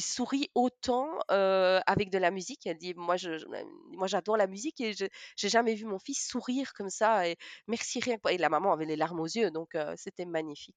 [0.00, 2.66] sourit autant, avec de la musique».
[2.66, 6.90] Elle dit: «Moi, j'adore la musique et je j'ai jamais vu mon fils sourire comme
[6.90, 7.24] ça
[7.68, 10.76] merci rien que» et la maman avait les larmes aux yeux donc c'était magnifique.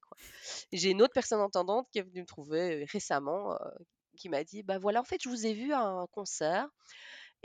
[0.74, 3.58] J'ai une autre personne entendante qui est venue me trouver, récemment,
[4.18, 6.68] qui m'a dit: «Bah, voilà, en fait, je vous ai vu à un concert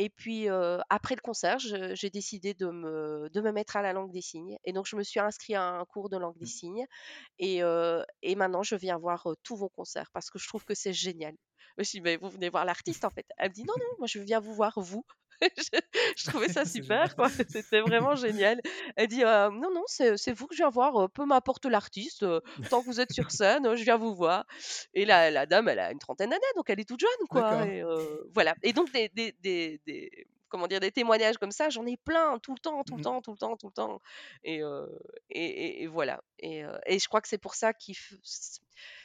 [0.02, 0.48] et puis,
[0.90, 4.56] après le concert, j'ai décidé de me de me mettre à la langue des signes
[4.64, 6.58] et donc je me suis inscrite à un cours de langue des Mmh.
[6.58, 6.86] signes
[7.38, 7.60] et
[8.22, 11.34] et maintenant je viens voir, tous vos concerts parce que je trouve que c'est génial.
[11.78, 14.06] Je dis: «Mais vous venez voir l'artiste, en fait?» elle me dit: «Non, non, moi
[14.08, 15.04] je viens vous voir vous».
[15.56, 15.80] Je
[16.16, 18.60] je trouvais ça super, quoi, c'était vraiment génial.
[18.96, 22.22] Elle dit: «Heu, non, non, c'est vous que je viens voir, heu, peu m'importe l'artiste,
[22.24, 24.44] heu, tant que vous êtes sur scène, je viens vous voir»
[24.94, 27.66] et la la dame, elle a une trentaine d'années, donc elle est toute jeune, quoi
[27.66, 27.82] et
[28.34, 30.10] voilà et donc des des des des
[30.48, 30.80] comment dire?
[30.80, 33.02] Des témoignages comme ça, j'en ai plein, tout le temps, tout le Mmh.
[33.02, 34.00] temps, tout le temps, tout le temps
[34.44, 34.60] et
[35.30, 38.14] et et et voilà et et je crois que c'est pour ça qu'il f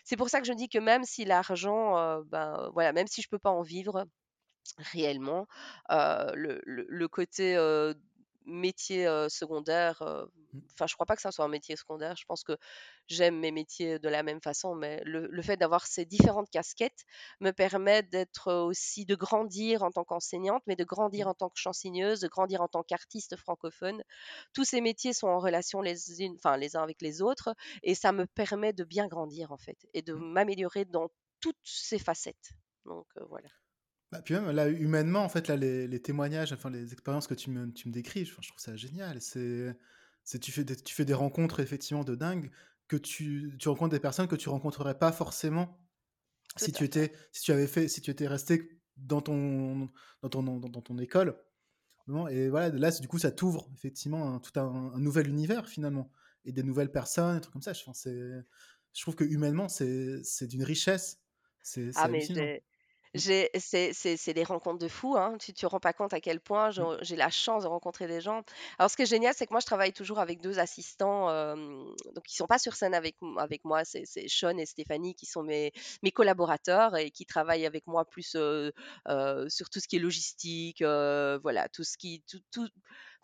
[0.04, 3.30] c'est pour ça que je dis que même si l'argent, ben, voilà, même si je
[3.30, 4.06] peux pas en vivre
[4.78, 5.48] réellement,
[5.90, 7.56] le le le côté,
[8.46, 10.02] métier, secondaire,
[10.54, 10.62] Mmh.
[10.74, 12.16] enfin, je crois pas que ça soit un métier secondaire.
[12.18, 12.58] Je pense que
[13.08, 17.06] j'aime mes métiers de la même façon, mais le le fait d'avoir ces différentes casquettes
[17.40, 21.30] me permet d'être, aussi de grandir en tant qu'enseignante, mais de grandir Mmh.
[21.30, 24.04] en tant que chansigneuse, de grandir en tant qu'artiste francophone.
[24.54, 27.54] Tous ces métiers sont en relation les unes les uns avec les autres
[27.84, 30.26] et ça me permet de bien grandir, en fait et de Mmh.
[30.34, 31.10] m'améliorer dans
[31.42, 32.52] toutes ces facettes
[32.86, 33.50] donc voilà.
[34.12, 37.34] Bah, puis même là, humainement, en fait, là, les les témoignages, enfin, les expériences que
[37.34, 39.22] tu me tu me décris, je trouve ça génial.
[39.22, 39.76] C'est
[40.24, 42.52] c'est tu fais des tu fais des rencontres effectivement de dingue,
[42.88, 45.82] que tu tu rencontres des personnes que tu rencontrerais pas forcément
[46.58, 49.90] si tu étais si tu avais fait si tu étais resté dans ton
[50.24, 51.38] dans ton dans dans ton école,
[52.30, 56.12] et voilà, là, du coup, ça t'ouvre effectivement un tout un un nouvel univers finalement
[56.46, 57.74] et des nouvelles personnes, des trucs comme ça.
[57.74, 61.24] Je trouve que humainement, c'est c'est d'une richesse.
[61.62, 62.62] C'est Ah mais
[63.18, 65.38] c'est des rencontres de fous, hein.
[65.40, 66.98] Tu te rends pas compte à quel point Mmh.
[67.02, 68.44] j'ai la chance de rencontrer des gens.
[68.78, 72.32] Alors ce qui est génial, c'est que moi je travaille toujours avec 2 assistants, donc
[72.32, 75.72] ils sont pas sur scène avec avec moi, c'est Sean et Stéphanie qui sont mes
[76.04, 81.70] mes collaborateurs et qui travaillent avec moi plus, sur tout ce qui est logistique, voilà,
[81.70, 82.68] tout ce qui tout tout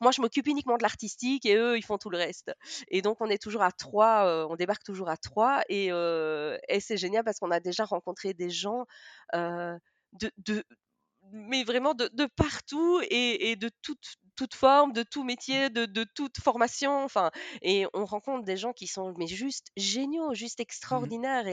[0.01, 2.53] moi je m'occupe uniquement de l'artistique et eux, ils font tout le reste.
[2.89, 6.57] Et donc on est toujours à 3, heu, on débarque toujours à 3 et heu
[6.69, 8.85] et c'est génial parce qu'on a déjà rencontré des gens,
[9.35, 9.77] heu
[10.13, 10.63] de de
[11.33, 15.85] mais vraiment de de partout et et de toute toute forme, de tout métier, de
[15.85, 20.59] de toute formation, enfin et on rencontre des gens qui sont mais juste géniaux, juste
[20.89, 21.47] Mmh extraordinaires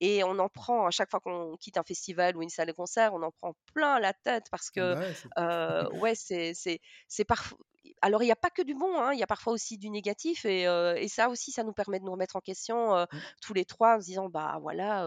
[0.00, 2.72] et on en prend à chaque fois qu'on quitte un festival ou une salle de
[2.72, 5.30] concert, on en prend plein la tête parce que, bah, ouais, c'est
[5.92, 7.54] ouais, c'est c'est c'est parf
[8.02, 9.90] alors il y a pas que du bon, hein, il y a parfois aussi du
[9.90, 10.66] négatif et
[11.08, 13.06] ça aussi, ça nous permet de nous remettre en question, mmh,
[13.40, 15.06] tous les 3 en se disant: «Bah, voilà,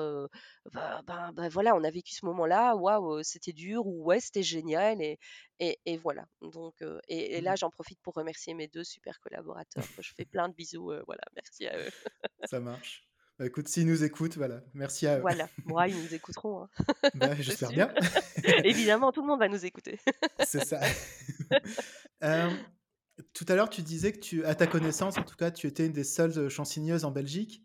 [0.71, 4.43] bah bah bah, voilà, on a vécu ce moment-là, waouh, c'était dur» ou «Ouais, c'était
[4.43, 5.19] génial» et
[5.59, 6.25] et et voilà.
[6.41, 6.75] Donc
[7.07, 10.49] et et mmh là, j'en profite pour remercier mes 2 super collaborateurs je fais plein
[10.49, 11.89] de bisous, voilà, merci à eux.
[12.45, 13.07] Ça marche.
[13.39, 15.21] Bah, écoute, s'ils nous écoutent, voilà, merci à eux.
[15.21, 16.69] Voilà, moi, ils nous écouteront, hein,
[17.15, 17.91] Bah, j'espère bien.
[18.63, 19.99] Évidemment, tout le monde va nous écouter.
[20.45, 20.79] C'est ça.
[23.33, 25.85] tout à l'heure, tu disais que tu à ta connaissance, en tout cas, tu étais
[25.85, 27.63] une des seules, heu, chansonneuses en Belgique.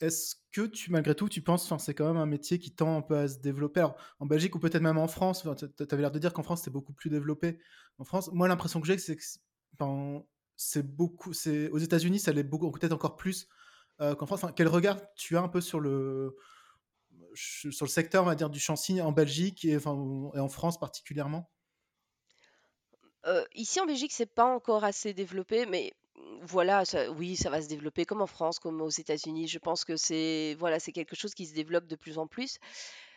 [0.00, 2.96] Est-ce que tu malgré tout, tu penses enfin, c'est quand même un métier qui tend
[2.98, 3.86] un peu à se développer?
[4.20, 6.70] En Belgique ou peut-être même en France, tu avais l'air de dire qu'en France, c'est
[6.70, 7.58] beaucoup plus développé.
[7.98, 9.22] En France, moi, l'impression que j'ai, c'est que
[10.56, 13.48] c'est beaucoup aux États-Unis, ça l'est beaucoup peut-être encore plus,
[14.00, 14.44] heu, qu'en France.
[14.44, 16.36] Enfin, quel regard tu as un peu sur le
[17.34, 21.50] sur le secteur, on va dire, du chansigne en Belgique et en France particulièrement?
[23.54, 25.92] Ici en Belgique, c'est pas encore assez développé, mais
[26.42, 29.48] voilà, ça oui, ça va se développer comme en France, comme aux États-Unis.
[29.48, 32.58] Je pense que c'est voilà, c'est quelque chose qui se développe de plus en plus.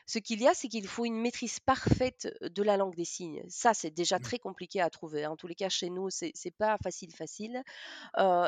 [0.07, 3.43] Ce qu'il y a, c'est qu'il faut une maîtrise parfaite de la langue des signes.
[3.49, 5.31] Ça, c'est déjà Mmh, très compliqué à trouver, hein.
[5.31, 7.63] En tous les cas, chez nous, c'est c'est pas facile, facile.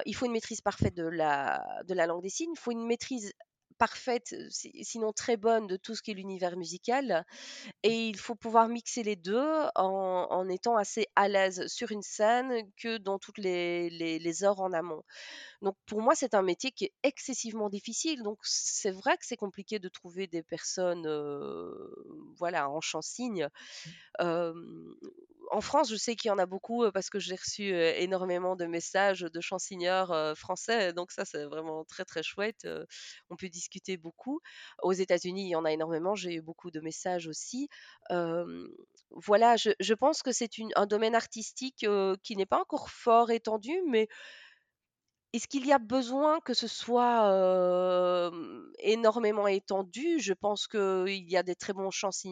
[0.06, 2.52] Il faut une maîtrise parfaite de la de la langue des signes.
[2.56, 3.34] Il faut une maîtrise
[3.74, 7.26] parfaite, si sinon très bonne, de tout ce qui est l'univers musical.
[7.84, 9.44] Et il faut pouvoir mixer les 2
[9.76, 14.44] en en étant assez à l'aise sur une scène que dans toutes les les les
[14.44, 15.04] heures en amont.
[15.62, 18.24] Donc pour moi, c'est un métier qui est excessivement difficile.
[18.24, 21.08] Donc c'est vrai que c'est compliqué de trouver des personnes,
[22.38, 23.48] voilà, en chant-signe.
[24.22, 24.96] mmh.
[25.52, 28.66] En France, je sais qu'il y en a beaucoup, parce que j'ai reçu, énormément de
[28.66, 32.68] messages de chansons heu, français, donc ça, c'est vraiment très, très chouette,
[33.30, 34.42] on peut discuter beaucoup.
[34.82, 37.70] Aux États-Unis, il y en a énormément, j'ai eu beaucoup de messages aussi.
[39.12, 41.86] Voilà, je pense que c'est un domaine artistique,
[42.24, 44.08] qui n'est pas encore fort étendu, mais
[45.34, 47.30] est-ce qu'il y a besoin que ce soit,
[48.80, 50.20] énormément étendu?
[50.20, 52.24] Je pense qu'il y a des très bons chansons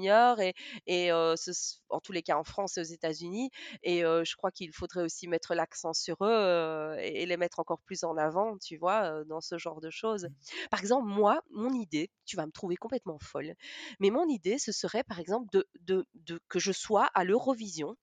[0.88, 1.52] et ce
[1.90, 3.50] en tous les cas en France et aux États-Unis
[3.84, 7.82] et je crois qu'il faudrait aussi mettre l'accent sur eux, et et les mettre encore
[7.82, 10.26] plus en avant, tu vois, dans ce genre de choses.
[10.26, 10.68] Mmh.
[10.70, 13.54] Par exemple, moi, mon idée, tu vas me trouver complètement folle,
[14.00, 17.96] mais mon idée, ce serait par exemple de de de que je sois à l'Eurovision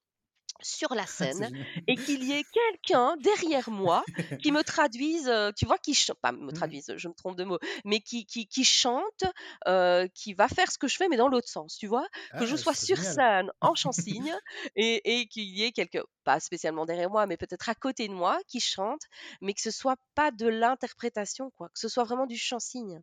[0.62, 1.50] sur la scène
[1.86, 4.04] et qu'il y ait quelqu'un derrière moi
[4.38, 5.78] qui me traduise, tu vois?
[5.78, 6.52] Qui ch pas me Mmh.
[6.52, 9.24] traduise, je me trompe de mot, mais qui qui qui chante,
[10.14, 12.06] qui va faire ce que je fais, mais dans l'autre sens, tu vois?
[12.36, 13.04] Que je Ah, sois sur génial.
[13.04, 14.34] scène en chansigne
[14.76, 18.12] et et qu'il y ait quelqu'un, pas spécialement derrière moi, mais peut-être à côté de
[18.14, 19.02] moi qui chante,
[19.40, 23.00] mais que ce soit pas de l'interprétation, quoi, que ce soit vraiment du chansigne.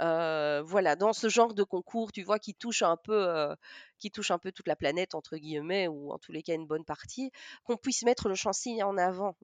[0.00, 3.54] Voilà, dans ce genre de concours, tu vois, qui touche un peu,
[3.98, 6.66] qui touche un peu «toute la planète» entre guillemets ou en tous les cas une
[6.66, 7.30] bonne partie,
[7.64, 9.36] qu'on puisse mettre le chansigne en avant,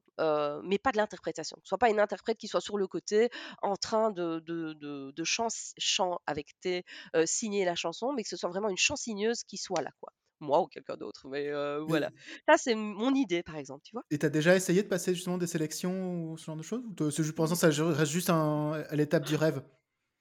[0.63, 1.57] mais pas de l'interprétation.
[1.57, 3.29] Que ce soit pas une interprète qui soit sur le côté
[3.61, 5.47] en train de de de de chant
[5.77, 6.83] chant avec tes,
[7.25, 10.11] signer la chanson, mais que ce soit vraiment une chansigneuse qui soit là, quoi.
[10.39, 12.11] Moi ou quelqu'un d'autre, mais voilà.
[12.49, 14.03] Ça, c'est mon idée, par exemple, tu vois?
[14.09, 16.83] et tu déjà essayé de passer justement des sélections ou ce genre de choses?
[16.99, 19.63] Ou c'est pour l'instant, ça reste juste un à l'étape du rêve?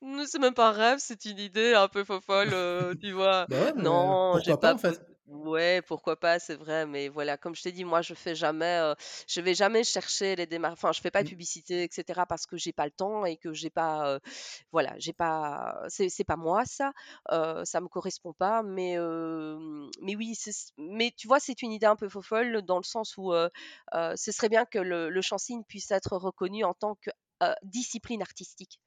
[0.03, 3.49] Mmh, c'est même pas un rêve, c'est une idée un peu fofolle, heu, tu vois?
[3.49, 5.01] Bah, ouais, mais Non, j'ai pourquoi pas, pas en pos fait?
[5.27, 8.79] ouais, pourquoi pas, c'est vrai, mais voilà, comme je t'ai dit, moi, je fais jamais,
[8.81, 8.95] heu,
[9.27, 12.27] je vais jamais chercher les démarches enfin, je fais pas de Mmh, publicité et cetera
[12.27, 14.21] parce que j'ai pas le temps et que j'ai pas, heu,
[14.73, 16.93] voilà, j'ai pas c'est c'est pas moi ça,
[17.33, 18.97] heu, ça me correspond pas, mais
[20.03, 23.17] mais oui, c'est mais tu vois, c'est une idée un peu fofolle dans le sens
[23.17, 27.11] où, ce serait bien que le le chansigne puisse être reconnu en tant que,
[27.63, 28.81] discipline artistique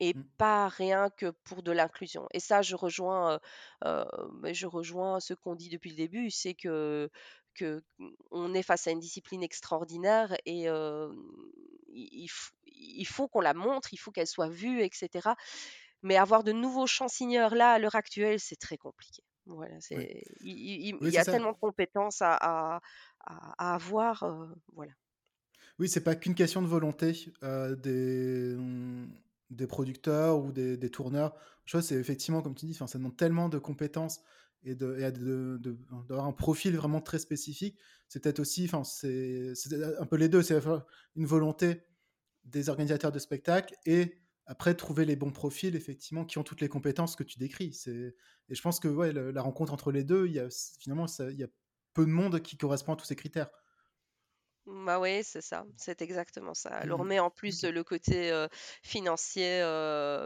[0.00, 3.40] et mmh, pas rien que pour de l'inclusion et ça je rejoins,
[3.84, 7.10] je rejoins ce qu'on dit depuis le début, c'est que
[7.54, 11.16] que, mmh, on est face à une discipline extraordinaire et hem,
[11.88, 12.28] il
[12.66, 15.36] il faut qu'on la montre, il faut qu'elle soit vue et cetera.
[16.02, 19.22] Mais avoir de nouveaux chansonneurs là, à l'heure actuelle, c'est très compliqué.
[19.46, 21.26] Voilà, c'est il il il oui, il y a ça.
[21.26, 22.80] tellement de compétences à
[23.26, 24.92] à avoir, heu, voilà.
[25.78, 27.12] Oui, c'est pas qu'une question de volonté,
[27.42, 29.08] des, mmh,
[29.50, 31.34] des producteurs ou des tourneurs.
[31.64, 34.20] Je c'est effectivement comme tu dis, ça demande tellement de compétences
[34.64, 34.72] et
[35.04, 35.60] à de
[36.08, 37.78] d'avoir un profil vraiment très spécifique.
[38.08, 39.52] C'est peut-être aussi, c'est
[39.98, 40.42] un peu les 2.
[40.42, 41.82] c'est la une volonté
[42.44, 46.68] des organisateurs de spectacles et après trouver les bons profils effectivement qui ont toutes les
[46.68, 47.76] compétences que tu décris.
[47.86, 50.48] Et je pense que ouais, le la rencontre entre les 2, il y a
[50.80, 51.48] finalement ça il y a
[51.94, 53.50] peu de monde qui correspond à tous ces critères.
[54.68, 56.70] Bah, ouais, c'est ça, c'est exactement ça.
[56.82, 57.04] Mmh Alors mh.
[57.04, 57.66] mais en plus, OK.
[57.66, 58.46] le côté,
[58.82, 59.62] financier,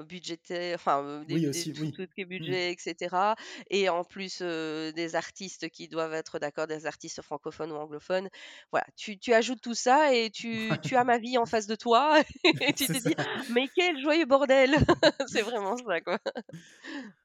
[0.07, 1.95] budgétaire, enfin, des Oui des aussi, tout oui.
[1.95, 2.57] tout ce qui est Mmh mh.
[2.57, 3.37] budget et cetera
[3.69, 8.31] et en plus, des artistes qui doivent être d'accord, des artistes francophones ou anglophones.
[8.73, 11.75] Voilà, tu tu ajoutes tout ça et tu tu as ma vie en face de
[11.75, 12.19] toi
[12.63, 13.11] et tu C'est te ça.
[13.11, 13.15] dis:
[13.47, 14.75] «Mais quel joyeux bordel!»
[15.29, 16.19] c'est vraiment ça, quoi.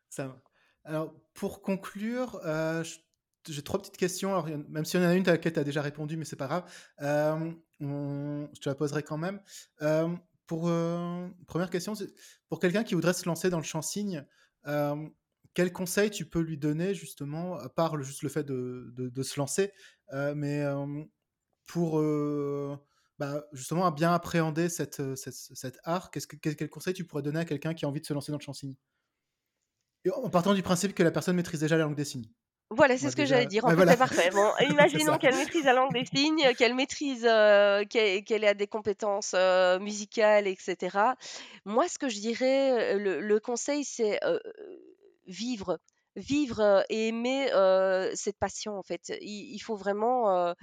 [0.10, 0.42] Ça va.
[0.84, 2.40] Alors pour conclure,
[3.50, 4.32] j'ai 3 petites questions.
[4.34, 6.36] Alors même s'il y en a une à laquelle tu as déjà répondu, mais c'est
[6.36, 6.66] pas grave.
[7.82, 9.42] On je te la poserai quand même.
[9.82, 11.94] Hem, pour, heu, 1 question,
[12.50, 13.64] pour quelqu'un qui voudrait se lancer dans le
[14.66, 15.12] hem,
[15.54, 19.24] quels conseils tu peux lui donner justement, à part le juste le fait de de
[19.24, 19.72] se lancer,
[20.36, 20.64] mais,
[21.68, 22.00] pour,
[23.20, 26.12] bah, justement à bien appréhender cet, heu, cet cet art?
[26.12, 28.14] Qu'est-ce que quel quel conseil tu pourrais donner à quelqu'un qui a envie de se
[28.14, 28.78] lancer dans le?
[30.06, 32.30] Et en partant du principe que la personne maîtrise déjà la langue des signes.
[32.72, 33.64] Voilà, c'est ce que j'allais dire.
[33.66, 34.32] En ouais, fait, voilà, c'est parfait.
[34.32, 38.68] Bon, imaginons qu'elle maîtrise la langue des signes, qu'elle maîtrise, heu, qu'elle qu'elle a des
[38.68, 41.16] compétences, heu, musicales et cetera.
[41.66, 44.20] Moi, ce que je dirais, heu, le le conseil, c'est,
[45.28, 45.80] vivre.
[46.18, 49.12] Vivre, et aimer, heu, cette passion, en fait.
[49.20, 50.56] Il il faut vraiment, heu,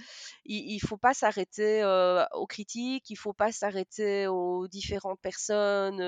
[0.46, 6.00] il il faut pas s'arrêter, heu, aux critiques, il faut pas s'arrêter aux différentes personnes,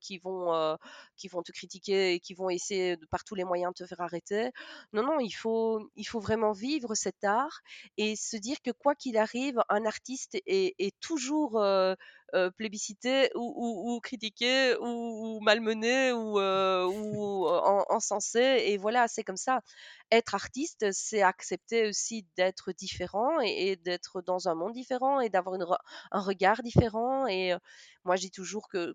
[0.00, 0.78] qui vont,
[1.16, 3.88] qui vont te critiquer et qui vont essayer de par tous les moyens de te
[3.88, 4.52] faire arrêter.
[4.94, 7.60] Non, non, il faut il faut vraiment vivre cet art
[7.98, 11.60] et se dire que quoi qu'il arrive, un artiste est est toujours,
[12.34, 19.24] heu, plébiscité ou ou ou critiqué ou ou malmené ou en encensé et voilà, c'est
[19.24, 19.60] comme ça.
[20.10, 25.56] Être artiste, c'est accepter aussi d'être différent et d'être dans un monde différent et d'avoir
[26.12, 27.58] un regard différent et heu,
[28.04, 28.94] moi, je dis toujours que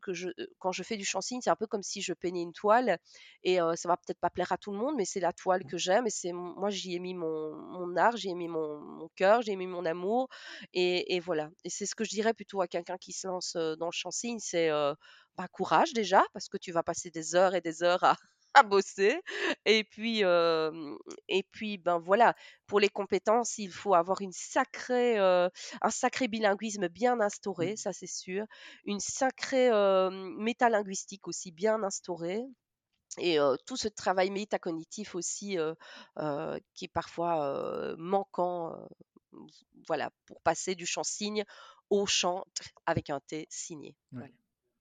[0.60, 2.97] quand je fais du chant cygne, c'est un peu comme si je peignais une toile
[3.43, 5.77] et ça va peut-être pas plaire à tout le monde, mais c'est la toile que
[5.77, 9.41] j'aime et c'est moi, j'y ai mis mon art, j'y ai mis mon mon cœur,
[9.41, 10.30] j'y ai mis mon amour
[10.73, 13.55] et et voilà et c'est ce que je dirais plutôt à quelqu'un qui se lance,
[13.55, 14.69] heu, dans le chant cygne, c'est,
[15.37, 18.15] bah, courage déjà parce que tu vas passer des heures et des heures à
[18.55, 19.19] à bosser
[19.65, 20.21] et puis,
[21.27, 22.35] et puis, ben, voilà,
[22.67, 25.49] pour les compétences, il faut avoir une sacrée, un
[25.89, 27.77] sacré bilinguisme bien instauré, Mmh.
[27.77, 28.45] ça, c'est sûr.
[28.85, 32.43] Une sacrée, hem, métalinguistique aussi bien instaurée
[33.19, 33.37] et
[33.67, 35.57] tout ce travail métacognitif aussi,
[36.73, 38.75] qui est parfois, manquant,
[39.87, 41.03] voilà, pour passer du chant
[41.93, 42.45] cygne au chant
[42.85, 43.95] avec un T signé.
[44.13, 44.33] Ouais, Voilà.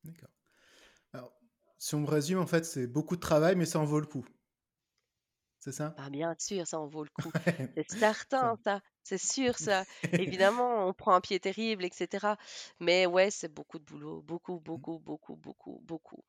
[0.05, 0.31] d'accord.
[1.13, 1.35] Alors,
[1.79, 4.07] si on me résume, en fait, c'est beaucoup de travail, mais ça en vaut le
[4.07, 4.27] coup.
[5.61, 5.97] C'est ça?
[5.97, 7.33] Bah, bien sûr, ça en vaut le coup.
[7.77, 9.85] C'est certain ça ça, c'est sûr ça.
[10.17, 12.37] Évidemment, on prend un pied terrible et cetera.
[12.81, 14.85] Mais ouais, c'est beaucoup de boulot, beaucoup, Mmh.
[14.85, 16.25] beaucoup, beaucoup, beaucoup, beaucoup.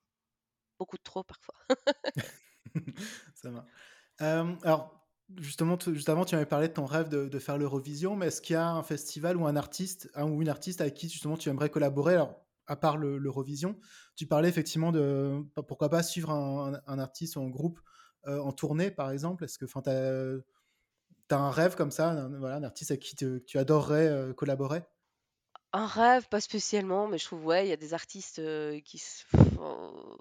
[0.80, 1.56] Beaucoup de trop parfois.
[3.36, 3.70] Ça marche.
[4.20, 5.03] Hem, alors
[5.38, 8.42] justement, tout juste avant, tu m'avais parlé de ton rêve de faire l'Eurovision, mais est-ce
[8.42, 11.38] qu'il y a un festival ou un artiste, un ou une artiste avec qui justement
[11.38, 12.14] tu aimerais collaborer?
[12.16, 13.78] Alors, à part le l'Eurovision,
[14.16, 17.80] tu parlais effectivement de pourquoi pas suivre un artiste ou un groupe,
[18.28, 19.44] heu, en tournée, par exemple?
[19.44, 20.34] Est-ce que tu as
[21.30, 24.84] tu un rêve comme ça, un voilà, un artiste avec qui tu adorerais, heu, collaborer?
[25.74, 28.98] Un rêve, pas spécialement, mais je trouve, ouais, il y a des artistes, heu, qui
[28.98, 30.18] s enfin, ben,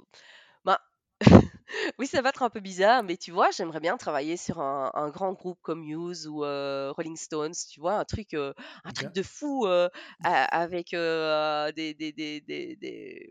[1.98, 4.90] oui, ça va être un peu bizarre, mais tu vois, j'aimerais bien travailler sur un
[4.94, 7.94] un grand groupe comme Muse ou heu, Rolling Stones, tu vois?
[7.98, 8.54] Un truc, heu,
[8.84, 9.12] un truc OK.
[9.12, 9.88] de fou, heu,
[10.22, 13.28] a avec, heu, des des des des des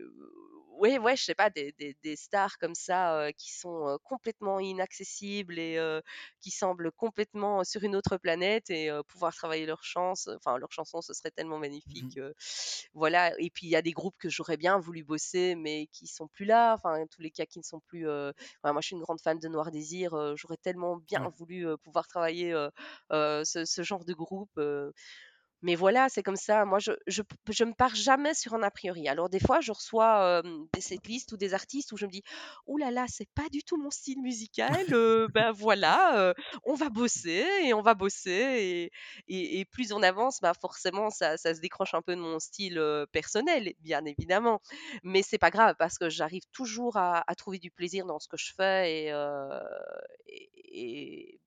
[0.78, 3.98] ouais, ouais, je sais pas, des des des stars comme ça, heu, qui sont, heu,
[4.04, 6.02] complètement inaccessibles et heu,
[6.40, 11.00] qui semblent complètement sur une autre planète et pouvoir travailler leurs chances, enfin leurs chansons,
[11.02, 12.12] ce serait tellement Mmh mh.
[12.12, 12.34] magnifique, heu,
[12.94, 16.06] voilà et puis il y a des groupes que j'aurais bien voulu bosser, mais qui
[16.06, 18.86] sont plus là, enfin, en tous les cas qui ne sont plus, enfin, moi je
[18.88, 21.32] suis une grande fan de Noir Désir, j'aurais tellement bien Ouais.
[21.36, 22.52] voulu, pouvoir travailler,
[23.10, 24.50] ce ce genre de groupe,
[25.62, 26.64] mais voilà, c'est comme ça.
[26.64, 29.08] Moi, je, je me pars jamais sur un a priori.
[29.08, 32.22] Alors, des fois, je reçois des setlists ou des artistes où je me dis,
[32.66, 34.86] oh là là, c'est pas du tout mon style musical.
[35.32, 36.34] ben voilà,
[36.64, 38.90] on va bosser et on va bosser.
[39.28, 42.82] Et, plus on avance, bah forcément, ça, se décroche un peu de mon style
[43.12, 44.60] personnel, bien évidemment.
[45.02, 48.36] Mais c'est pas grave parce que j'arrive toujours à, trouver du plaisir dans ce que
[48.36, 49.10] je fais
[50.26, 51.40] et,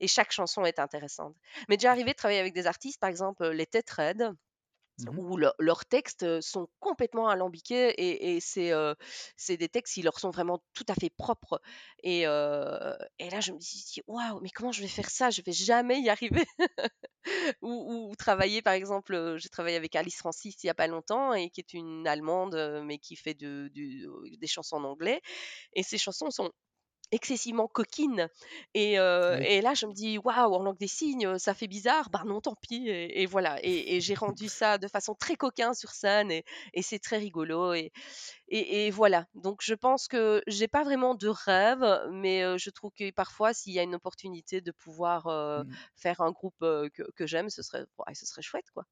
[0.00, 1.36] et chaque chanson est intéressante.
[1.68, 4.34] Mais déjà arrivé de travailler avec des artistes, par exemple les Tête Red,
[5.06, 8.94] Mmh où leurs textes sont complètement alambiqués et, et c'est euh,
[9.48, 11.60] des textes qui leur sont vraiment tout à fait propres.
[12.02, 15.30] Et, euh, et là, je me dis, waouh, mais comment je vais faire ça?
[15.30, 16.44] Je vais jamais y arriver.
[17.62, 21.32] ou, ou, travailler, par exemple, j'ai travaillé avec Alice Francis il n'y a pas longtemps,
[21.32, 25.20] et qui est une Allemande, mais qui fait de, de, des chansons en anglais.
[25.74, 26.50] Et ces chansons sont
[27.12, 28.28] excessivement coquine.
[28.74, 32.10] Et, et, là, je me dis, waouh, en langue des signes, ça fait bizarre.
[32.10, 32.88] Bah non, tant pis.
[32.88, 33.58] Et, voilà.
[33.62, 36.44] Et, j'ai rendu ça de façon très coquin sur scène et,
[36.82, 37.74] c'est très rigolo.
[37.74, 37.92] Et,
[38.48, 39.26] et, voilà.
[39.34, 43.72] Donc, je pense que j'ai pas vraiment de rêve, mais je trouve que parfois, s'il
[43.72, 45.68] y a une opportunité de pouvoir mmh.
[45.96, 47.84] faire un groupe que, j'aime, ce serait,
[48.14, 48.84] ce serait chouette, quoi.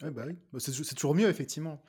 [0.00, 1.82] bah oui, bah, c'est toujours mieux, effectivement.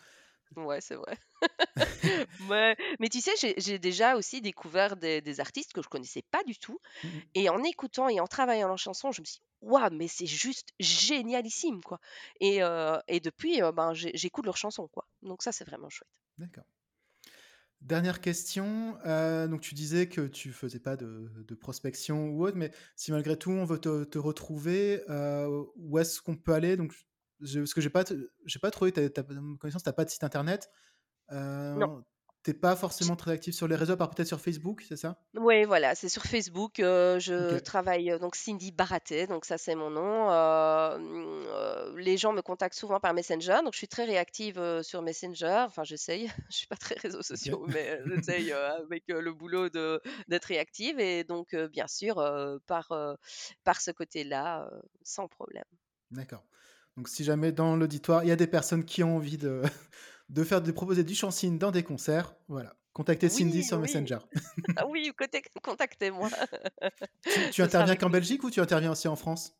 [0.56, 1.18] Ouais, c'est vrai.
[3.00, 6.80] Mais tu sais, j'ai déjà aussi découvert des, artistes que je connaissais pas du tout.
[7.04, 10.08] Mmh et en écoutant et en travaillant leurs chansons, je me suis dit, waouh, mais
[10.08, 12.00] c'est juste génialissime, quoi.
[12.40, 12.62] Et,
[13.08, 15.08] et depuis, ben, j'écoute leurs chansons, quoi.
[15.22, 16.10] Donc ça, c'est vraiment chouette.
[16.38, 16.66] D'accord.
[17.82, 18.98] Dernière question.
[19.48, 23.52] donc tu disais que tu faisais pas de, prospection ou autre, mais si malgré tout
[23.52, 25.04] on veut te, retrouver,
[25.76, 26.76] où est-ce qu'on peut aller?
[26.76, 26.94] Donc
[27.40, 28.04] parce que j'ai pas,
[28.46, 29.24] j'ai pas trouvé ta, ta
[29.60, 30.70] connaissance, t'as pas de site internet.
[31.32, 32.04] Euh, non.
[32.48, 35.20] T'es pas forcément très actif sur les réseaux, par peut-être sur Facebook, c'est ça?
[35.36, 36.80] Oui, voilà, c'est sur Facebook.
[36.80, 40.32] Euh, je travaille euh, donc Cindy Baraté, donc ça c'est mon nom.
[40.32, 45.66] Euh, les gens me contactent souvent par Messenger, donc je suis très réactive sur Messenger.
[45.68, 46.32] Enfin, j'essaye.
[46.50, 51.26] je suis pas très réseaux sociaux, mais j'essaye avec le boulot de d'être réactive et
[51.26, 52.16] donc bien sûr
[52.66, 52.94] par
[53.66, 54.70] par ce côté-là,
[55.04, 55.66] sans problème.
[56.12, 56.46] D'accord.
[56.98, 59.62] Donc si jamais dans l'auditoire, il y a des personnes qui ont envie de,
[60.30, 62.76] de faire de proposer du chansine dans des concerts, voilà.
[62.94, 64.18] Contactez Cindy sur Messenger.
[64.76, 65.12] Ah oui,
[65.62, 66.30] contactez-moi.
[67.22, 69.56] tu, tu interviens qu'en Belgique ou tu interviens aussi en France?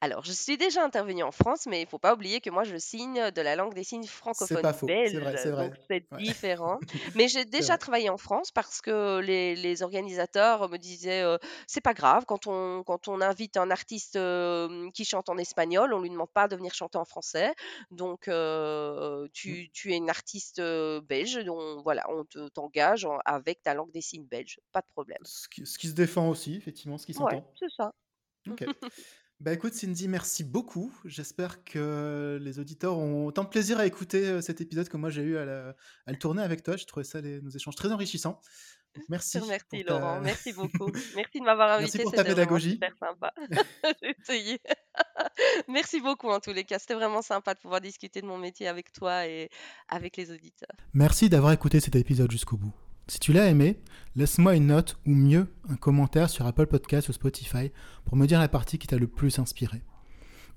[0.00, 2.64] Alors, je suis déjà intervenue en France, mais il ne faut pas oublier que moi,
[2.64, 6.78] je signe de la langue des signes francophone belge, c'est vrai, donc c'est différent.
[7.14, 11.36] Mais j'ai déjà travaillé en France parce que les, organisateurs me disaient euh,
[11.66, 15.92] c'est pas grave quand on quand on invite un artiste euh, qui chante en espagnol,
[15.92, 17.52] on lui demande pas de venir chanter en français.
[17.90, 23.90] Donc euh, tu, tu, es une artiste belge, donc voilà, on t'engage avec ta langue
[23.90, 25.18] des signes belge, pas de problème.
[25.24, 27.36] Ce qui, se défend aussi, effectivement, ce qui s'entend.
[27.36, 27.92] Ouais, c'est ça.
[28.48, 28.64] Ok.
[29.40, 30.92] Bah écoute Cindy, merci beaucoup.
[31.04, 35.22] J'espère que les auditeurs ont autant de plaisir à écouter cet épisode que moi j'ai
[35.22, 35.74] eu à,
[36.06, 36.76] le tourner avec toi.
[36.76, 38.40] J'ai trouvé ça nos échanges très enrichissants.
[39.08, 39.40] merci.
[39.46, 40.86] Merci Laurent, merci beaucoup.
[41.16, 41.98] Merci de m'avoir invité.
[41.98, 42.72] Merci pour ta pédagogie.
[42.72, 43.32] Super sympa.
[45.68, 46.78] merci beaucoup en tous les cas.
[46.78, 49.50] C'était vraiment sympa de pouvoir discuter de mon métier avec toi et
[49.88, 50.76] avec les auditeurs.
[50.92, 52.74] Merci d'avoir écouté cet épisode jusqu'au bout.
[53.06, 53.78] Si tu l'as aimé,
[54.16, 57.70] laisse-moi une note ou mieux un commentaire sur Apple Podcast ou Spotify
[58.06, 59.82] pour me dire la partie qui t'a le plus inspiré.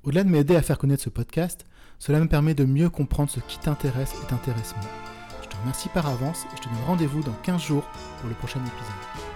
[0.03, 1.65] Au-delà de m'aider à faire connaître ce podcast,
[1.99, 4.89] cela me permet de mieux comprendre ce qui t'intéresse et t'intéresse moins.
[5.43, 7.83] Je te remercie par avance et je te donne rendez-vous dans 15 jours
[8.19, 9.26] pour le prochain épisode.